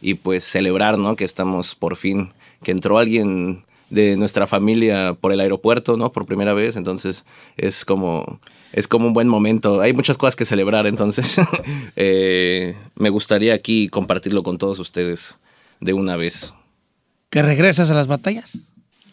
y, 0.00 0.14
pues 0.14 0.44
celebrar, 0.44 0.98
¿no? 0.98 1.16
Que 1.16 1.24
estamos 1.24 1.74
por 1.74 1.96
fin, 1.96 2.32
que 2.62 2.70
entró 2.70 2.98
alguien 2.98 3.64
de 3.90 4.16
nuestra 4.16 4.46
familia 4.46 5.14
por 5.20 5.32
el 5.32 5.40
aeropuerto, 5.40 5.96
¿no? 5.96 6.12
Por 6.12 6.26
primera 6.26 6.54
vez, 6.54 6.76
entonces 6.76 7.24
es 7.56 7.84
como, 7.84 8.40
es 8.72 8.86
como 8.88 9.08
un 9.08 9.12
buen 9.12 9.28
momento. 9.28 9.80
Hay 9.80 9.92
muchas 9.92 10.16
cosas 10.16 10.36
que 10.36 10.44
celebrar, 10.44 10.86
entonces 10.86 11.40
eh, 11.96 12.76
me 12.94 13.10
gustaría 13.10 13.52
aquí 13.52 13.88
compartirlo 13.88 14.42
con 14.42 14.58
todos 14.58 14.78
ustedes 14.78 15.38
de 15.80 15.92
una 15.92 16.16
vez. 16.16 16.54
¿Que 17.30 17.42
regresas 17.42 17.90
a 17.90 17.94
las 17.94 18.06
batallas? 18.06 18.58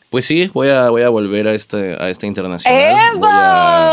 Pues 0.10 0.26
sí, 0.26 0.50
voy 0.54 0.70
a, 0.70 0.90
voy 0.90 1.02
a 1.02 1.10
volver 1.10 1.48
a 1.48 1.54
este, 1.54 2.02
a 2.02 2.10
esta 2.10 2.26
internacional. 2.26 3.18
Voy 3.18 3.30
a, 3.30 3.92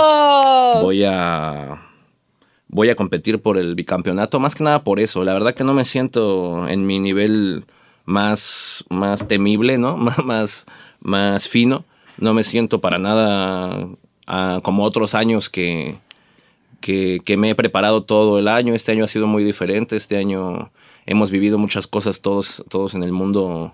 ¡Eso! 0.73 0.81
voy 0.81 1.05
a 1.05 1.85
voy 2.75 2.91
a 2.91 2.97
competir 2.97 3.41
por 3.41 3.57
el 3.57 3.77
bicampeonato, 3.77 4.41
más 4.41 4.57
que 4.57 4.65
nada 4.65 4.83
por 4.83 4.99
eso. 4.99 5.23
La 5.23 5.33
verdad 5.33 5.55
que 5.55 5.63
no 5.63 5.75
me 5.75 5.85
siento 5.85 6.67
en 6.69 6.87
mi 6.87 6.99
nivel 6.99 7.65
más, 8.05 8.85
más 8.91 9.29
temible, 9.29 9.79
¿no? 9.79 9.97
más, 10.25 10.67
más 11.01 11.49
fino. 11.49 11.85
No 12.19 12.35
me 12.35 12.43
siento 12.43 12.81
para 12.81 12.99
nada 12.99 13.89
ah, 14.27 14.61
como 14.65 14.83
otros 14.83 15.15
años 15.15 15.49
que, 15.49 15.99
que, 16.81 17.21
que 17.25 17.37
me 17.37 17.51
he 17.51 17.55
preparado 17.55 18.03
todo 18.03 18.41
el 18.41 18.49
año. 18.49 18.75
Este 18.75 18.91
año 18.91 19.05
ha 19.05 19.09
sido 19.09 19.29
muy 19.29 19.45
diferente. 19.45 19.95
Este 19.95 20.17
año 20.17 20.73
hemos 21.07 21.31
vivido 21.31 21.59
muchas 21.59 21.87
cosas 21.87 22.21
todos, 22.23 22.65
todos 22.69 22.95
en 22.95 23.05
el 23.05 23.13
mundo 23.13 23.73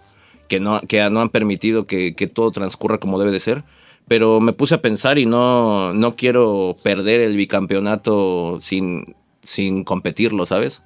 que 0.50 0.60
no, 0.60 0.80
que 0.82 1.08
no 1.08 1.20
han 1.22 1.30
permitido 1.30 1.86
que, 1.86 2.14
que 2.14 2.26
todo 2.26 2.50
transcurra 2.50 2.98
como 2.98 3.18
debe 3.18 3.30
de 3.32 3.40
ser. 3.40 3.64
Pero 4.08 4.40
me 4.40 4.52
puse 4.52 4.74
a 4.74 4.82
pensar 4.82 5.18
y 5.18 5.24
no, 5.24 5.94
no 5.94 6.16
quiero 6.16 6.74
perder 6.82 7.20
el 7.20 7.36
bicampeonato 7.36 8.58
sin, 8.60 9.04
sin 9.40 9.84
competirlo, 9.84 10.44
¿sabes? 10.46 10.82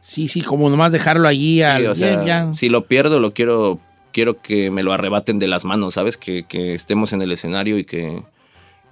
Sí, 0.00 0.26
sí, 0.28 0.40
como 0.40 0.70
nomás 0.70 0.90
dejarlo 0.90 1.28
allí. 1.28 1.56
Sí, 1.58 1.62
al- 1.62 1.86
o 1.86 1.94
sea, 1.94 2.24
ya- 2.24 2.46
ya. 2.46 2.54
si 2.54 2.68
lo 2.70 2.86
pierdo, 2.86 3.20
lo 3.20 3.32
quiero 3.34 3.78
quiero 4.12 4.40
que 4.42 4.70
me 4.70 4.82
lo 4.82 4.92
arrebaten 4.92 5.38
de 5.38 5.48
las 5.48 5.64
manos, 5.64 5.94
¿sabes? 5.94 6.16
Que, 6.18 6.44
que 6.44 6.74
estemos 6.74 7.12
en 7.14 7.22
el 7.22 7.32
escenario 7.32 7.78
y 7.78 7.84
que, 7.84 8.22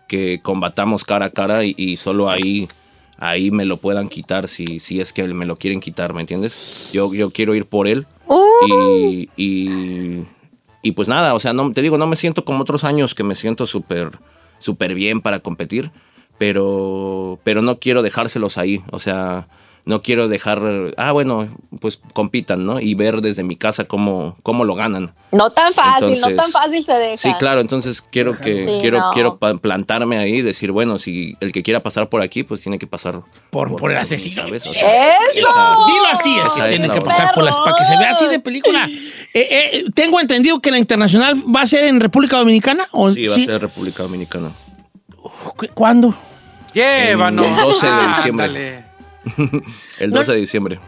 que 0.09 0.41
combatamos 0.43 1.05
cara 1.05 1.27
a 1.27 1.31
cara 1.31 1.65
y, 1.65 1.75
y 1.77 1.97
solo 1.99 2.31
ahí, 2.31 2.69
ahí 3.21 3.51
me 3.51 3.65
lo 3.65 3.77
puedan 3.77 4.09
quitar 4.09 4.49
si, 4.49 4.81
si 4.81 5.01
es 5.01 5.13
que 5.13 5.23
me 5.29 5.47
lo 5.47 5.57
quieren 5.57 5.81
quitar, 5.81 6.13
¿me 6.15 6.21
entiendes? 6.23 6.91
Yo, 6.93 7.15
yo 7.15 7.31
quiero 7.31 7.55
ir 7.55 7.67
por 7.67 7.87
él 7.87 8.07
y, 8.67 9.29
y, 9.37 10.25
y 10.83 10.93
pues 10.93 11.07
nada, 11.07 11.35
o 11.35 11.41
sea, 11.41 11.53
no, 11.53 11.73
te 11.73 11.83
digo, 11.83 11.99
no 11.99 12.07
me 12.07 12.17
siento 12.17 12.45
como 12.45 12.63
otros 12.63 12.85
años 12.85 13.15
que 13.15 13.23
me 13.23 13.35
siento 13.35 13.67
súper 13.67 14.11
súper 14.61 14.95
bien 14.95 15.21
para 15.21 15.41
competir, 15.41 15.91
pero, 16.39 17.41
pero 17.43 17.63
no 17.63 17.81
quiero 17.81 18.03
dejárselos 18.03 18.59
ahí, 18.59 18.83
o 18.93 19.01
sea, 19.01 19.49
no 19.87 20.03
quiero 20.03 20.29
dejar, 20.29 20.61
ah, 20.97 21.13
bueno, 21.13 21.49
pues 21.81 22.01
compitan, 22.13 22.65
¿no? 22.65 22.81
Y 22.81 22.95
ver 22.95 23.21
desde 23.23 23.43
mi 23.45 23.57
casa 23.57 23.85
cómo, 23.85 24.37
cómo 24.43 24.65
lo 24.65 24.75
ganan. 24.75 25.15
No 25.33 25.51
tan 25.51 25.73
fácil, 25.73 26.21
no 26.21 26.35
tan 26.35 26.51
fácil 26.51 26.85
se 26.85 26.93
deja. 26.93 27.17
Sí, 27.17 27.33
claro, 27.39 27.61
entonces 27.61 28.03
quiero 28.03 28.37
que 28.37 28.65
Sí, 28.67 28.79
quiero 28.81 28.99
no. 28.99 29.11
quiero 29.13 29.39
plantarme 29.39 30.19
ahí 30.19 30.37
y 30.37 30.43
decir, 30.43 30.71
bueno, 30.73 30.99
si 30.99 31.37
el 31.41 31.53
que 31.53 31.63
quiera 31.63 31.83
pasar 31.83 32.09
por 32.09 32.21
aquí, 32.23 32.43
pues 32.43 32.61
tiene 32.63 32.79
que 32.79 32.87
pasar 32.87 33.21
Por- 33.51 33.77
por 33.77 33.91
el 33.93 33.99
asesino. 33.99 34.43
¿sabes? 34.43 34.67
O 34.67 34.73
sea, 34.73 35.13
¡Eso! 35.13 35.21
esa- 35.35 35.77
Dilo 35.87 36.07
así, 36.13 36.37
es 36.39 36.53
que 36.55 36.69
tiene 36.77 36.91
que 36.95 37.01
pasar 37.01 37.33
por 37.35 37.45
las 37.45 37.57
para 37.61 37.77
que 37.77 37.85
se 37.85 37.97
vea 37.97 38.11
así 38.11 38.27
de 38.29 38.41
película. 38.41 38.89
Eh, 38.89 39.49
eh, 39.51 39.85
tengo 39.95 40.21
entendido 40.21 40.61
que 40.61 40.71
la 40.71 40.79
internacional 40.79 41.37
va 41.55 41.63
a 41.63 41.67
ser 41.67 41.85
en 41.85 42.01
República 42.01 42.37
Dominicana 42.37 42.89
o 42.93 43.11
sí, 43.11 43.27
va 43.29 43.37
a 43.37 43.39
ser 43.39 43.61
República 43.61 44.03
Dominicana. 44.03 44.51
¿Cu- 45.17 45.67
¿Cuándo? 45.75 46.15
Llévanos. 46.75 47.45
El 47.45 47.57
12 47.57 47.87
de 47.87 48.09
diciembre. 48.09 48.47
Ándale. 48.47 48.90
El 49.99 50.11
12 50.11 50.33
de 50.33 50.39
diciembre. 50.39 50.81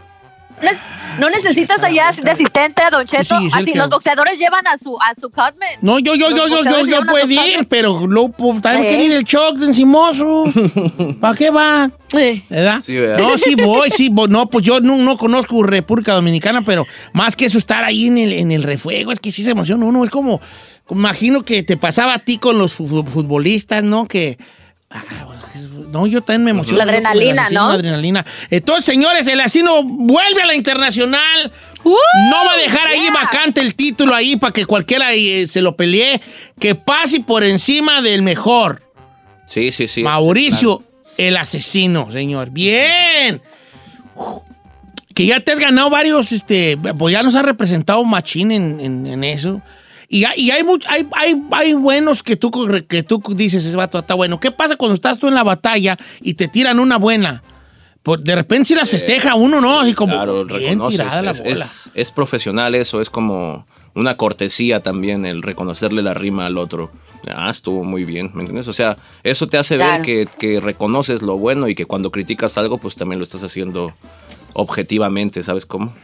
No 1.18 1.28
necesitas 1.28 1.82
allá 1.82 2.12
de 2.22 2.30
asistente, 2.30 2.82
Don 2.90 3.04
Cheto. 3.06 3.24
Sí, 3.40 3.50
sí, 3.50 3.50
Así 3.52 3.72
que- 3.72 3.78
los 3.78 3.90
boxeadores 3.90 4.38
llevan 4.38 4.66
a 4.66 4.78
su, 4.78 4.96
a 5.00 5.14
su 5.14 5.28
cutman. 5.28 5.68
No, 5.80 5.98
yo, 5.98 6.14
yo, 6.14 6.30
yo, 6.30 6.46
yo, 6.46 6.62
yo, 6.62 6.86
yo 6.86 7.00
puedo 7.06 7.26
ir, 7.28 7.66
pero 7.68 8.06
pues, 8.36 8.60
también 8.62 8.84
¿Eh? 8.84 8.88
quiere 8.88 9.04
ir 9.06 9.12
el 9.12 9.24
shock 9.24 9.56
de 9.56 9.66
encimoso. 9.66 10.44
¿Para 11.20 11.34
qué 11.36 11.50
va? 11.50 11.90
Sí. 12.08 12.44
¿Verdad? 12.48 12.80
Sí, 12.80 12.96
¿verdad? 12.96 13.18
No, 13.18 13.36
sí 13.36 13.54
voy, 13.56 13.90
sí 13.90 14.08
voy. 14.10 14.28
No, 14.28 14.46
pues 14.46 14.64
yo 14.64 14.80
no, 14.80 14.96
no 14.96 15.16
conozco 15.16 15.62
República 15.64 16.14
Dominicana, 16.14 16.62
pero 16.62 16.86
más 17.12 17.34
que 17.34 17.46
eso, 17.46 17.58
estar 17.58 17.82
ahí 17.84 18.06
en 18.06 18.18
el, 18.18 18.32
en 18.32 18.52
el 18.52 18.62
refuego, 18.62 19.10
es 19.10 19.18
que 19.20 19.32
sí 19.32 19.42
se 19.42 19.50
emociona 19.50 19.84
uno. 19.84 20.04
Es 20.04 20.10
como, 20.10 20.40
imagino 20.90 21.42
que 21.42 21.62
te 21.64 21.76
pasaba 21.76 22.14
a 22.14 22.18
ti 22.20 22.38
con 22.38 22.56
los 22.58 22.72
fu- 22.72 23.04
futbolistas, 23.04 23.82
¿no? 23.82 24.06
Que. 24.06 24.38
ah, 24.90 25.02
no, 25.92 26.06
yo 26.06 26.22
también 26.22 26.44
me 26.44 26.50
emociono. 26.52 26.78
La 26.78 26.84
adrenalina, 26.84 27.42
asesino, 27.42 27.60
¿no? 27.62 27.68
La 27.68 27.74
adrenalina. 27.74 28.26
Entonces, 28.50 28.84
señores, 28.84 29.28
el 29.28 29.40
asino 29.40 29.82
vuelve 29.84 30.42
a 30.42 30.46
la 30.46 30.54
internacional. 30.54 31.52
¡Uh! 31.84 31.94
No 32.30 32.44
va 32.46 32.52
a 32.54 32.56
dejar 32.56 32.86
ahí 32.88 33.00
Yeah. 33.02 33.12
vacante 33.12 33.60
el 33.60 33.74
título 33.74 34.14
ahí 34.14 34.36
para 34.36 34.52
que 34.52 34.64
cualquiera 34.66 35.12
eh, 35.12 35.46
se 35.48 35.60
lo 35.62 35.76
pelee. 35.76 36.20
Que 36.58 36.74
pase 36.74 37.20
por 37.20 37.42
encima 37.44 38.00
del 38.02 38.22
mejor. 38.22 38.82
Sí, 39.46 39.70
sí, 39.72 39.86
sí. 39.88 40.02
Mauricio, 40.02 40.82
el 41.16 41.36
asesino, 41.36 42.10
señor. 42.10 42.50
Bien. 42.50 43.42
Uf, 44.14 44.42
Que 45.14 45.26
ya 45.26 45.40
te 45.40 45.52
has 45.52 45.58
ganado 45.60 45.90
varios, 45.90 46.32
este, 46.32 46.78
pues 46.96 47.12
ya 47.12 47.22
nos 47.22 47.34
ha 47.34 47.42
representado 47.42 48.02
Machín 48.04 48.50
en, 48.52 48.80
en- 48.80 49.06
en 49.06 49.24
eso. 49.24 49.60
Y, 50.14 50.24
hay- 50.24 50.38
y 50.42 50.50
hay, 50.50 50.62
much- 50.62 50.84
hay, 50.90 51.08
hay, 51.12 51.42
hay 51.52 51.72
buenos 51.72 52.22
que 52.22 52.36
tú, 52.36 52.50
corre- 52.50 52.84
que 52.86 53.02
tú 53.02 53.22
dices, 53.34 53.64
ese 53.64 53.74
vato 53.78 53.98
está 53.98 54.12
bueno. 54.12 54.38
¿Qué 54.38 54.50
pasa 54.50 54.76
cuando 54.76 54.92
estás 54.94 55.16
tú 55.18 55.26
en 55.26 55.34
la 55.34 55.42
batalla 55.42 55.96
y 56.20 56.34
te 56.34 56.48
tiran 56.48 56.78
una 56.78 56.98
buena? 56.98 57.42
Pues 58.02 58.22
de 58.22 58.34
repente 58.34 58.66
si 58.66 58.74
las 58.74 58.90
festeja 58.90 59.36
uno, 59.36 59.62
¿no? 59.62 59.80
Así 59.80 59.94
como, 59.94 60.12
Claro, 60.12 60.44
bien 60.44 60.60
reconoces, 60.72 60.98
tirada 61.00 61.22
la 61.22 61.30
es, 61.30 61.40
es- 61.40 61.90
es 61.94 62.10
profesional 62.10 62.74
eso, 62.74 63.00
es 63.00 63.08
como 63.08 63.66
una 63.94 64.18
cortesía 64.18 64.82
también 64.82 65.24
el 65.24 65.40
reconocerle 65.40 66.02
la 66.02 66.12
rima 66.12 66.44
al 66.44 66.58
otro. 66.58 66.90
Ah, 67.34 67.48
estuvo 67.48 67.82
muy 67.82 68.04
bien, 68.04 68.32
¿me 68.34 68.40
entiendes? 68.42 68.68
O 68.68 68.72
sea, 68.74 68.98
eso 69.22 69.46
te 69.46 69.56
hace 69.56 69.76
Claro. 69.76 69.92
ver 69.92 70.02
que, 70.02 70.28
que 70.38 70.60
reconoces 70.60 71.22
lo 71.22 71.38
bueno 71.38 71.68
y 71.68 71.74
que 71.74 71.86
cuando 71.86 72.10
criticas 72.12 72.58
algo, 72.58 72.76
pues 72.76 72.96
también 72.96 73.18
lo 73.18 73.24
estás 73.24 73.44
haciendo 73.44 73.92
objetivamente, 74.52 75.42
¿sabes 75.42 75.64
cómo? 75.64 75.94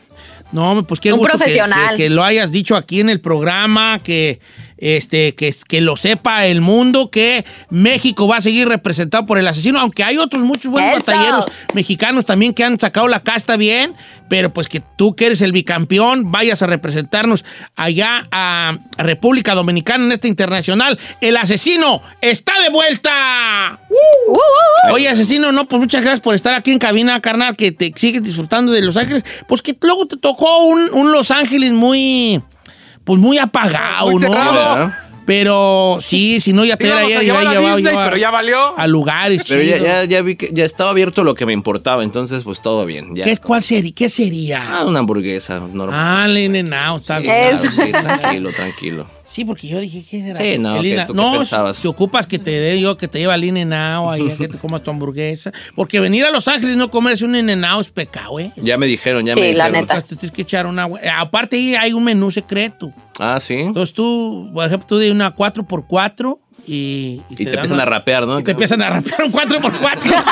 No, 0.53 0.83
pues 0.85 0.99
qué 1.01 1.13
Un 1.13 1.19
gusto 1.19 1.33
que- 1.33 1.39
profesional. 1.39 1.97
Que, 1.97 2.05
que 2.05 2.11
lo 2.11 2.25
hayas 2.25 2.51
dicho 2.51 2.75
aquí 2.77 3.01
en 3.01 3.11
el 3.11 3.21
programa, 3.21 4.01
que, 4.03 4.41
este, 4.79 5.35
que, 5.35 5.55
que 5.67 5.81
lo 5.81 5.97
sepa 5.97 6.47
el 6.47 6.61
mundo, 6.61 7.11
que 7.11 7.45
México 7.71 8.27
va 8.27 8.37
a 8.37 8.41
seguir 8.41 8.69
representado 8.69 9.27
por 9.27 9.39
el 9.39 9.47
asesino, 9.47 9.81
aunque 9.81 10.05
hay 10.05 10.19
otros 10.19 10.43
muchos 10.43 10.71
buenos 10.71 10.99
Eso. 10.99 11.07
batalleros 11.07 11.45
mexicanos 11.75 12.27
también 12.27 12.55
que 12.55 12.65
han 12.65 12.79
sacado 12.79 13.09
la 13.09 13.21
casta 13.21 13.57
bien, 13.57 13.95
pero 14.29 14.51
pues 14.51 14.69
que 14.69 14.81
tú 14.97 15.15
que 15.15 15.27
eres 15.27 15.41
el 15.41 15.53
bicampeón 15.53 16.31
vayas 16.31 16.63
a 16.63 16.67
representarnos 16.67 17.45
allá 17.77 18.27
a 18.31 18.77
República 18.97 19.55
Dominicana 19.55 20.05
en 20.05 20.13
este 20.13 20.29
internacional. 20.29 20.99
El 21.21 21.37
asesino 21.37 22.03
está 22.21 22.53
de 22.63 22.71
vuelta. 22.71 23.81
Uh, 23.89 24.33
uh, 24.33 24.35
uh. 24.35 24.95
Oye, 24.95 25.09
asesino, 25.09 25.53
no, 25.53 25.67
pues 25.67 25.81
muchas 25.81 26.03
gracias 26.03 26.21
por 26.21 26.35
estar 26.35 26.55
aquí 26.55 26.71
en 26.71 26.79
cabina, 26.79 27.21
carnal, 27.21 27.57
que 27.57 27.73
te 27.73 27.93
sigues 27.97 28.23
disfrutando 28.23 28.73
de 28.73 28.83
Los 28.83 28.97
Ángeles. 28.97 29.25
Pues 29.47 29.63
que 29.63 29.77
luego 29.83 30.07
te 30.07 30.17
tocó 30.17 30.65
un, 30.65 30.89
un 30.93 31.13
Los 31.13 31.31
Ángeles 31.31 31.73
muy, 31.73 32.43
pues 33.09 33.19
muy 33.19 33.39
apagado, 33.39 34.11
Muy 34.11 34.21
¿no? 34.21 34.93
Pero 35.25 35.99
sí, 36.01 36.41
si 36.41 36.53
no, 36.53 36.65
ya 36.65 36.77
te 36.77 36.87
Íbamos 36.87 37.05
hubiera 37.07 37.21
a 37.21 37.23
ya, 37.23 37.27
ya 37.35 37.39
a 37.39 37.53
llevado 37.53 37.77
Disney, 37.77 37.93
yo 37.95 38.01
a- 38.01 38.05
pero 38.05 38.17
ya 38.17 38.31
valió. 38.31 38.79
a 38.79 38.87
lugares 38.87 39.45
Pero 39.49 39.63
ya, 39.63 39.77
ya, 39.79 40.05
ya 40.05 40.23
vi 40.23 40.37
que 40.37 40.49
ya 40.53 40.65
estaba 40.65 40.91
abierto 40.91 41.23
lo 41.25 41.35
que 41.35 41.45
me 41.47 41.53
importaba, 41.53 42.03
entonces 42.03 42.45
pues 42.45 42.61
todo 42.63 42.87
bien. 42.87 43.15
Ya. 43.15 43.25
¿Qué, 43.25 43.37
¿Cuál 43.39 43.63
sería? 43.63 43.93
¿Qué 43.95 44.09
sería? 44.09 44.61
Ah, 44.67 44.85
una 44.87 45.01
hamburguesa 45.01 45.59
normal. 45.59 45.91
Ah, 45.93 46.27
Lene 46.29 46.63
Now, 46.63 46.97
está 46.99 47.17
Sí, 47.19 47.25
bien. 47.25 47.59
claro, 47.59 47.71
sí, 47.71 47.91
tranquilo, 47.93 48.53
tranquilo. 48.53 49.07
Sí, 49.31 49.45
porque 49.45 49.69
yo 49.69 49.79
dije, 49.79 50.03
¿qué 50.11 50.23
será? 50.23 50.41
Sí, 50.41 50.59
no, 50.59 50.81
¿qué- 50.81 50.89
In- 50.89 51.07
tú 51.07 51.13
qué 51.13 51.17
no, 51.17 51.33
pensabas? 51.39 51.77
si 51.77 51.87
ocupas 51.87 52.27
que 52.27 52.39
te 52.39 52.51
dé 52.51 52.81
yo, 52.81 52.97
que 52.97 53.09
te 53.09 53.19
lleve 53.19 53.35
al 53.35 53.45
In 53.45 53.69
Now, 53.69 54.11
ahí 54.11 54.27
que 54.39 54.49
te 54.49 54.57
comas 54.59 54.83
tu 54.83 54.91
hamburguesa. 54.91 55.53
Porque 55.75 56.01
venir 56.01 56.25
a 56.25 56.31
Los 56.31 56.49
Ángeles 56.49 56.75
y 56.75 56.79
no 56.79 56.91
comerse 56.91 57.27
un 57.27 57.37
In 57.37 57.61
Now 57.61 57.81
es 57.81 57.91
pecado, 57.91 58.41
¿eh? 58.41 58.53
Ya 58.57 58.79
me 58.79 58.87
dijeron, 58.87 59.27
ya 59.27 59.35
Sí, 59.35 59.41
me 59.41 59.53
la 59.55 59.67
dijeron. 59.67 59.87
neta. 59.89 60.01
Te 60.01 60.17
tienes 60.17 60.31
que 60.33 60.43
echar 60.43 60.67
una... 60.67 60.87
hue- 60.89 61.01
Aparte 61.15 61.57
ahí 61.57 61.75
hay 61.75 61.93
un 61.93 62.05
menú 62.05 62.31
secreto. 62.31 62.91
Ah, 63.21 63.39
sí. 63.39 63.55
Entonces 63.57 63.93
tú, 63.95 64.51
por 64.55 64.67
ejemplo, 64.67 64.87
tú 64.89 64.97
de 64.97 65.13
una 65.13 65.37
4x4 65.37 66.39
y... 66.67 67.21
Y 67.29 67.35
te 67.37 67.45
dan 67.45 67.55
empiezan 67.55 67.73
una- 67.75 67.83
a 67.83 67.87
rapear, 67.87 68.27
¿no? 68.27 68.41
Y 68.41 68.45
te 68.45 68.53
empiezan 68.53 68.81
a 68.83 68.91
rapear 68.91 69.25
un 69.25 69.33
4x4. 69.33 70.25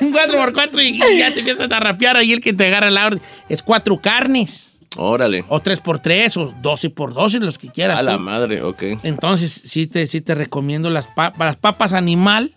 un 0.02 0.12
4x4 0.12 0.82
y 0.84 0.98
ya 1.18 1.32
te 1.32 1.40
empiezan 1.40 1.72
a 1.72 1.80
rapear 1.80 2.16
ahí 2.16 2.32
el 2.32 2.40
que 2.40 2.52
te 2.52 2.66
agarra 2.66 2.90
la 2.90 3.06
orden. 3.06 3.22
Es 3.48 3.62
cuatro 3.62 4.00
carnes. 4.00 4.69
Órale. 4.96 5.44
O 5.48 5.60
3x3 5.62 6.36
o 6.36 6.52
12x12, 6.60 7.38
los 7.40 7.58
que 7.58 7.68
quieras. 7.68 7.98
A 7.98 8.02
la 8.02 8.14
tú. 8.16 8.20
madre, 8.20 8.62
ok. 8.62 8.82
Entonces, 9.04 9.52
sí 9.64 9.86
te, 9.86 10.06
sí 10.06 10.20
te 10.20 10.34
recomiendo 10.34 10.90
las, 10.90 11.06
pa- 11.06 11.32
las 11.38 11.56
papas 11.56 11.92
animal. 11.92 12.54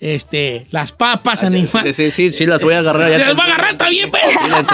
Este, 0.00 0.66
las 0.70 0.92
papas 0.92 1.40
Sí, 1.40 1.46
animal. 1.46 1.92
sí, 1.94 2.10
sí, 2.10 2.30
sí, 2.32 2.46
las 2.46 2.64
voy 2.64 2.72
a 2.74 2.78
agarrar. 2.78 3.10
ya 3.10 3.18
Se 3.18 3.24
las 3.24 3.32
te- 3.34 3.38
va 3.38 3.44
a 3.44 3.46
agarrar 3.48 3.76
también, 3.76 4.10
pues. 4.10 4.22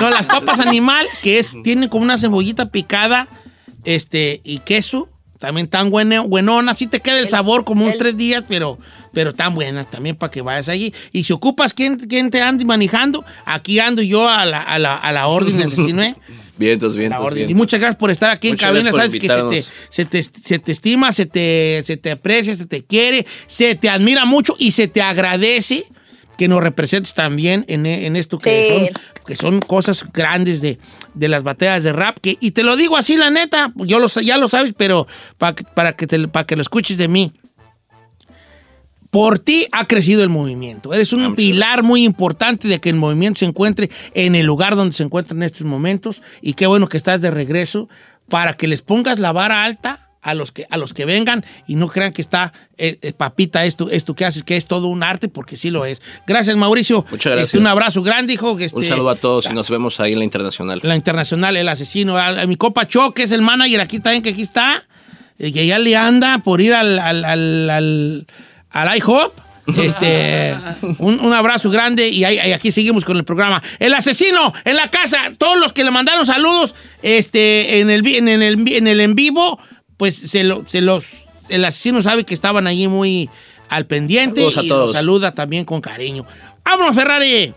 No, 0.01 0.11
las 0.11 0.27
papas 0.27 0.61
animal, 0.61 1.07
que 1.23 1.39
es, 1.41 1.51
tienen 1.65 1.89
como 1.89 2.05
una 2.05 2.17
cebollita 2.19 2.67
picada, 2.71 3.27
este, 3.85 4.41
y 4.45 4.59
queso. 4.61 5.09
También 5.47 5.69
tan 5.69 5.91
buena, 5.91 6.23
buenona. 6.23 6.75
Sí 6.75 6.89
te 6.89 6.99
queda 6.99 7.21
el 7.21 7.29
sabor 7.29 7.65
como 7.65 7.85
unos 7.85 7.97
tres 7.97 8.17
días, 8.17 8.43
pero, 8.49 8.79
pero 9.13 9.33
tan 9.33 9.55
buenas 9.55 9.89
también 9.89 10.17
para 10.17 10.29
que 10.29 10.43
vayas 10.43 10.69
allí. 10.69 10.93
Y 11.13 11.23
si 11.23 11.33
ocupas 11.33 11.73
quién, 11.73 11.99
quién 11.99 12.33
te 12.33 12.43
ande 12.43 12.65
manejando, 12.65 13.25
aquí 13.45 13.79
ando 13.79 14.03
yo 14.03 14.29
a 14.29 14.45
la, 14.45 14.61
a 14.61 14.77
la, 14.81 14.97
a 14.97 15.13
la 15.13 15.29
orden, 15.29 15.63
asesino, 15.63 16.03
¿eh? 16.03 16.17
Vientos, 16.59 16.95
La 16.95 16.99
vientos, 16.99 17.21
orden. 17.21 17.37
Y 17.37 17.47
vientos. 17.47 17.57
muchas 17.59 17.79
gracias 17.79 17.97
por 18.01 18.11
estar 18.11 18.31
aquí 18.31 18.49
Muchas 18.49 18.71
en 18.71 18.83
cabina. 18.83 18.91
Sabes 18.93 19.13
que 19.21 19.29
se 19.29 19.43
te, 19.45 19.63
se, 19.91 20.05
te, 20.05 20.23
se 20.25 20.59
te 20.59 20.73
estima, 20.73 21.13
se 21.13 21.27
te, 21.27 21.81
se 21.85 21.97
te 21.97 22.11
aprecia, 22.11 22.57
se 22.57 22.67
te 22.67 22.83
quiere, 22.83 23.25
se 23.47 23.77
te 23.77 23.89
admira 23.89 24.25
mucho 24.25 24.57
y 24.59 24.73
se 24.73 24.89
te 24.89 25.01
agradece 25.01 25.85
que 26.37 26.49
nos 26.49 26.61
representes 26.61 27.15
también 27.15 27.65
en, 27.69 27.87
en 27.87 28.17
esto 28.17 28.41
que, 28.41 28.69
Sí. 28.69 28.75
son, 28.75 29.25
que 29.27 29.37
son 29.37 29.61
cosas 29.61 30.05
grandes 30.13 30.61
de, 30.61 30.79
de 31.17 31.29
las 31.29 31.43
batallas 31.43 31.83
de 31.83 31.93
rap. 31.93 32.19
Que, 32.21 32.37
y 32.41 32.53
te 32.53 32.63
lo 32.63 32.77
digo 32.77 32.97
así, 32.97 33.17
la 33.17 33.31
neta, 33.31 33.73
yo 33.77 33.99
lo, 33.99 34.07
ya 34.07 34.37
lo 34.37 34.49
sabes, 34.49 34.75
pero 34.77 35.07
pa- 35.39 35.55
para 35.75 35.95
que, 35.95 36.07
te- 36.07 36.29
para 36.29 36.47
que 36.47 36.55
lo 36.57 36.63
escuches 36.63 36.97
de 36.97 37.09
mí. 37.09 37.33
Por 39.11 39.39
ti 39.39 39.67
ha 39.73 39.87
crecido 39.87 40.23
el 40.23 40.29
movimiento. 40.29 40.93
Eres 40.93 41.13
un 41.13 41.25
Ah, 41.25 41.35
pilar 41.35 41.83
muy 41.83 42.05
importante 42.05 42.69
de 42.69 42.81
que 42.81 42.91
el 42.91 42.97
movimiento 42.97 43.39
se 43.39 43.47
encuentre 43.47 43.89
en 44.15 44.35
el 44.35 44.45
lugar 44.45 44.77
donde 44.77 44.95
se 44.95 45.05
encuentra 45.05 45.35
en 45.35 45.43
estos 45.43 45.63
momentos. 45.67 46.21
Y 46.43 46.53
qué 46.53 46.67
bueno 46.67 46.89
que 46.89 46.97
estás 46.99 47.21
de 47.21 47.31
regreso 47.31 47.89
para 48.29 48.55
que 48.55 48.67
les 48.69 48.83
pongas 48.83 49.19
la 49.19 49.33
vara 49.33 49.65
alta 49.65 50.06
a 50.27 50.35
los 50.35 50.53
que, 50.53 50.67
a 50.69 50.77
los 50.77 50.93
que 50.93 51.05
vengan 51.05 51.45
y 51.67 51.77
no 51.77 51.89
crean 51.89 52.13
que 52.13 52.21
está, 52.21 52.53
eh, 52.77 52.99
eh, 53.01 53.13
papita, 53.13 53.65
esto, 53.65 53.89
esto 53.91 54.15
que 54.15 54.25
haces, 54.25 54.43
que 54.43 54.57
es 54.57 54.67
todo 54.67 54.89
un 54.89 55.03
arte, 55.03 55.29
porque 55.29 55.57
sí 55.57 55.71
lo 55.71 55.85
es. 55.85 56.03
Gracias, 56.27 56.57
Mauricio. 56.57 57.05
Muchas 57.11 57.31
gracias. 57.33 57.49
Este, 57.49 57.59
un 57.59 57.67
abrazo 57.67 58.03
grande, 58.03 58.33
hijo. 58.35 58.53
Un 58.53 58.63
este, 58.63 58.83
saludo 58.85 59.11
a 59.11 59.17
todos 59.17 59.47
y 59.51 59.53
nos 59.55 59.71
vemos 59.71 60.01
ahí 60.01 60.13
en 60.13 60.19
la 60.19 60.25
internacional. 60.25 60.81
la 60.83 60.97
internacional, 60.97 61.57
el 61.57 61.69
asesino. 61.69 62.17
A, 62.19 62.29
a 62.43 62.47
mi 62.47 62.57
copa 62.57 62.87
Cho, 62.87 63.13
que 63.15 63.23
es 63.23 63.33
el 63.33 63.43
manager 63.43 63.81
aquí 63.81 64.01
también, 64.01 64.23
que 64.23 64.31
aquí 64.31 64.43
está, 64.43 64.85
eh, 65.39 65.53
que 65.53 65.67
ya 65.67 65.79
le 65.79 65.95
anda 65.97 66.39
por 66.39 66.61
ir 66.61 66.75
al, 66.75 66.99
al, 66.99 67.25
al, 67.25 67.71
al, 67.71 68.27
al 68.71 68.97
IHOP. 68.99 69.41
Este, 69.77 70.55
un, 70.99 71.19
un 71.19 71.33
abrazo 71.33 71.71
grande 71.71 72.09
y 72.09 72.23
ahí- 72.23 72.53
aquí 72.53 72.71
seguimos 72.71 73.05
con 73.05 73.17
el 73.17 73.25
programa. 73.25 73.61
El 73.81 73.95
asesino 73.95 74.53
en 74.65 74.77
la 74.77 74.91
casa, 74.91 75.33
todos 75.37 75.57
los 75.57 75.73
que 75.73 75.83
le 75.83 75.91
mandaron 75.91 76.25
saludos 76.25 76.73
este, 77.03 77.81
en, 77.81 77.91
el, 77.91 78.07
en 78.07 78.87
el 78.87 79.01
en 79.01 79.15
vivo, 79.15 79.59
pues 79.97 80.15
se, 80.17 80.45
lo- 80.45 80.65
se 80.69 80.81
los, 80.81 81.05
el 81.49 81.65
asesino 81.65 82.03
sabe 82.03 82.25
que 82.25 82.35
estaban 82.35 82.67
allí 82.67 82.89
muy 82.89 83.31
al 83.69 83.87
pendiente 83.87 84.41
Saludos 84.41 84.59
a 84.59 84.63
y 84.63 84.69
todos. 84.69 84.87
los 84.89 84.97
saluda 84.97 85.33
también 85.35 85.65
con 85.65 85.81
cariño. 85.81 86.27
¡Vámonos, 86.65 86.95
Ferrari! 86.95 87.55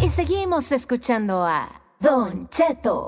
Y 0.00 0.08
seguimos 0.08 0.72
escuchando 0.72 1.44
a 1.44 1.68
Don 2.00 2.48
Cheto. 2.48 3.06